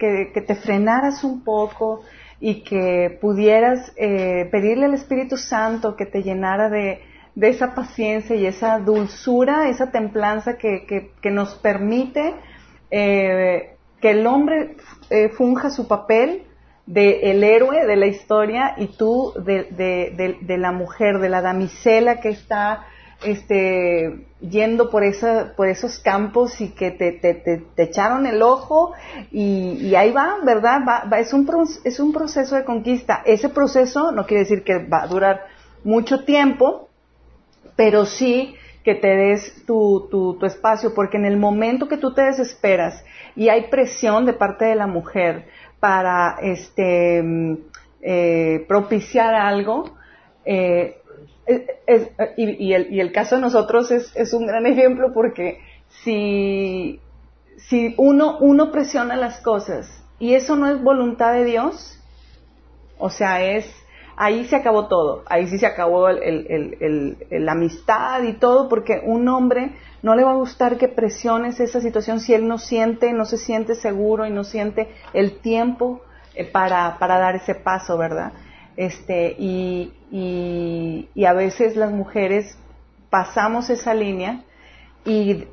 [0.46, 2.02] te frenaras un poco
[2.40, 7.00] y que pudieras eh, pedirle al Espíritu Santo que te llenara de,
[7.34, 12.34] de esa paciencia y esa dulzura, esa templanza que, nos permite
[12.90, 14.76] eh, que el hombre
[15.10, 16.42] eh, funja su papel
[16.86, 21.30] de el héroe de la historia y tú de, de- de- de la mujer, de
[21.30, 22.84] la damisela que está
[23.24, 28.92] este, yendo por, esa, por esos campos y que te, te- te- echaron el ojo
[29.30, 30.80] y, ahí va, ¿verdad?
[30.86, 31.48] Va- va- es, un,
[31.84, 33.22] es un proceso de conquista.
[33.24, 35.46] Ese proceso no quiere decir que va a durar
[35.84, 36.88] mucho tiempo,
[37.76, 43.02] pero sí que te des tu espacio, porque en el momento que tú te desesperas
[43.34, 45.46] y hay presión de parte de la mujer
[45.80, 47.54] para este, mm,
[48.02, 49.96] eh, propiciar algo,
[50.44, 50.96] eh,
[52.36, 55.60] y, el, caso de nosotros es, un gran ejemplo porque
[56.02, 57.00] si,
[57.96, 62.00] uno, uno presiona las cosas y eso no es voluntad de Dios,
[62.98, 63.66] o sea, es
[64.16, 69.28] ahí se acabó todo, ahí sí se acabó el- la amistad y todo, porque un
[69.28, 69.72] hombre
[70.04, 73.38] no le va a gustar que presiones esa situación si él no siente, no se
[73.38, 76.02] siente seguro y no siente el tiempo
[76.34, 78.32] eh, para, para dar ese paso, ¿verdad?
[78.76, 82.56] Este, y, y, y a veces las mujeres
[83.10, 84.44] pasamos esa línea
[85.04, 85.48] y,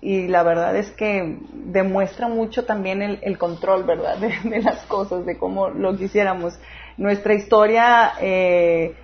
[0.00, 4.16] y, la verdad es que demuestra mucho también el, control, ¿verdad?
[4.20, 6.56] De, de las cosas, de cómo lo quisiéramos.
[6.96, 8.94] Nuestra historia, eh,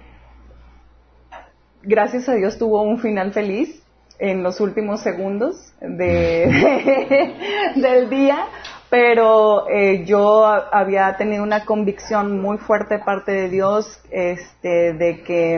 [1.82, 3.82] gracias a Dios, tuvo un final feliz
[4.20, 7.34] en los últimos segundos de,
[7.74, 8.46] del día,
[8.90, 15.22] pero eh, yo había tenido una convicción muy fuerte de parte de Dios este, de
[15.22, 15.54] que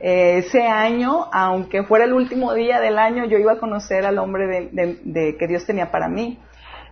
[0.00, 4.18] eh, ese año, aunque fuera el último día del año, yo iba a conocer al
[4.18, 6.38] hombre de que Dios tenía para mí.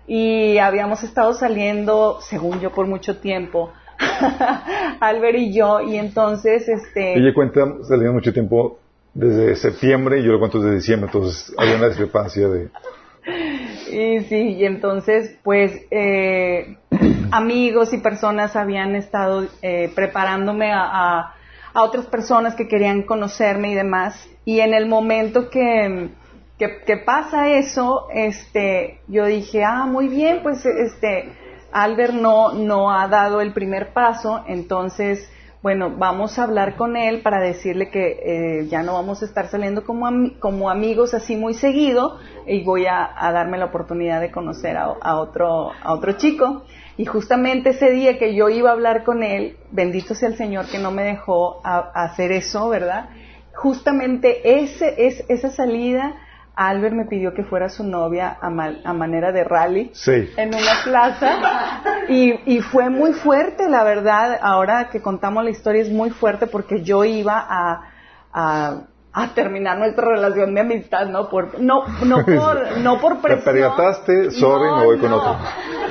[0.07, 3.73] Y habíamos estado saliendo, según yo, por mucho tiempo,
[5.01, 7.19] Albert y yo, y entonces, este...
[7.19, 8.79] Ella cuenta, saliendo mucho tiempo
[9.15, 12.71] desde septiembre y yo lo cuento desde diciembre, entonces había una discrepancia de...
[13.93, 16.77] Y sí, y entonces, pues, eh,
[17.31, 21.35] amigos y personas habían estado eh, preparándome a, a-
[21.75, 24.29] a otras personas que querían conocerme y demás.
[24.45, 26.11] Y en el momento que,
[26.59, 31.33] que, que pasa eso, este, yo dije, ah, muy bien, pues, este,
[31.73, 35.32] Albert no, no ha dado el primer paso, entonces,
[35.63, 39.47] bueno, vamos a hablar con él para decirle que eh, ya no vamos a estar
[39.47, 44.33] saliendo como, ami- como amigos así muy seguido y voy a, darme la oportunidad de
[44.33, 46.65] conocer a, otro, a otro chico.
[46.97, 50.67] Y justamente ese día que yo iba a hablar con él, bendito sea el Señor
[50.67, 53.11] que no me dejó hacer eso, ¿verdad?
[53.55, 56.17] Justamente ese, es, esa salida
[56.55, 60.31] Albert me pidió que fuera su novia a, a manera de rally Sí.
[60.37, 61.33] en una plaza
[62.09, 64.39] y, y fue muy fuerte, la verdad.
[64.43, 67.83] Ahora que contamos la historia es muy fuerte porque yo iba a,
[68.33, 68.75] a,
[69.15, 73.45] a terminar nuestra relación de amistad, no por no no por no por Te presión.
[73.45, 75.37] pergataste, sorry, me voy con otro.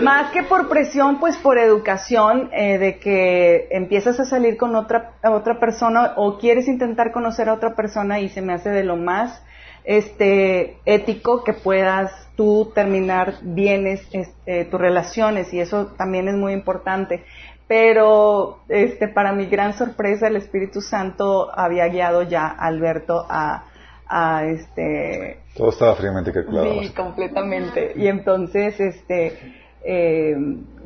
[0.01, 5.13] Más que por presión, pues por educación eh, de que empiezas a salir con otra
[5.23, 8.95] otra persona o quieres intentar conocer a otra persona y se me hace de lo
[8.95, 9.43] más
[9.83, 16.27] este ético que puedas tú terminar bien es- es- eh, tus relaciones y eso también
[16.27, 17.23] es muy importante
[17.67, 23.63] pero este para mi gran sorpresa el Espíritu Santo había guiado ya a Alberto a,
[24.07, 26.81] a este Todo estaba fríamente calculado.
[26.81, 27.93] Sí, completamente.
[27.95, 29.37] Y entonces, este,
[29.85, 30.35] eh,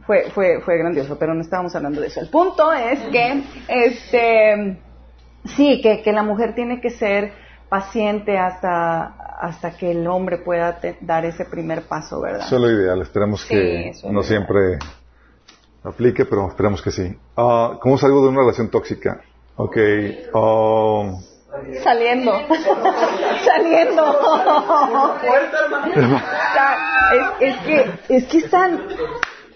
[0.05, 2.19] fue, fue, fue grandioso, pero no estábamos hablando de eso.
[2.21, 4.77] El punto es que, este,
[5.55, 7.31] sí, que, que la mujer tiene que ser
[7.79, 9.03] paciente hasta,
[9.41, 12.45] hasta que el hombre pueda te- dar ese primer paso, ¿verdad?
[12.47, 13.01] Eso es lo ideal.
[13.01, 14.79] Esperemos Sí, que es no siempre
[15.83, 17.17] aplique, pero esperemos que sí.
[17.35, 19.21] Ah, ¿Cómo salgo de una relación tóxica?
[19.57, 19.77] Ok.
[20.33, 21.21] um,
[21.83, 22.31] Saliendo.
[23.45, 24.03] Saliendo.
[27.13, 28.87] Es, es que, es que es tan,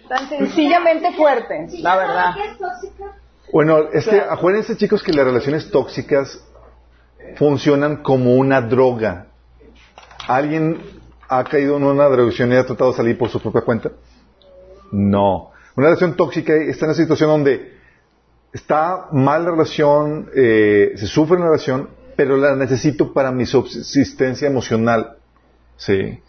[0.08, 2.34] tan sencillamente fuerte, la verdad.
[2.36, 3.06] ¿Qué es tóxica?
[3.52, 6.40] Bueno, es que acuérdense chicos que las relaciones tóxicas
[7.38, 9.28] funcionan como una droga.
[10.28, 10.80] ¿Alguien
[11.28, 13.92] ha caído en una drogación y ha tratado de salir por su propia cuenta?
[14.92, 15.52] No.
[15.76, 17.74] Una relación tóxica está en una situación donde
[18.52, 23.46] está mal la relación, eh, se sufre en la relación, pero la necesito para mi
[23.46, 25.18] subsistencia emocional.
[25.78, 26.20] Sí.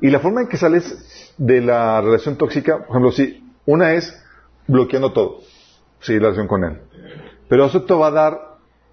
[0.00, 4.14] Y la forma en que sales de la relación tóxica, por ejemplo, si una es
[4.66, 5.40] bloqueando todo,
[6.00, 6.78] sí, la relación con él.
[7.48, 8.47] Pero eso te va a dar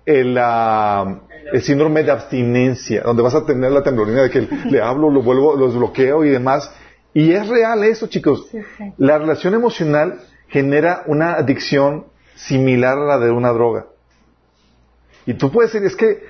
[0.06, 1.22] el, ah,
[1.52, 5.22] el síndrome de abstinencia, donde vas a tener la temblorina de que le hablo, lo
[5.22, 6.72] vuelvo, los bloqueo y demás.
[7.14, 8.48] Y es real eso, chicos.
[8.52, 8.94] Sí, sí.
[8.98, 12.06] La relación emocional genera una adicción
[12.36, 13.88] similar a la de una droga.
[15.26, 16.24] Y tú puedes decir, es que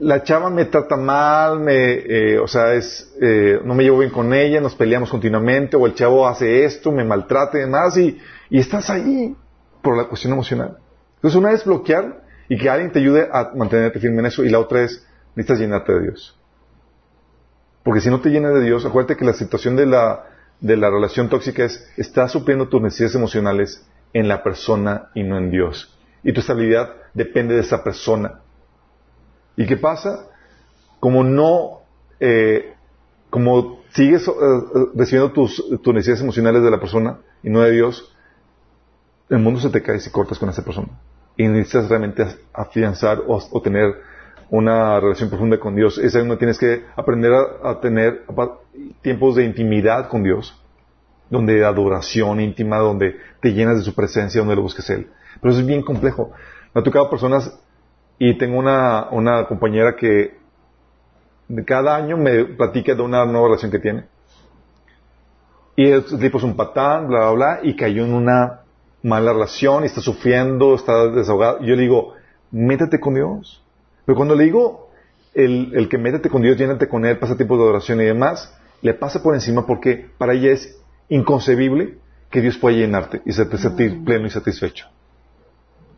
[0.00, 4.10] la chava me trata mal, me, eh, o sea, es, eh, no me llevo bien
[4.10, 8.18] con ella, nos peleamos continuamente, o el chavo hace esto, me maltrata y demás, y,
[8.48, 9.36] y estás ahí
[9.82, 10.78] por la cuestión emocional.
[11.16, 14.48] Entonces, una es bloquear y que alguien te ayude a mantenerte firme en eso, y
[14.50, 16.38] la otra es, necesitas llenarte de Dios.
[17.82, 20.24] Porque si no te llenas de Dios, acuérdate que la situación de la,
[20.60, 25.38] de la relación tóxica es, estás supliendo tus necesidades emocionales en la persona y no
[25.38, 25.96] en Dios.
[26.22, 28.40] Y tu estabilidad depende de esa persona.
[29.56, 30.26] ¿Y qué pasa?
[31.00, 31.82] Como no,
[32.18, 32.74] eh,
[33.30, 37.70] como sigues eh, eh, recibiendo tus, tus necesidades emocionales de la persona y no de
[37.70, 38.12] Dios,
[39.28, 40.88] el mundo se te cae si cortas con esa persona.
[41.36, 43.94] Y necesitas realmente afianzar o, tener
[44.50, 45.98] una relación profunda con Dios.
[45.98, 48.22] Es ahí donde tienes que aprender a, tener
[49.02, 50.58] tiempos de intimidad con Dios,
[51.28, 55.10] donde de adoración íntima, donde te llenas de su presencia, donde lo busques Él.
[55.40, 56.32] Pero eso es bien complejo.
[56.74, 57.58] Me ha tocado personas
[58.18, 60.38] y tengo una, una compañera que
[61.66, 64.04] cada año me platica de una nueva relación que tiene.
[65.76, 68.62] Y el tipo un patán, bla, bla, bla, y cayó en una
[69.06, 71.60] mala relación y está sufriendo, está desahogado.
[71.60, 72.14] Yo le digo,
[72.50, 73.62] métete con Dios.
[74.04, 74.90] Pero cuando le digo
[75.32, 78.52] el, el que métete con Dios, llénate con Él, pasa tiempos de adoración y demás,
[78.82, 80.76] le pasa por encima porque para ella es
[81.08, 81.98] inconcebible
[82.30, 84.88] que Dios pueda llenarte y hacerte sentir pleno y satisfecho.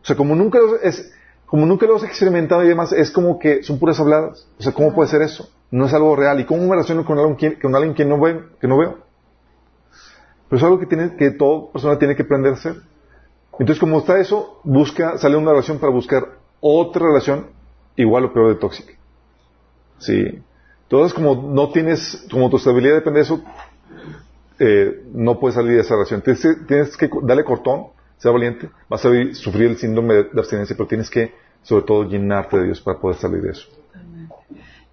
[0.03, 1.11] O sea, como nunca lo, es,
[1.47, 4.47] como nunca lo has experimentado y demás, es como que son puras habladas.
[4.59, 5.49] O sea, ¿cómo puede ser eso?
[5.71, 6.39] No es algo real.
[6.39, 8.99] ¿Y cómo me relaciono con alguien que, con alguien que no, ve, que no veo?
[10.47, 12.75] Pero es algo que, tiene, que toda persona tiene que aprender a hacer.
[13.59, 16.23] Entonces, como está eso, busca, sale una relación para buscar
[16.61, 17.47] otra relación
[17.95, 18.93] igual o peor de tóxica.
[19.97, 20.41] Sí.
[20.83, 23.43] Entonces, como no tienes, como tu estabilidad depende de eso,
[24.59, 26.21] eh, no puedes salir de esa relación.
[26.21, 27.87] Tienes, tienes que darle cortón,
[28.17, 32.03] sea valiente, vas a sufrir el síndrome de, de abstinencia, pero tienes que, sobre todo,
[32.05, 33.67] llenarte de Dios para poder salir de eso.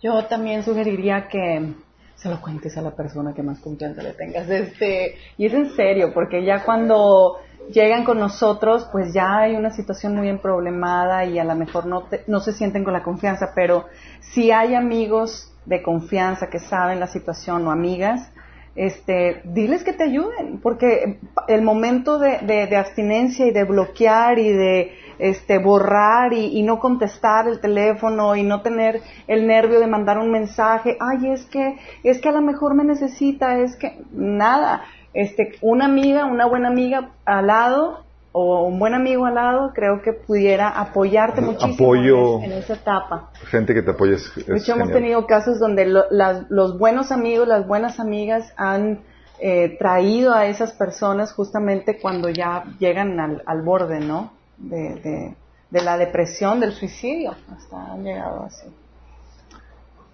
[0.03, 1.73] Yo también sugeriría que
[2.17, 4.49] se lo cuentes a la persona que más confianza le tengas.
[4.49, 7.39] Este, y es en serio, porque ya cuando
[7.73, 12.03] llegan con nosotros, pues ya hay una situación muy emproblemada y a lo mejor no,
[12.05, 13.87] te- no se sienten con la confianza, pero
[14.21, 18.31] si hay amigos de confianza que saben la situación o amigas,
[18.75, 21.19] este, diles que te ayuden, porque
[21.49, 26.63] el momento de, de- de abstinencia y de bloquear y de este, borrar y, y
[26.63, 31.47] no contestar el teléfono y no tener el nervio de mandar un mensaje, ay, es
[31.47, 34.83] que, es que a lo mejor me necesita, es que nada,
[35.17, 40.03] este, una amiga, una buena amiga al lado o un buen amigo al lado, creo
[40.03, 42.37] que pudiera apoyarte muchísimo Apoyo.
[42.39, 43.31] en, es- en esa etapa.
[43.49, 46.79] Gente que te apoye es, es De hecho, hemos tenido casos donde lo- las- los
[46.79, 49.01] buenos amigos, las buenas amigas han
[49.39, 54.33] eh, traído a esas personas justamente cuando ya llegan al, al borde, ¿no?
[54.59, 55.35] De, de-
[55.71, 57.35] de la depresión, del suicidio.
[57.55, 58.67] Hasta han llegado así.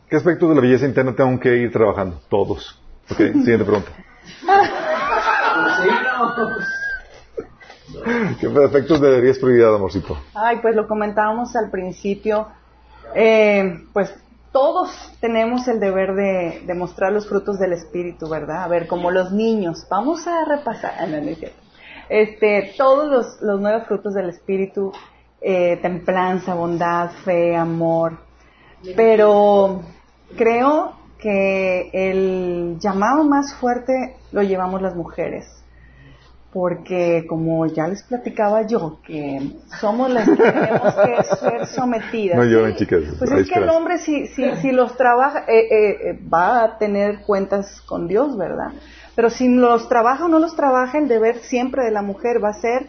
[0.08, 2.20] ¿Qué aspectos de la belleza interna tengo que ir trabajando?
[2.28, 2.80] Todos.
[3.10, 3.90] Ok, siguiente pregunta.
[8.40, 10.16] ¿Qué aspectos deberías prioridad, amorcito?
[10.34, 12.48] Ay, pues lo comentábamos al principio.
[13.14, 14.14] Eh, pues
[14.50, 14.90] todos
[15.20, 18.64] tenemos el deber de, mostrar los frutos del Espíritu, ¿verdad?
[18.64, 19.86] A ver, como los niños.
[19.90, 20.92] Vamos a repasar.
[21.08, 21.38] No, no es.
[22.08, 24.92] Este, todos los, los nuevos frutos del Espíritu,
[25.40, 28.18] eh, templanza, bondad, fe, amor.
[28.96, 29.82] Pero
[30.36, 35.62] creo que el llamado más fuerte lo llevamos las mujeres
[36.52, 42.36] porque como ya les platicaba yo, que somos las que tenemos que ser sometidas.
[42.36, 43.04] No lloren, chicas.
[43.18, 46.78] Pues es que el hombre si, si, si los trabaja, eh, eh, eh, va a
[46.78, 48.72] tener cuentas con Dios, ¿verdad?
[49.14, 52.50] Pero si los trabaja o no los trabaja, el deber siempre de la mujer va
[52.50, 52.88] a ser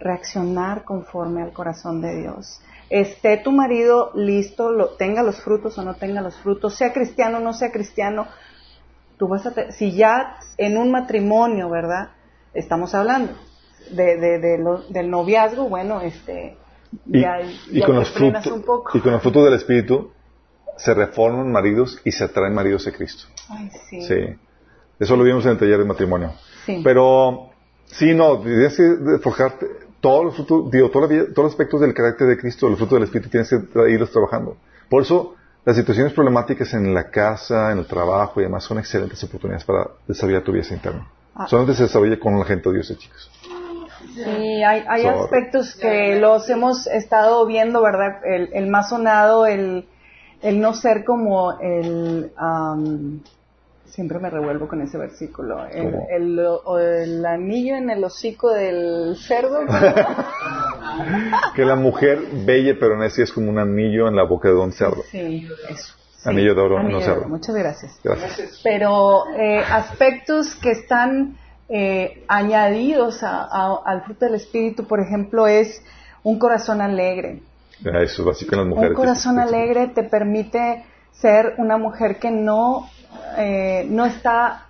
[0.00, 2.60] reaccionar conforme al corazón de Dios.
[2.90, 7.38] Esté tu marido listo, lo, tenga los frutos o no tenga los frutos, sea cristiano
[7.38, 8.26] o no sea cristiano,
[9.18, 12.10] tú vas a si ya en un matrimonio, ¿verdad?
[12.52, 13.32] Estamos hablando
[13.90, 16.56] de, de, de lo- del noviazgo, bueno, este,
[17.06, 17.40] Y, ya,
[17.70, 18.96] y ya con los frutos, un poco.
[18.96, 20.12] y con los frutos del Espíritu
[20.76, 23.24] se reforman maridos y se atraen maridos a Cristo.
[23.48, 24.02] Ay, sí.
[24.02, 24.14] Sí.
[25.00, 26.32] Eso lo vimos en el taller de matrimonio.
[26.66, 26.80] Sí.
[26.84, 27.50] Pero,
[27.86, 29.66] sí, no, tienes que forjarte
[30.08, 32.96] todos los frutos, digo, la vida- todos los aspectos del carácter de Cristo, los frutos
[32.96, 34.56] del Espíritu, tienes que irlos trabajando.
[34.88, 39.22] Por eso, las situaciones problemáticas en la casa, en el trabajo y demás son excelentes
[39.24, 41.08] oportunidades para desarrollar tu vida interna.
[41.34, 41.46] Ah.
[41.48, 43.30] Solamente se desarrolla con la gente de Dios, eh, chicos.
[44.14, 48.20] Sí, hay, hay aspectos que los hemos estado viendo, ¿verdad?
[48.24, 49.88] El, el más sonado, el,
[50.42, 52.30] el no ser como el...
[53.94, 55.64] siempre me revuelvo con ese versículo.
[55.66, 59.60] El, el, anillo en el hocico del cerdo.
[61.54, 64.72] Que la mujer bella pero necia es como un anillo en la boca de un
[64.72, 65.02] cerdo.
[65.10, 65.94] sí, eso.
[66.16, 66.28] sí.
[66.28, 67.20] Anillo de oro, Anillo no cerdo.
[67.22, 67.28] oro.
[67.28, 67.98] Muchas gracias.
[68.02, 68.60] Gracias.
[68.62, 71.36] pero eh, aspectos que están
[71.68, 75.82] eh, añadidos a- a- al fruto del espíritu, por ejemplo, es
[76.22, 77.40] un corazón alegre.
[77.80, 78.90] Ya, Eso es básico en las mujeres.
[78.90, 82.88] Un corazón alegre te permite ser una mujer que no,
[83.38, 84.66] eh, no está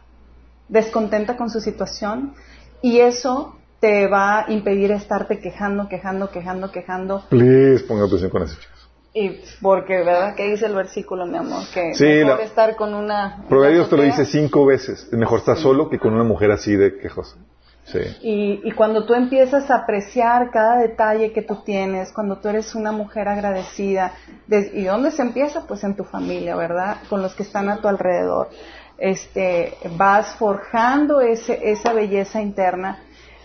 [0.69, 2.35] descontenta con su situación
[2.83, 7.25] y eso te va a impedir estarte quejando, quejando, quejando, quejando.
[7.29, 8.91] Please, pongan atención con eso, chicos.
[9.17, 10.35] Y porque, ¿verdad?
[10.35, 11.63] ¿Qué dice el versículo, mi amor?
[11.73, 13.45] Que Sí, mejor la- estar con una...
[13.49, 15.05] Proverbios te lo dice cinco veces.
[15.13, 17.37] Es mejor estar solo que con una mujer así de quejosa.
[17.85, 18.01] Sí.
[18.23, 22.75] Y, y cuando tú empiezas a apreciar cada detalle que tú tienes, cuando tú eres
[22.75, 24.13] una mujer agradecida,
[24.49, 25.67] ¿y dónde se empieza?
[25.67, 26.97] Pues en tu familia, ¿verdad?
[27.11, 28.49] Con los que están a tu alrededor.
[28.97, 33.01] Este, vas forjando ese, esa belleza interna.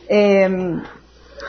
[0.07, 0.80] Eh,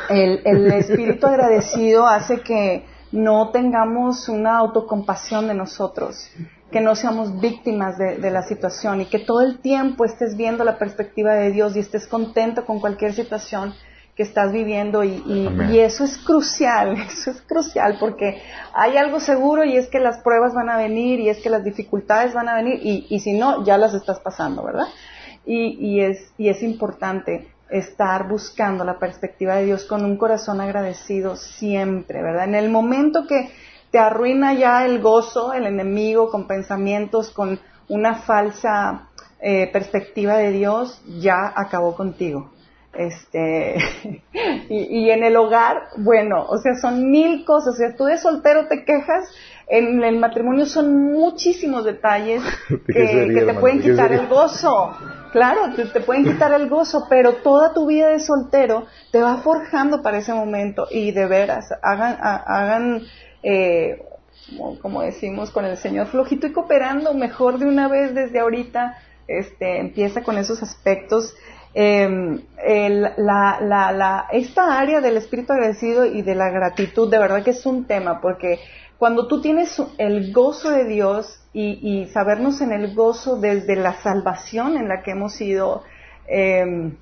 [0.08, 6.30] el, el espíritu agradecido hace que no tengamos una autocompasión de nosotros,
[6.70, 10.64] que no seamos víctimas de, de la situación y que todo el tiempo estés viendo
[10.64, 13.74] la perspectiva de Dios y estés contento con cualquier situación
[14.16, 15.70] que estás viviendo y, y- Amén.
[15.72, 18.40] y eso es crucial, eso es crucial porque
[18.74, 21.64] hay algo seguro y es que las pruebas van a venir y es que las
[21.64, 24.86] dificultades van a venir y, y si no, ya las estás pasando, ¿verdad?
[25.46, 30.60] Y, y es, y es importante estar buscando la perspectiva de Dios con un corazón
[30.60, 32.44] agradecido siempre, ¿verdad?
[32.44, 33.48] En el momento que
[33.90, 37.58] te arruina ya el gozo, el enemigo, con pensamientos, con
[37.88, 39.08] una falsa
[39.40, 42.50] eh, perspectiva de Dios, ya acabó contigo.
[42.92, 43.76] Este,
[44.68, 47.74] y, y en el hogar, bueno, o sea, son mil cosas.
[47.74, 49.28] O sea, tú de soltero te quejas,
[49.68, 53.90] en el matrimonio son muchísimos detalles ¿De qué que, sería, que te pueden ¿De qué
[53.90, 54.22] quitar sería?
[54.22, 54.96] el gozo.
[55.32, 59.36] Claro, te, te pueden quitar el gozo, pero toda tu vida de soltero te va
[59.38, 63.02] forjando para ese momento y de veras, hagan, ha- hagan
[63.42, 64.02] eh,
[64.82, 68.98] como, decimos con el Señor, flojito y cooperando mejor de una vez desde ahorita,
[69.28, 71.34] este, empieza con esos aspectos.
[71.74, 77.18] Eh, el- la, la, la, esta área del espíritu agradecido y de la gratitud, de
[77.18, 78.58] verdad que es un tema, porque
[78.98, 83.94] cuando tú tienes el gozo de Dios y, y sabernos en el gozo desde la
[84.02, 85.84] salvación en la que hemos sido
[86.26, 86.92] eh,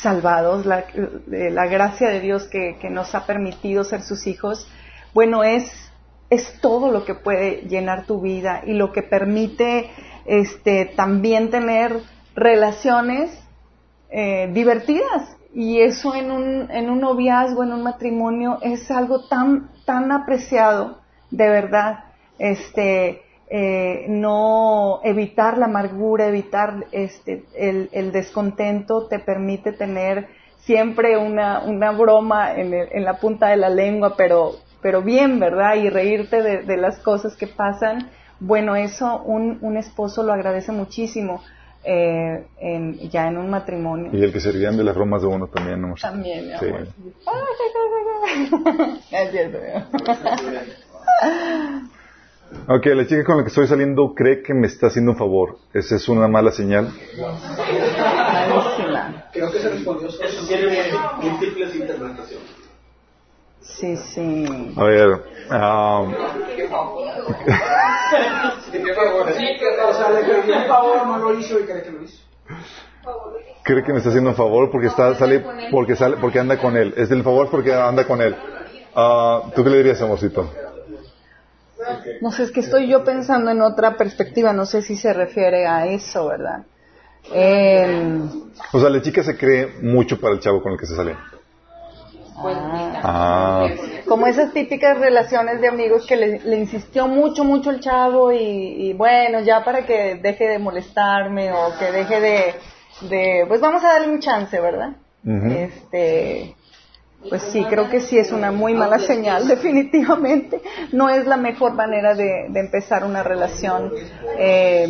[0.00, 0.84] salvados, la,
[1.26, 4.68] la gracia de Dios que, que nos ha permitido ser sus hijos,
[5.14, 5.64] bueno, es,
[6.30, 9.90] es todo lo que puede llenar tu vida y lo que permite
[10.26, 12.00] este, también tener
[12.34, 13.30] relaciones
[14.10, 19.70] eh, divertidas y eso en un, en un noviazgo, en un matrimonio, es algo tan,
[19.84, 20.98] tan apreciado,
[21.30, 22.04] de verdad.
[22.38, 30.28] Este, eh, no evitar la amargura, evitar este, el, el, descontento te permite tener
[30.58, 34.52] siempre una, una broma en, el, en, la punta de la lengua, pero,
[34.82, 35.76] pero bien, ¿verdad?
[35.76, 38.10] Y reírte de, de las cosas que pasan.
[38.40, 41.42] Bueno, eso un, un esposo lo agradece muchísimo.
[41.84, 44.10] Eh, en, ya en un matrimonio.
[44.12, 45.94] Y el que se rían de las bromas de uno también, ¿no?
[45.94, 46.66] También, mi Sí.
[46.66, 46.82] amor.
[49.10, 49.58] es cierto.
[52.66, 55.58] Ok, la chica con la que estoy saliendo cree que me está haciendo un favor.
[55.72, 56.90] ¿Esa es una mala señal?
[58.32, 59.24] Malísima.
[59.32, 60.28] Creo que se respondió solo.
[60.28, 60.78] Eso tiene
[61.22, 62.47] múltiples interpretaciones.
[63.74, 64.72] Sí, sí.
[64.76, 65.08] A ver,
[71.38, 72.22] y cree que lo hizo.
[73.62, 76.76] cree que me está haciendo un favor porque está sale porque sale porque anda con
[76.76, 76.94] él.
[76.96, 78.34] Es del favor porque anda con él.
[78.94, 80.50] Ah, ¿Tú qué le dirías, amorcito?
[82.20, 85.66] No sé, es que estoy yo pensando en otra perspectiva, no sé si se refiere
[85.66, 86.64] a eso, ¿verdad?
[87.32, 88.20] Eh,
[88.72, 91.16] O sea, la chica se cree mucho para el chavo con el que se sale.
[93.02, 93.66] Ah,
[94.06, 98.36] como esas típicas relaciones de amigos que le, le insistió mucho, mucho el chavo y,
[98.38, 102.54] y bueno, ya para que deje de molestarme o que deje de,
[103.08, 104.90] de pues vamos a darle un chance, ¿verdad?
[105.52, 106.54] Este,
[107.28, 110.60] pues sí, creo que sí es una muy mala señal, definitivamente.
[110.92, 113.92] No es la mejor manera de, de empezar una relación
[114.38, 114.88] eh,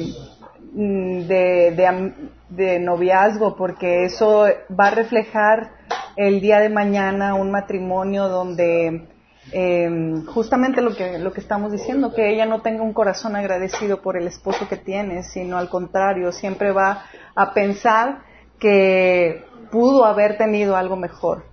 [0.74, 2.14] mm, de, de, am-
[2.50, 4.46] de noviazgo, porque eso
[4.78, 5.77] va a reflejar
[6.18, 9.06] el día de mañana un matrimonio donde
[9.52, 9.88] eh,
[10.26, 14.16] justamente lo que, lo que estamos diciendo, que ella no tenga un corazón agradecido por
[14.16, 17.04] el esposo que tiene, sino al contrario, siempre va
[17.36, 18.22] a pensar
[18.58, 21.44] que pudo haber tenido algo mejor,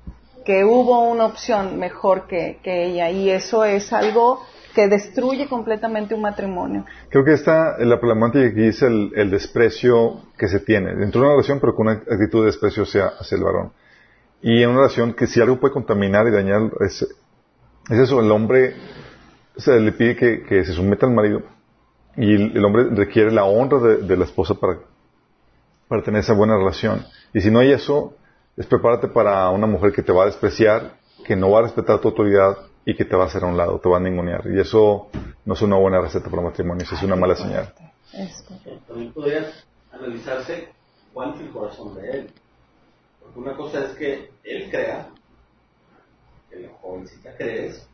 [0.43, 4.41] que hubo una opción mejor que, que ella, y eso es algo
[4.73, 6.85] que destruye completamente un matrimonio.
[7.09, 11.35] creo que esta la problemática aquí es el, desprecio que se tiene dentro de una
[11.35, 13.71] relación, pero con una actitud de desprecio hacia el varón.
[14.41, 17.01] Y en una relación que si algo puede contaminar y dañar es,
[17.89, 18.75] es eso, el hombre
[19.57, 21.41] se le pide que, que se someta al marido
[22.17, 24.79] y el, el hombre requiere la honra de, de la esposa para,
[25.87, 27.05] para tener esa buena relación.
[27.33, 28.15] Y si no hay eso,
[28.55, 31.99] es prepárate para una mujer que te va a despreciar, que no va a respetar
[31.99, 34.45] tu autoridad y que te va a hacer a un lado, te va a ningunear.
[34.47, 35.07] Y eso
[35.43, 37.73] no es una buena receta para matrimonios, es una mala señal.
[38.87, 39.51] También podría
[39.91, 40.69] analizarse
[41.13, 42.33] cuál es el corazón de él.
[43.25, 45.09] Porque una cosa es que él crea,
[46.49, 47.87] que la jovencita cree eso.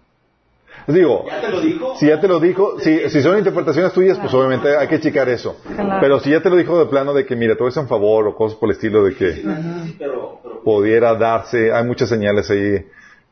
[0.88, 1.96] Les digo, ¿Ya te lo dijo?
[1.98, 5.28] si ya te lo dijo, si, si son interpretaciones tuyas, pues obviamente hay que checar
[5.30, 5.58] eso.
[5.76, 5.98] Claro.
[6.00, 7.84] Pero si ya te lo dijo de plano de que, mira, te voy a hacer
[7.84, 11.84] un favor o cosas por el estilo de que Sí, pero, pero pudiera darse, hay
[11.84, 12.86] muchas señales ahí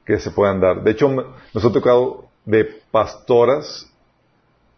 [0.05, 0.83] que se puedan dar.
[0.83, 1.23] De hecho, me-
[1.53, 3.89] nos ha tocado de pastoras,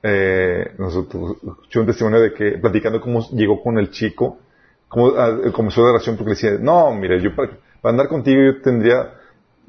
[0.04, 4.38] eh, nos escuché un testimonio de que, platicando cómo llegó con el chico,
[4.92, 7.52] cómo ah, comenzó la relación porque le decía, no, mira, yo para,
[7.82, 9.14] para andar contigo yo tendría,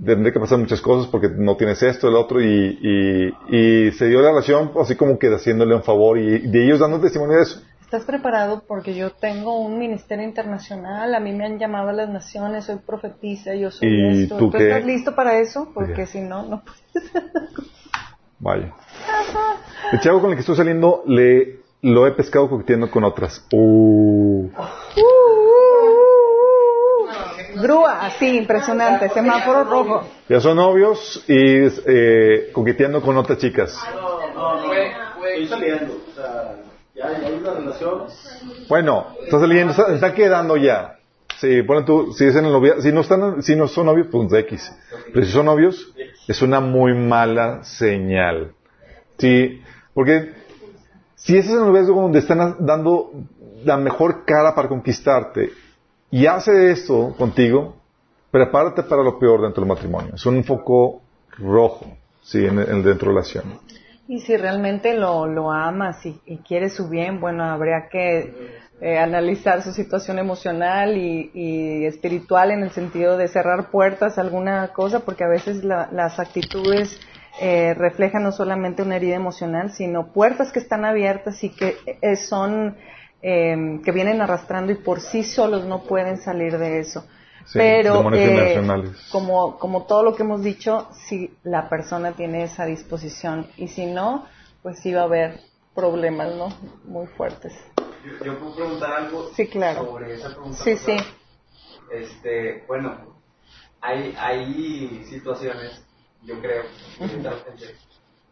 [0.04, 4.06] tendría que pasar muchas cosas porque no tienes esto, el otro, y, y, y se
[4.06, 7.42] dio la relación así como que haciéndole un favor y de ellos dando testimonio de
[7.44, 7.62] eso.
[7.82, 8.64] ¿Estás preparado?
[8.66, 12.78] Porque yo tengo un ministerio internacional, a mí me han llamado a las naciones, soy
[12.84, 14.38] profetisa, yo soy ¿Y esto.
[14.38, 15.70] tú estás listo para eso?
[15.72, 16.62] Porque si no, no
[18.40, 18.72] Vaya.
[19.92, 23.44] El chavo con el que estoy saliendo le lo he pescado coqueteando con otras.
[23.52, 24.48] Uh.
[27.56, 30.06] Grúa, así, impresionante, semáforo rojo.
[30.28, 33.76] Ya son novios y eh, coqueteando con otras chicas.
[37.54, 38.04] relación.
[38.68, 40.98] Bueno, está saliendo, está, está quedando ya.
[41.36, 44.06] Sí, ponen tú, si es en el novia, si no están, si no son novios,
[44.10, 44.72] pues de X.
[45.12, 45.92] Pero si son novios,
[46.28, 48.52] es una muy mala señal.
[49.18, 49.60] Sí,
[49.94, 50.41] porque
[51.24, 53.12] si ese es el noviazgo donde están dando
[53.64, 55.50] la mejor cara para conquistarte
[56.10, 57.76] y hace esto contigo,
[58.32, 60.14] prepárate para lo peor dentro del matrimonio.
[60.16, 61.00] Es un foco
[61.38, 61.86] rojo,
[62.22, 63.44] sí, en, en dentro de la relación.
[64.08, 68.98] Y si realmente lo, lo amas y, y quieres su bien, bueno, habría que eh,
[68.98, 75.00] analizar su situación emocional y, y espiritual en el sentido de cerrar puertas alguna cosa,
[75.04, 76.98] porque a veces la- las actitudes
[77.40, 82.16] eh, reflejan no solamente una herida emocional, sino puertas que están abiertas y que eh,
[82.16, 82.76] son,
[83.22, 87.04] eh, que vienen arrastrando y por sí solos no pueden salir de eso.
[87.44, 88.62] Sí, Pero eh,
[89.10, 93.86] como, como todo lo que hemos dicho, si la persona tiene esa disposición y si
[93.86, 94.26] no,
[94.62, 95.40] pues sí va a haber
[95.74, 96.48] problemas, ¿no?
[96.84, 97.52] Muy fuertes.
[98.04, 99.86] Yo, yo puedo preguntar algo Sí, claro.
[99.86, 100.58] sobre esa pregunta.
[100.62, 100.96] Sí, sí.
[101.92, 102.96] Este, bueno,
[103.80, 105.84] hay, hay situaciones,
[106.24, 106.64] yo creo,
[107.00, 107.74] mentalmente,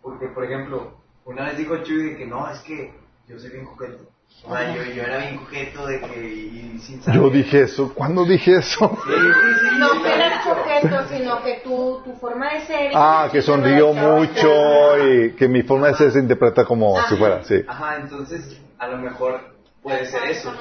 [0.03, 0.93] porque por ejemplo,
[1.25, 2.95] una vez dijo Chuy de que no, es que
[3.29, 4.11] yo soy bien coqueto.
[4.45, 7.21] O sea, yo, yo era bien coqueto de que y sin saber.
[7.21, 7.93] Yo dije eso.
[7.95, 8.99] ¿Cuándo dije eso?
[9.05, 12.93] Sí, sí, sí, No que eras coqueto, sino que tu, tu forma de ser.
[12.95, 17.45] Ah, que sonrió mucho y que mi forma de ser se interpreta como si fuera,
[17.45, 17.63] sí.
[17.67, 19.41] Ajá, entonces a lo mejor
[19.83, 20.53] puede ser eso.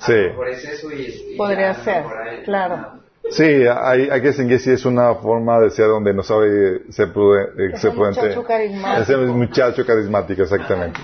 [0.00, 0.12] Sí.
[0.12, 3.00] Es eso y, y Podría ser, mejor claro.
[3.30, 7.12] Sí, hay, hay que distinguir si es una forma de ser donde no sabe ser,
[7.12, 8.20] prudente, Es ser prudente.
[8.22, 9.12] muchacho carismático.
[9.22, 11.00] Es muchacho carismático, exactamente.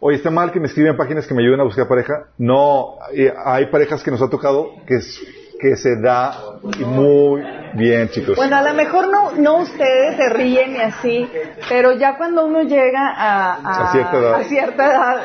[0.00, 2.26] Oye, ¿está mal que me escriben páginas que me ayuden a buscar pareja?
[2.36, 5.20] No, eh, hay parejas que nos ha tocado que, es-
[5.60, 6.32] que se da
[6.86, 7.42] muy
[7.74, 8.36] bien, chicos.
[8.36, 11.30] Bueno, a lo mejor no, no ustedes se ríen y así,
[11.68, 14.34] pero ya cuando uno llega a, a- A cierta edad.
[14.34, 15.16] a cierta edad,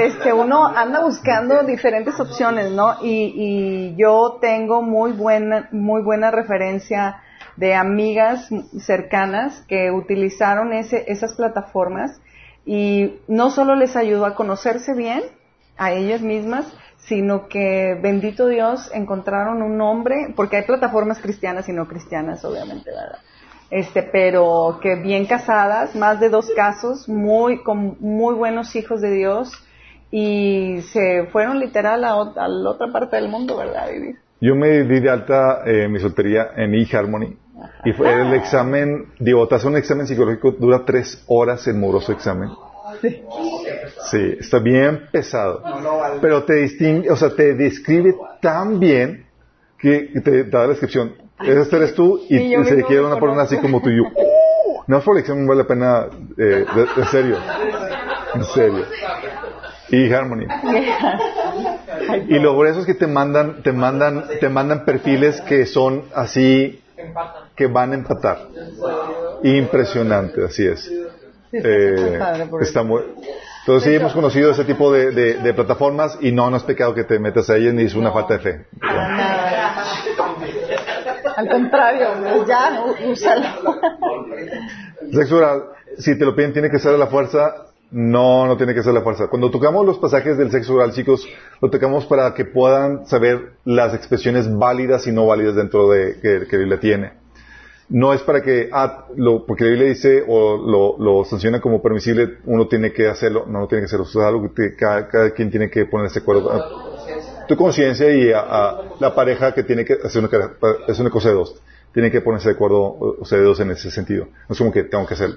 [0.00, 2.96] este, uno anda buscando diferentes opciones, ¿no?
[3.02, 7.20] Y, y yo tengo muy buena, muy buena referencia
[7.56, 8.48] de amigas
[8.78, 12.20] cercanas que utilizaron ese, esas plataformas
[12.66, 15.22] y no solo les ayudó a conocerse bien
[15.78, 16.66] a ellas mismas,
[17.06, 22.90] sino que bendito Dios encontraron un hombre, porque hay plataformas cristianas y no cristianas, obviamente,
[22.90, 23.18] ¿verdad?
[23.70, 29.10] Este, pero que bien casadas, más de dos casos, muy con muy buenos hijos de
[29.10, 29.50] Dios
[30.10, 33.84] y se fueron literal a, a la otra parte del mundo, ¿verdad?
[33.84, 34.16] A vivir.
[34.40, 37.36] Yo me di de alta eh, mi soltería en eHarmony.
[37.84, 42.12] Y fue el examen, digo, te hace un examen psicológico, dura tres horas el moroso
[42.12, 42.50] examen.
[44.10, 45.62] Sí, está bien pesado.
[46.20, 49.26] Pero te distingue, o sea, te describe tan bien
[49.78, 51.14] que te, da la descripción.
[51.40, 54.04] Ese eres tú y Sí, se me una persona así como tú y yo.
[54.88, 56.06] No por el examen vale la pena,
[56.38, 57.36] eh, de- en serio.
[58.34, 58.84] En serio.
[59.90, 60.46] Y Harmony.
[62.28, 66.80] Y lo grueso es que te mandan, te mandan, te mandan perfiles que son así,
[67.56, 68.48] que van a empatar.
[69.42, 70.90] Impresionante, así es.
[71.52, 72.18] Eh,
[72.60, 73.02] está muy-
[73.60, 76.94] entonces sí hemos conocido ese tipo de, de- de plataformas y no, no es pecado
[76.94, 78.66] que te metas a ellas ni es una falta de fe.
[81.36, 82.08] Al contrario,
[82.46, 83.44] ya, ú- úsalo.
[85.12, 85.64] Sexo oral,
[85.98, 87.62] si te lo piden, tiene que ser a la fuerza.
[87.90, 89.28] No, no tiene que ser a la fuerza.
[89.28, 91.26] Cuando tocamos los pasajes del sexo oral, chicos,
[91.60, 96.46] lo tocamos para que puedan saber las expresiones válidas y no válidas dentro de que,
[96.48, 97.12] que la Biblia tiene.
[97.88, 101.80] No es para que, ah, lo, porque la Biblia dice o lo, lo sanciona como
[101.80, 103.44] permisible, uno tiene que hacerlo.
[103.46, 104.04] No, no tiene que hacerlo.
[104.06, 106.50] Es algo que cada, cada quien tiene que ponerse de acuerdo.
[106.52, 110.28] a- tu conciencia y a, a la pareja que tiene que hacer una,
[110.88, 111.54] es una cosa de dos.
[111.94, 114.24] Tienen que ponerse de acuerdo, o sea, de dos en ese sentido.
[114.48, 115.36] No es como que tengo que hacerlo.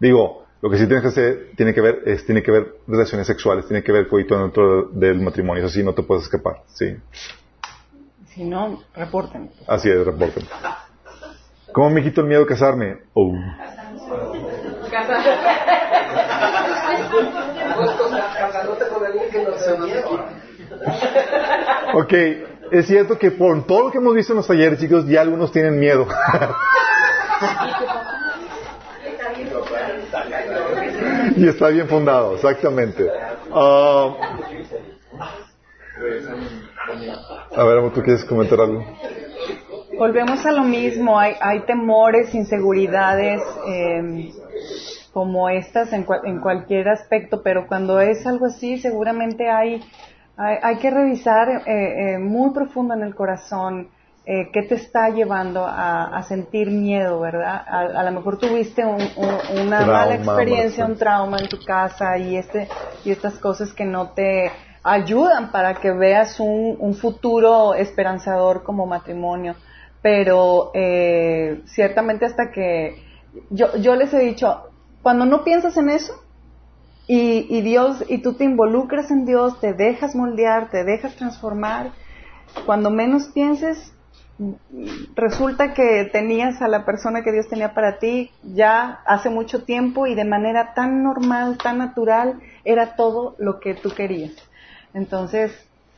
[0.00, 3.28] Digo, lo que sí tienes que hacer, tiene que ver, es, tiene que ver relaciones
[3.28, 5.64] sexuales, tiene que ver coito dentro del matrimonio.
[5.64, 6.62] Eso sí, no te puedes escapar.
[6.74, 6.96] Sí.
[8.34, 9.48] Si no, reporten.
[9.68, 10.40] Así es, reporte.
[11.74, 12.98] ¿Cómo me quito el miedo a casarme?
[13.14, 13.34] Oh.
[21.94, 22.12] Ok,
[22.70, 25.50] es cierto que por todo lo que hemos visto en los talleres, chicos, ya algunos
[25.50, 26.06] tienen miedo.
[31.36, 33.10] y está bien fundado, exactamente.
[33.52, 34.14] Ah,
[37.56, 38.84] a ver, ¿tú quieres comentar algo?
[39.98, 44.32] Volvemos a lo mismo, hay, hay temores, inseguridades eh,
[45.12, 49.82] como estas en, cual- en cualquier aspecto, pero cuando es algo así seguramente hay,
[50.36, 53.88] hay, hay que revisar eh, eh, muy profundo en el corazón
[54.26, 57.62] eh, qué te está llevando a, a sentir miedo, ¿verdad?
[57.68, 61.58] A, a lo mejor tuviste un- un- una Trauma, mala experiencia, un trauma en tu
[61.64, 62.68] casa y, este,
[63.04, 64.50] y estas cosas que no te
[64.82, 69.54] ayudan para que veas un, un futuro esperanzador como matrimonio.
[70.04, 73.02] Pero eh, ciertamente hasta que
[73.48, 74.64] yo, yo les he dicho,
[75.00, 76.12] cuando no piensas en eso
[77.06, 81.92] y, y Dios y tú te involucras en Dios, te dejas moldear, te dejas transformar,
[82.66, 83.94] cuando menos pienses
[85.14, 90.06] resulta que tenías a la persona que Dios tenía para ti ya hace mucho tiempo
[90.06, 94.34] y de manera tan normal, tan natural, era todo lo que tú querías.
[94.92, 95.50] Entonces,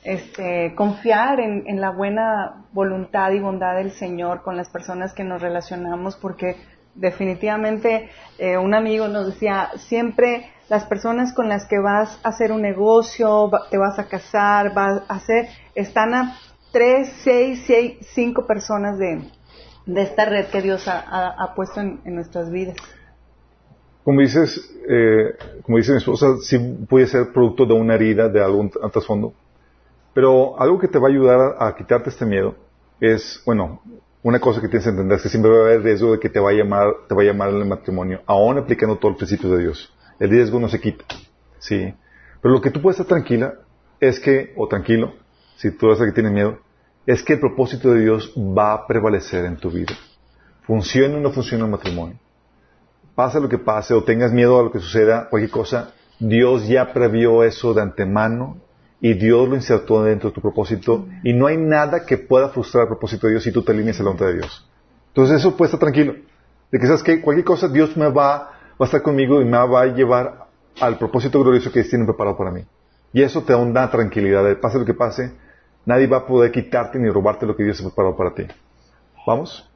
[0.06, 5.42] este, confiar en, la buena voluntad y bondad del Señor con las personas que nos
[5.42, 6.54] relacionamos, porque
[6.94, 8.08] definitivamente
[8.38, 12.62] eh, un amigo nos decía, siempre las personas con las que vas a hacer un
[12.62, 16.36] negocio, te vas a casar, vas a hacer, están a
[16.70, 19.22] tres, seis, seis, cinco personas de,
[19.86, 22.76] de esta red que Dios ha, puesto en, en nuestras vidas.
[24.04, 26.58] Como dices, eh, como dice mi esposa, sí
[26.88, 29.34] puede ser producto de una herida, de algún trasfondo.
[30.16, 32.54] Pero algo que te va a ayudar a, a quitarte este miedo
[33.00, 33.82] es, bueno,
[34.22, 36.30] una cosa que tienes que entender es que siempre va a haber riesgo de que
[36.30, 39.64] te vaya mal, te vaya mal en el matrimonio, aún aplicando todo el principio de
[39.64, 39.92] Dios.
[40.18, 41.04] El riesgo no se quita.
[41.58, 41.92] Sí.
[42.40, 43.56] Pero lo que tú puedes estar tranquila
[44.00, 45.12] es que, o tranquilo,
[45.56, 46.60] si tú eres el que tiene miedo,
[47.04, 49.92] es que el propósito de Dios va a prevalecer en tu vida.
[50.62, 52.18] Funcione o no funcione el matrimonio.
[53.14, 56.94] Pase lo que pase o tengas miedo a lo que suceda, cualquier cosa, Dios ya
[56.94, 58.62] previó eso de antemano
[59.00, 62.82] y Dios lo insertó dentro de tu propósito y no hay nada que pueda frustrar
[62.82, 64.68] el propósito de Dios si tú te alineas a la de Dios.
[65.08, 66.14] Entonces eso puede estar tranquilo.
[66.70, 68.50] De que sabes que cualquier cosa Dios me va, va
[68.80, 70.46] a estar conmigo y me va a llevar
[70.80, 72.64] al propósito glorioso que Dios tiene preparado para mí.
[73.12, 74.44] Y eso te da una tranquilidad.
[74.44, 75.32] De pase lo que pase,
[75.84, 78.46] nadie va a poder quitarte ni robarte lo que Dios ha preparado para ti.
[79.26, 79.70] ¿Vamos?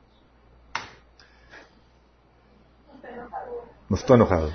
[3.88, 4.50] No estoy enojado.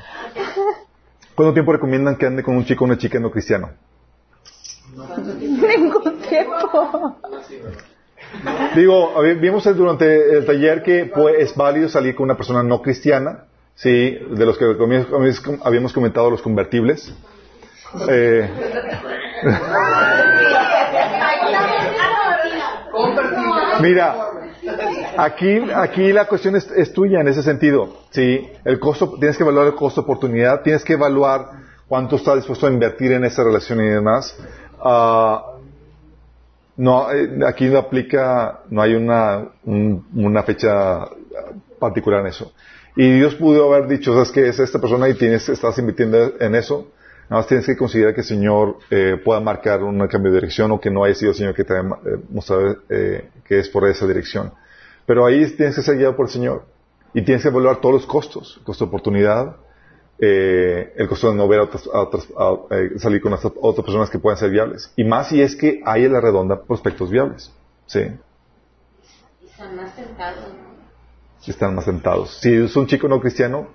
[1.36, 3.72] ¿Cuánto tiempo recomiendan que ande con un chico o una chica no cristiano?
[4.94, 7.18] Ningún tiempo.
[8.76, 13.46] Digo, vimos durante el taller que es válido salir con una persona no cristiana,
[13.76, 14.66] sí, de los que
[15.64, 17.14] habíamos comentado los convertibles.
[18.10, 18.50] Eh,
[23.82, 24.16] mira,
[25.18, 28.00] aquí, aquí la cuestión es, es, tuya en ese sentido.
[28.10, 31.52] Sí, el costo, tienes que evaluar el costo oportunidad, tienes que evaluar
[31.88, 34.38] cuánto estás dispuesto a invertir en esa relación y demás.
[34.88, 35.44] Ah,
[36.78, 39.50] no, eh, aquí no aplica, no hay una,
[40.46, 41.08] fecha
[41.80, 42.54] particular en eso.
[42.96, 46.54] Y Dios pudo haber dicho, sabes que es esta persona y tienes, estás invirtiendo en
[46.54, 46.92] eso.
[47.30, 50.72] Nada más tienes que considerar que el Señor eh, pueda marcar un cambio de dirección
[50.72, 53.88] o que no haya sido el Señor que te haya eh, mostrado que es por
[53.90, 54.54] esa dirección.
[55.08, 56.66] Pero ahí tienes que ser guiado por el Señor.
[57.16, 58.62] Y tienes que evaluar todos los costos.
[58.64, 59.56] Costo de oportunidad,
[60.18, 63.86] eh, el costo de no ver a otras, a otras a, salir con otras, otras
[63.86, 64.92] personas que puedan ser viables.
[64.96, 67.52] Y más si es que hay en la redonda prospectos viables.
[67.86, 68.00] ¿Sí?
[69.46, 70.76] Están más tentados, ¿no?
[71.46, 72.38] Están más tentados.
[72.40, 73.68] Si es un chico no cristiano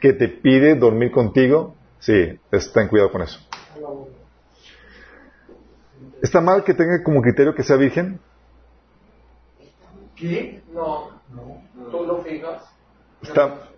[0.00, 2.38] que te pide dormir contigo, sí,
[2.72, 3.38] ten cuidado con eso.
[6.22, 8.18] ¿Está mal que tenga como criterio que sea virgen?
[10.16, 10.62] ¿Qué?
[10.72, 11.62] No, no.
[11.90, 12.62] ¿Tú lo fijas?
[13.22, 13.68] Está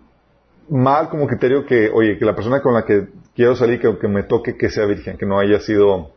[0.71, 4.07] mal como criterio que, oye, que la persona con la que quiero salir, que, que
[4.07, 6.11] me toque que sea virgen, que no haya sido,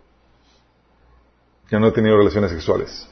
[1.68, 3.09] que no haya tenido relaciones sexuales.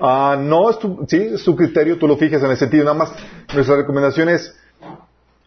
[0.00, 2.84] Ah, no, es tu, sí, es tu criterio, tú lo fijas en ese sentido.
[2.84, 3.12] Nada más,
[3.52, 4.56] nuestra recomendación es,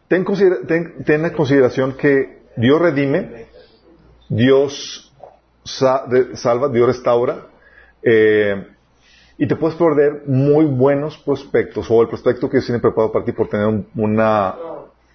[0.10, 0.26] ten,
[0.68, 3.48] ten, ten en consideración que Dios redime,
[4.28, 5.14] Dios
[5.64, 7.48] sa salva, Dios restaura,
[8.04, 8.68] eh,
[9.38, 13.24] y te puedes perder muy buenos prospectos, o el prospecto que Dios tiene preparado para
[13.24, 14.56] ti por tener un, una,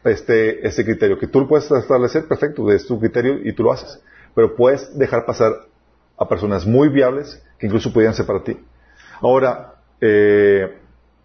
[0.04, 3.72] este, este criterio, que tú lo puedes establecer, perfecto, es tu criterio y tú lo
[3.72, 4.00] haces,
[4.34, 5.52] pero puedes dejar pasar
[6.16, 8.58] a personas muy viables que incluso podrían ser para ti.
[9.20, 10.78] Ahora, eh,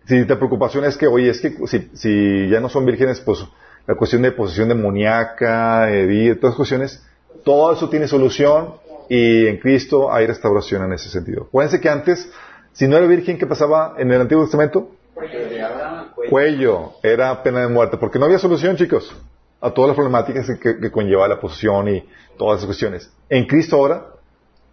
[0.05, 3.45] si te preocupación es que, oye, es que si, si ya no son vírgenes, pues
[3.87, 7.03] la cuestión de posesión demoníaca, eh, todas las cuestiones,
[7.43, 8.75] todo eso tiene solución
[9.09, 11.43] y en Cristo hay restauración en ese sentido.
[11.43, 12.29] Acuérdense que antes,
[12.73, 14.94] si no era virgen, ¿qué pasaba en el Antiguo Testamento?
[16.29, 19.15] Cuello, era pena de muerte, porque no había solución, chicos,
[19.61, 23.11] a todas las problemáticas que, que conlleva la posesión y todas esas cuestiones.
[23.29, 24.15] En Cristo ahora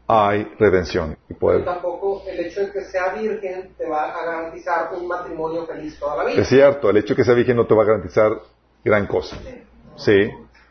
[0.06, 1.60] hay redención y poder.
[1.60, 5.98] Pero tampoco el hecho de que sea virgen te va a garantizar un matrimonio feliz
[5.98, 6.43] toda la vida.
[6.43, 8.32] Es cierto, el hecho de que sea virgen no te va a garantizar
[8.85, 9.36] gran cosa.
[9.97, 10.31] Sí.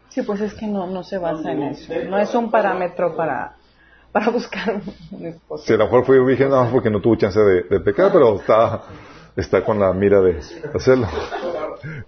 [0.10, 1.94] Sí, pues es que no, no se basa en eso.
[2.10, 3.56] No es un parámetro para,
[4.12, 4.82] para buscar
[5.12, 5.64] un esposo.
[5.66, 8.36] Sí, a lo mejor fue virgen más porque no tuvo chance de, de pecar, pero
[8.36, 8.84] está,
[9.36, 10.40] está con la mira de
[10.74, 11.08] hacerlo.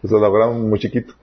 [0.02, 1.14] Se lo lograron muy chiquito.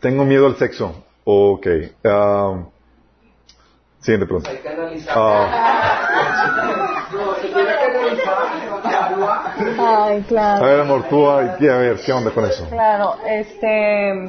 [0.00, 1.04] Tengo miedo al sexo.
[1.24, 1.66] Ok.
[2.04, 2.70] Um,
[4.00, 4.50] siguiente pregunta.
[5.10, 5.62] Ah.
[9.78, 10.64] Ay, claro.
[10.64, 12.68] a ver, amor, tú, ay, ¿qué- a ver, ¿qué onda con eso?
[12.68, 14.28] Claro, este.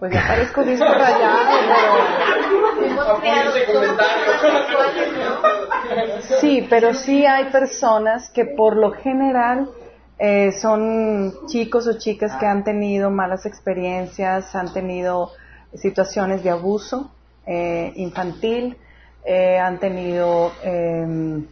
[0.00, 3.60] Pues ya parezco disco rayado, pero.
[6.40, 9.68] Sí, pero sí hay personas que por lo general
[10.18, 15.32] eh, son chicos o chicas que han tenido malas experiencias, han tenido
[15.74, 17.10] situaciones de abuso
[17.46, 18.78] eh, infantil,
[19.26, 21.46] eh, han tenido em,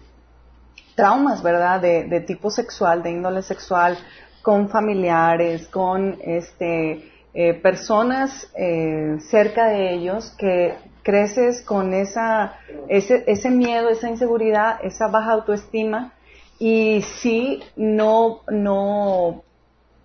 [0.95, 1.83] traumas, ¿verdad?
[1.83, 3.99] De, de tipo sexual, de índole sexual,
[4.41, 12.55] con familiares, con este, eh, personas eh, cerca de ellos que creces con esa,
[12.89, 16.13] ese, ese miedo, esa inseguridad, esa baja autoestima
[16.59, 19.43] y sí, no, no,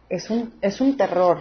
[0.09, 1.39] es un, es un terror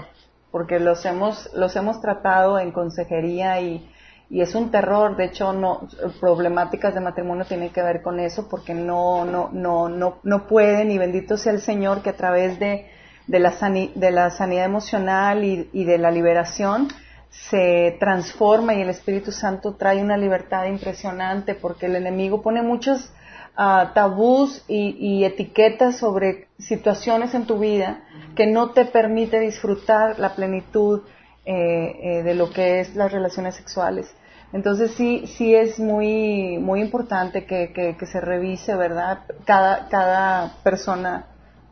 [0.53, 3.91] porque los hemos, los hemos tratado en consejería y,
[4.31, 5.17] y es un terror.
[5.17, 5.89] De hecho, no
[6.21, 10.91] problemáticas de matrimonio tienen que ver con eso porque no no no no no pueden
[10.91, 12.87] y bendito sea el Señor que a través de
[13.27, 16.89] de la, de la sanidad emocional y, y de la liberación
[17.33, 23.11] se transforma y el Espíritu Santo trae una libertad impresionante porque el enemigo pone muchos
[23.57, 28.03] ah, tabús y, y, etiquetas sobre situaciones en tu vida
[28.37, 31.03] que no te permite disfrutar la plenitud
[31.47, 34.15] eh, eh, de lo que es las relaciones sexuales.
[34.53, 39.21] Entonces sí, sí es muy, muy importante que, que, que se revise, ¿verdad?
[39.47, 41.29] Cada, cada persona,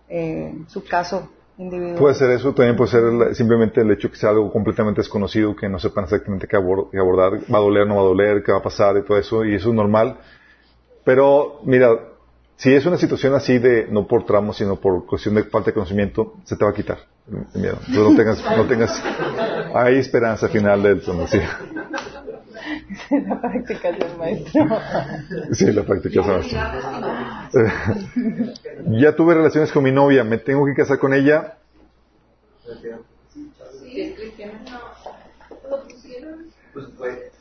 [0.08, 1.30] eh, su caso
[1.98, 5.68] Puede ser eso, también puede ser simplemente el hecho que sea algo completamente desconocido, que
[5.68, 8.52] no sepan exactamente qué abor- qué abordar, va a doler, no va a doler, qué
[8.52, 10.16] va a pasar y todo eso, y eso es normal.
[11.04, 11.90] Pero, mira,
[12.56, 15.74] si es una situación así de, no por tramos, sino por cuestión de falta de
[15.74, 16.98] conocimiento, se te va a quitar
[17.54, 17.78] miedo.
[17.88, 19.02] No tengas, no tengas,
[19.74, 21.02] hay esperanza al final del
[22.90, 23.20] túnel, sí.
[23.20, 24.68] la practicación, maestro.
[25.52, 26.54] Sí, la práctica es
[29.00, 31.56] Ya tuve relaciones con mi novia, me tengo que casar con ella.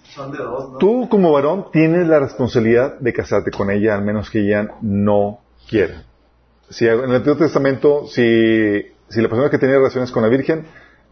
[0.04, 0.78] Son de dos, ¿no?
[0.80, 5.40] Tú como varón tienes la responsabilidad de casarte con ella, al menos que ella no
[5.70, 6.04] quiera.
[6.70, 10.66] Si en el Antiguo Testamento, si, si la persona que tenía relaciones con la Virgen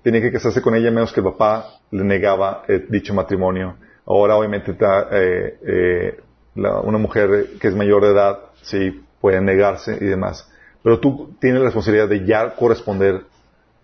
[0.03, 3.75] tenía que casarse con ella, menos que el papá le negaba eh, dicho matrimonio.
[4.07, 6.19] Ahora, obviamente, ta- eh, eh,
[6.55, 10.49] la- una mujer que es mayor de edad, sí, puede negarse y demás.
[10.83, 13.23] Pero tú tienes la responsabilidad de ya corresponder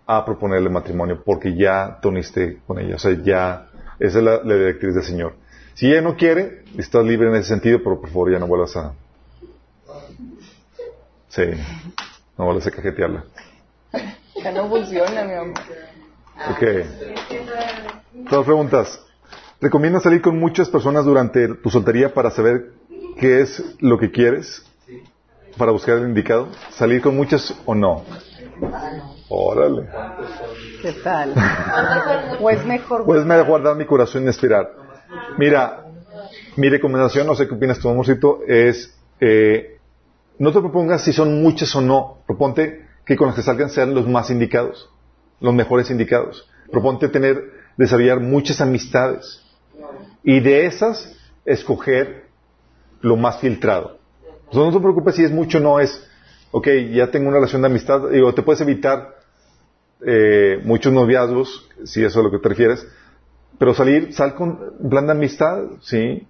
[0.06, 2.96] a proponerle matrimonio porque ya te uniste con ella.
[2.96, 3.68] O sea, ya,
[3.98, 5.34] esa es la, la directriz del Señor.
[5.74, 8.76] Si ella no quiere, estás libre en ese sentido, pero por favor ya no vuelvas
[8.76, 8.92] a...
[11.28, 11.42] Sí,
[12.38, 13.24] no vuelvas a cajetearla.
[14.42, 15.54] Ya no funciona, mi amor.
[16.50, 16.62] Ok.
[18.30, 19.03] Todas preguntas.
[19.64, 22.72] ¿Recomiendas salir con muchas personas durante tu soltería para saber
[23.18, 24.62] qué es lo que quieres?
[25.56, 26.48] Para buscar el indicado.
[26.68, 28.04] ¿Salir con muchas o no?
[29.30, 29.88] Órale.
[30.82, 31.32] ¿Qué tal?
[32.42, 33.06] ¿O es mejor?
[33.06, 34.70] Puedes me guardar mi corazón y esperar.
[35.38, 35.86] Mira,
[36.56, 39.78] mi recomendación, no sé qué opinas tú, amorcito, es eh,
[40.38, 42.18] no te propongas si son muchas o no.
[42.26, 44.90] Proponte que con los que salgan sean los más indicados,
[45.40, 46.46] los mejores indicados.
[46.70, 49.40] Proponte tener, desarrollar muchas amistades
[50.24, 51.14] y de esas
[51.44, 52.24] escoger
[53.02, 53.98] lo más filtrado.
[54.46, 56.06] Entonces, no te preocupes si es mucho o no, es,
[56.52, 59.16] ok, ya tengo una relación de amistad, digo, te puedes evitar
[60.06, 62.86] eh, muchos noviazgos, si eso es a lo que te refieres,
[63.58, 64.58] pero salir, sal con
[64.90, 66.26] plan de amistad, sí,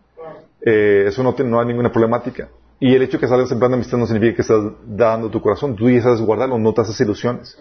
[0.66, 2.48] Eh, eso no, te- no hay ninguna problemática.
[2.80, 5.28] Y el hecho de que salgas en plan de amistad no significa que estás dando
[5.30, 7.58] tu corazón, tú ya sabes guardarlo, no te haces ilusiones.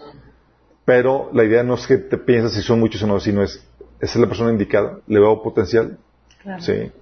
[0.84, 3.56] Pero la idea no es que te pienses si son muchos o no, sino es,
[4.00, 5.98] esa es la persona indicada, le veo potencial,
[6.44, 6.62] Claro.
[6.62, 6.92] sí.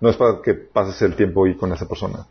[0.00, 2.26] No es para que pases el tiempo ahí con esa persona.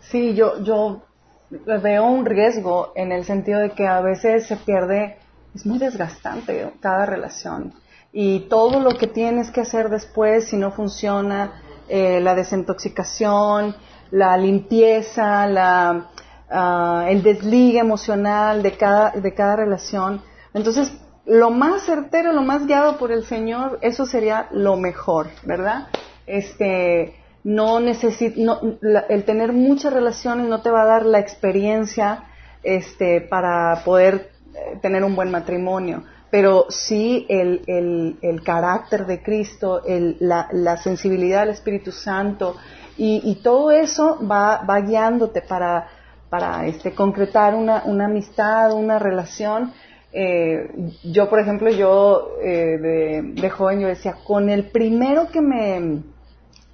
[0.00, 1.02] Sí, yo, yo
[1.48, 5.16] veo un riesgo en el sentido de que a veces se pierde,
[5.54, 7.72] es muy desgastante cada relación.
[8.12, 13.74] Y todo lo que tienes que hacer después, si no funciona, eh, la desintoxicación,
[14.10, 16.10] la limpieza, la,
[16.50, 20.20] ah, el desligue emocional de cada, de cada relación.
[20.52, 20.92] Entonces,
[21.26, 25.88] lo más certero, lo más guiado por el Señor, eso sería lo mejor, ¿verdad?
[26.26, 31.18] Este, no necesi- no, la- el tener muchas relaciones no te va a dar la
[31.18, 32.24] experiencia
[32.62, 39.22] este, para poder eh, tener un buen matrimonio, pero sí el, el, el carácter de
[39.22, 42.56] Cristo, el, la, la sensibilidad del Espíritu Santo
[42.96, 45.86] y, y todo eso va, va guiándote para,
[46.30, 49.72] para este, concretar una, una amistad, una relación.
[50.18, 50.70] Eh,
[51.04, 56.02] yo, por ejemplo, yo eh, de, de joven yo decía, con el primero que me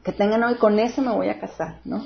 [0.05, 2.05] que tengan hoy, con ese me voy a casar, ¿no?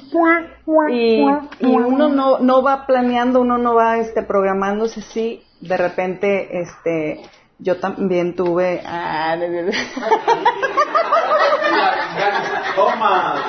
[0.91, 1.21] Y,
[1.61, 7.21] y uno no, no va planeando, uno no va este, programándose así, de repente, este,
[7.59, 9.37] yo también tuve, ah.
[12.77, 13.45] Toma.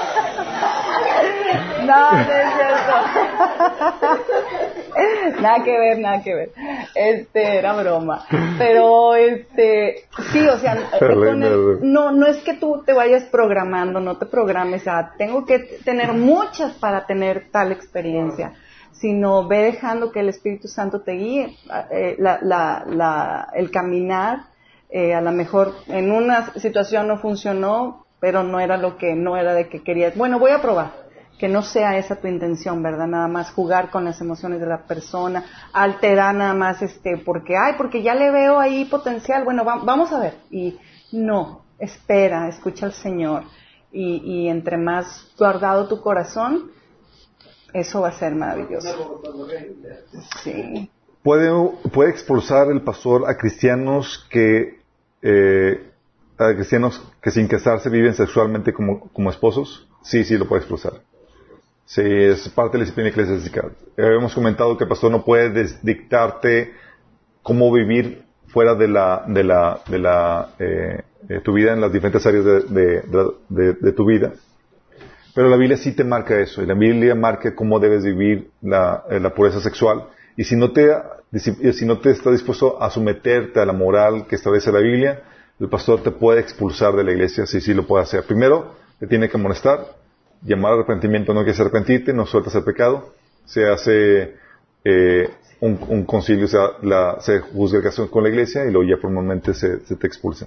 [1.86, 2.94] No, no es cierto.
[5.40, 6.52] nada que ver, nada que ver.
[6.94, 8.24] Este, era broma.
[8.58, 10.76] Pero, este, sí, o sea,
[11.80, 16.12] no, no es que tú te vayas programando, no te programes a, tengo que tener
[16.12, 18.52] muchas para tener tal experiencia,
[18.92, 21.56] sino ve dejando que el Espíritu Santo te guíe,
[21.90, 24.44] eh, la, la, la, el caminar,
[24.90, 29.36] eh, a lo mejor en una situación no funcionó, pero no era lo que, no
[29.36, 31.03] era de que querías, bueno, voy a probar
[31.38, 33.06] que no sea esa tu intención, ¿verdad?
[33.06, 37.74] Nada más jugar con las emociones de la persona, alterar nada más, este, porque, ay,
[37.76, 40.34] porque ya le veo ahí potencial, bueno, va- vamos a ver.
[40.50, 40.78] Y
[41.12, 43.42] no, espera, escucha al Señor.
[43.92, 46.70] Y, y entre más guardado tu corazón,
[47.72, 49.22] eso va a ser maravilloso.
[50.42, 50.90] Sí.
[51.22, 51.50] ¿Puede,
[51.92, 54.80] puede expulsar el pastor a cristianos que
[55.22, 55.90] eh,
[56.38, 59.88] a cristianos que sin casarse viven sexualmente como, como esposos?
[60.02, 60.94] Sí, sí, lo puede expulsar.
[61.86, 63.70] Sí, es parte de la disciplina eclesiástica.
[63.96, 66.72] Hemos comentado que el pastor no puede dictarte
[67.42, 71.92] cómo vivir fuera de la, de la, de la, eh, eh, tu vida en las
[71.92, 73.02] diferentes áreas de,
[73.48, 74.32] de- tu vida.
[75.34, 79.04] Pero la Biblia sí te marca eso, y la Biblia marca cómo debes vivir la,
[79.10, 80.04] eh, la pureza sexual.
[80.36, 80.90] Y si no te,
[81.72, 85.22] si no te está dispuesto a someterte a la moral que establece la Biblia,
[85.60, 88.24] el pastor te puede expulsar de la iglesia si sí lo puede hacer.
[88.24, 89.86] Primero, te tiene que amonestar,
[90.44, 93.14] llamar arrepentimiento, no quieres arrepentirte, no sueltas el pecado,
[93.46, 94.36] se hace
[94.84, 95.28] eh,
[95.60, 98.96] un, un concilio, se, la- se juzga el caso con la iglesia y luego ya
[99.00, 100.46] formalmente se, te expulsa.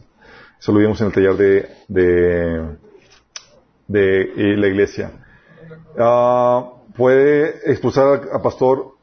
[0.59, 1.69] Eso lo vimos en el taller de,
[3.87, 5.11] de, eh, la iglesia.
[5.97, 8.93] Ah, puede expulsar a pastor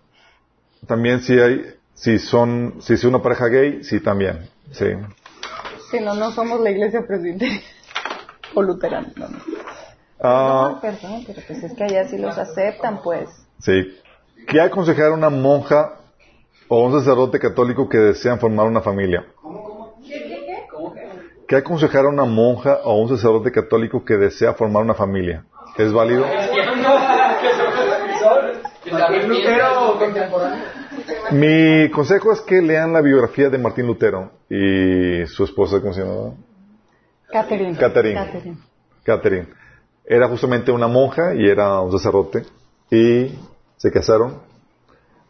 [0.86, 4.86] también si hay, si son, si es una pareja gay, sí también, sí.
[5.90, 7.60] Si no, no somos la iglesia presbiteriana
[8.54, 9.12] o luterana.
[9.16, 9.28] No.
[10.20, 13.28] Ah, No, perdón, pero pues es que allá sí los aceptan, pues.
[13.60, 13.98] Sí.
[14.46, 15.94] ¿Qué aconsejar a una monja
[16.68, 19.24] o un sacerdote católico que desean formar una familia?
[21.46, 25.44] ¿Qué aconsejar a una monja o un sacerdote católico que desea formar una familia?
[25.76, 26.26] ¿Es válido?
[28.90, 30.64] Martín Lutero contemporáneo.
[31.32, 36.02] Mi consejo es que lean la biografía de Martín Lutero y su esposa, ¿cómo se?
[37.30, 37.76] Catherine.
[37.76, 38.14] Catherine.
[38.14, 38.56] Catherine.
[39.04, 39.48] Catherine.
[40.04, 42.44] Era justamente una monja y era un sacerdote
[42.90, 43.38] y
[43.76, 44.42] se casaron,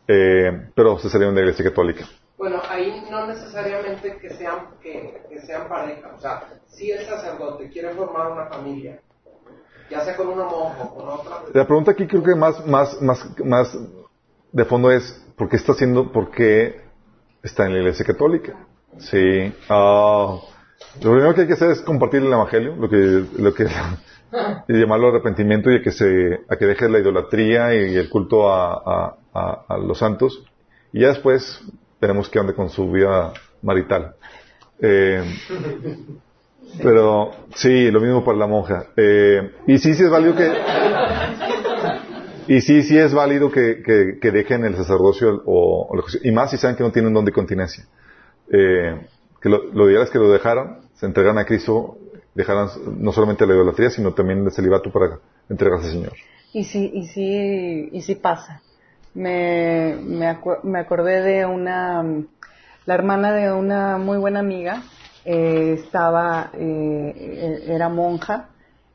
[0.08, 2.06] eh, pero se salieron de la iglesia católica.
[2.36, 6.12] Bueno, ahí no necesariamente que sean, que, que sean pareja.
[6.16, 9.00] O sea, si el sacerdote quiere formar una familia,
[9.90, 13.00] ya sea con una monja o con otra, La pregunta aquí creo que más, más,
[13.00, 13.78] más, más
[14.52, 16.80] de fondo es, ¿por qué está haciendo, por qué
[17.42, 18.54] está en la iglesia católica?
[18.98, 19.52] Sí.
[19.68, 20.40] ah,
[21.02, 23.66] lo primero que hay que hacer es compartir el evangelio, lo que, lo que,
[24.68, 28.50] y llamarlo arrepentimiento y a que se, a que deje la idolatría y el culto
[28.52, 30.44] a, a, los santos.
[30.92, 31.60] Y ya después
[32.00, 33.32] veremos qué onda con su vida
[33.62, 34.14] marital.
[34.80, 35.22] Eh,
[36.82, 38.86] pero sí, lo mismo para la monja.
[38.96, 40.50] Eh, y sí, sí es válido que...
[42.46, 46.50] Y sí, sí es válido que, que- que dejen el sacerdocio o, que y más
[46.50, 47.86] si saben que no tienen don de continencia.
[48.52, 49.00] Eh,
[49.40, 51.96] que lo, lo ideal es que lo dejaran, se entregaran a Cristo,
[52.34, 56.12] dejaran no solamente la idolatría, sino también el celibato para entregarse al Señor.
[56.52, 58.62] Y sí, y sí, y sí pasa.
[59.14, 62.02] Me, me, me acordé de una,
[62.86, 64.82] la hermana de una muy buena amiga,
[65.24, 68.50] eh, estaba, eh, eh, era monja,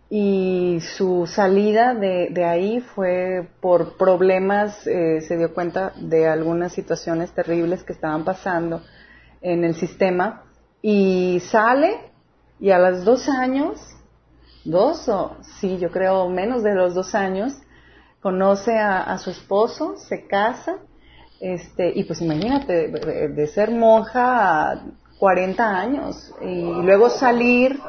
[0.09, 6.73] y su salida de, de ahí fue por problemas, eh, se dio cuenta de algunas
[6.73, 8.81] situaciones terribles que estaban pasando
[9.41, 10.43] en el sistema,
[10.81, 12.09] y sale,
[12.60, 13.80] y a los dos años,
[14.65, 17.53] dos o sí, yo creo menos de los dos años,
[18.22, 20.77] conoce a, a su esposo, se casa,
[21.40, 24.84] este, y pues imagínate, de, ser monja a
[25.19, 27.80] 40 años, y luego salir,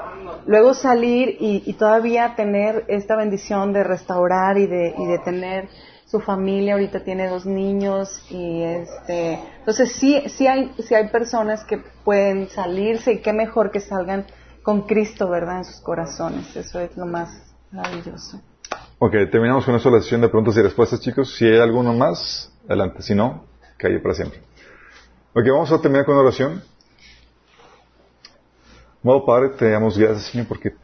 [0.47, 5.69] luego salir y, y todavía tener esta bendición de restaurar y de, y de tener
[6.07, 11.65] su familia, ahorita tiene dos niños, y este, entonces sí, sí hay, sí hay personas
[11.65, 14.27] que pueden salirse, y qué mejor que salgan
[14.63, 18.41] con Cristo, ¿verdad?, en sus corazones, eso es lo más maravilloso.
[18.99, 21.35] Ok, terminamos con eso la sesión de preguntas y respuestas, chicos.
[21.35, 23.03] Si hay alguno más, adelante.
[23.03, 23.45] Si no,
[23.79, 24.41] calle para siempre.
[25.33, 26.63] Ok, vamos a terminar con una oración.
[29.03, 30.75] Amado Padre, te damos gracias, Señor, porque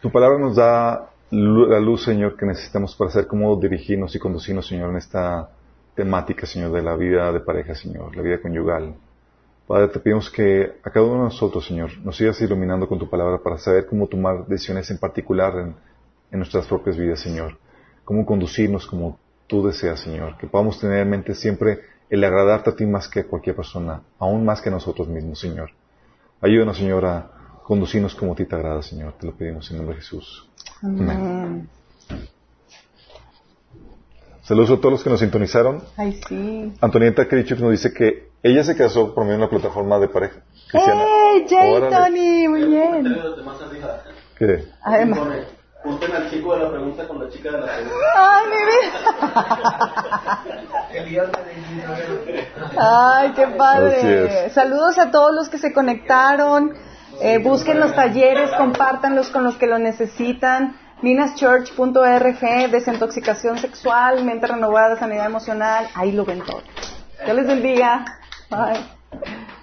[0.00, 4.66] tu palabra nos da la luz, Señor, que necesitamos para saber cómo dirigirnos y conducirnos,
[4.66, 5.50] Señor, en esta
[5.94, 8.94] temática, Señor, de la vida de pareja, Señor, la vida conyugal.
[9.68, 13.10] Padre, te pedimos que a cada uno de nosotros, Señor, nos sigas iluminando con tu
[13.10, 17.58] palabra para saber cómo tomar decisiones en particular en, nuestras propias vidas, Señor.
[18.02, 20.38] Cómo conducirnos como tú deseas, Señor.
[20.38, 24.00] Que podamos tener en mente siempre el agradarte a ti más que a cualquier persona,
[24.18, 25.70] aún más que a nosotros mismos, Señor.
[26.40, 27.30] Ayúdanos, Señor, a
[27.62, 29.12] conducirnos como a ti te agrada, Señor.
[29.20, 30.48] Te lo pedimos en nombre de Jesús.
[30.82, 31.68] Amén.
[34.48, 35.84] Saludos a todos los que nos sintonizaron.
[35.98, 36.72] Ay, sí.
[36.80, 40.36] Antonieta Krichuk nos dice que ella se casó por medio de una plataforma de pareja
[40.70, 41.04] cristiana.
[41.06, 41.94] ¡Hey, Jay, Órale.
[41.94, 42.48] Tony!
[42.48, 43.14] Muy bien.
[44.38, 44.64] ¿Qué?
[44.82, 45.20] Además.
[45.82, 47.94] Junten al chico de la pregunta con la chica de la pregunta.
[48.16, 48.56] ¡Ay, mi
[51.12, 51.28] vida!
[53.18, 54.48] ¡Ay, qué padre!
[54.48, 56.72] Saludos a todos los que se conectaron.
[57.20, 60.74] Eh, busquen los talleres, compártanlos con los que lo necesitan.
[61.02, 66.62] Ninaschurch.org, desintoxicación sexual, mente renovada, sanidad emocional, ahí lo ven todo.
[67.24, 68.04] Dios les bendiga.
[68.50, 69.57] Bye.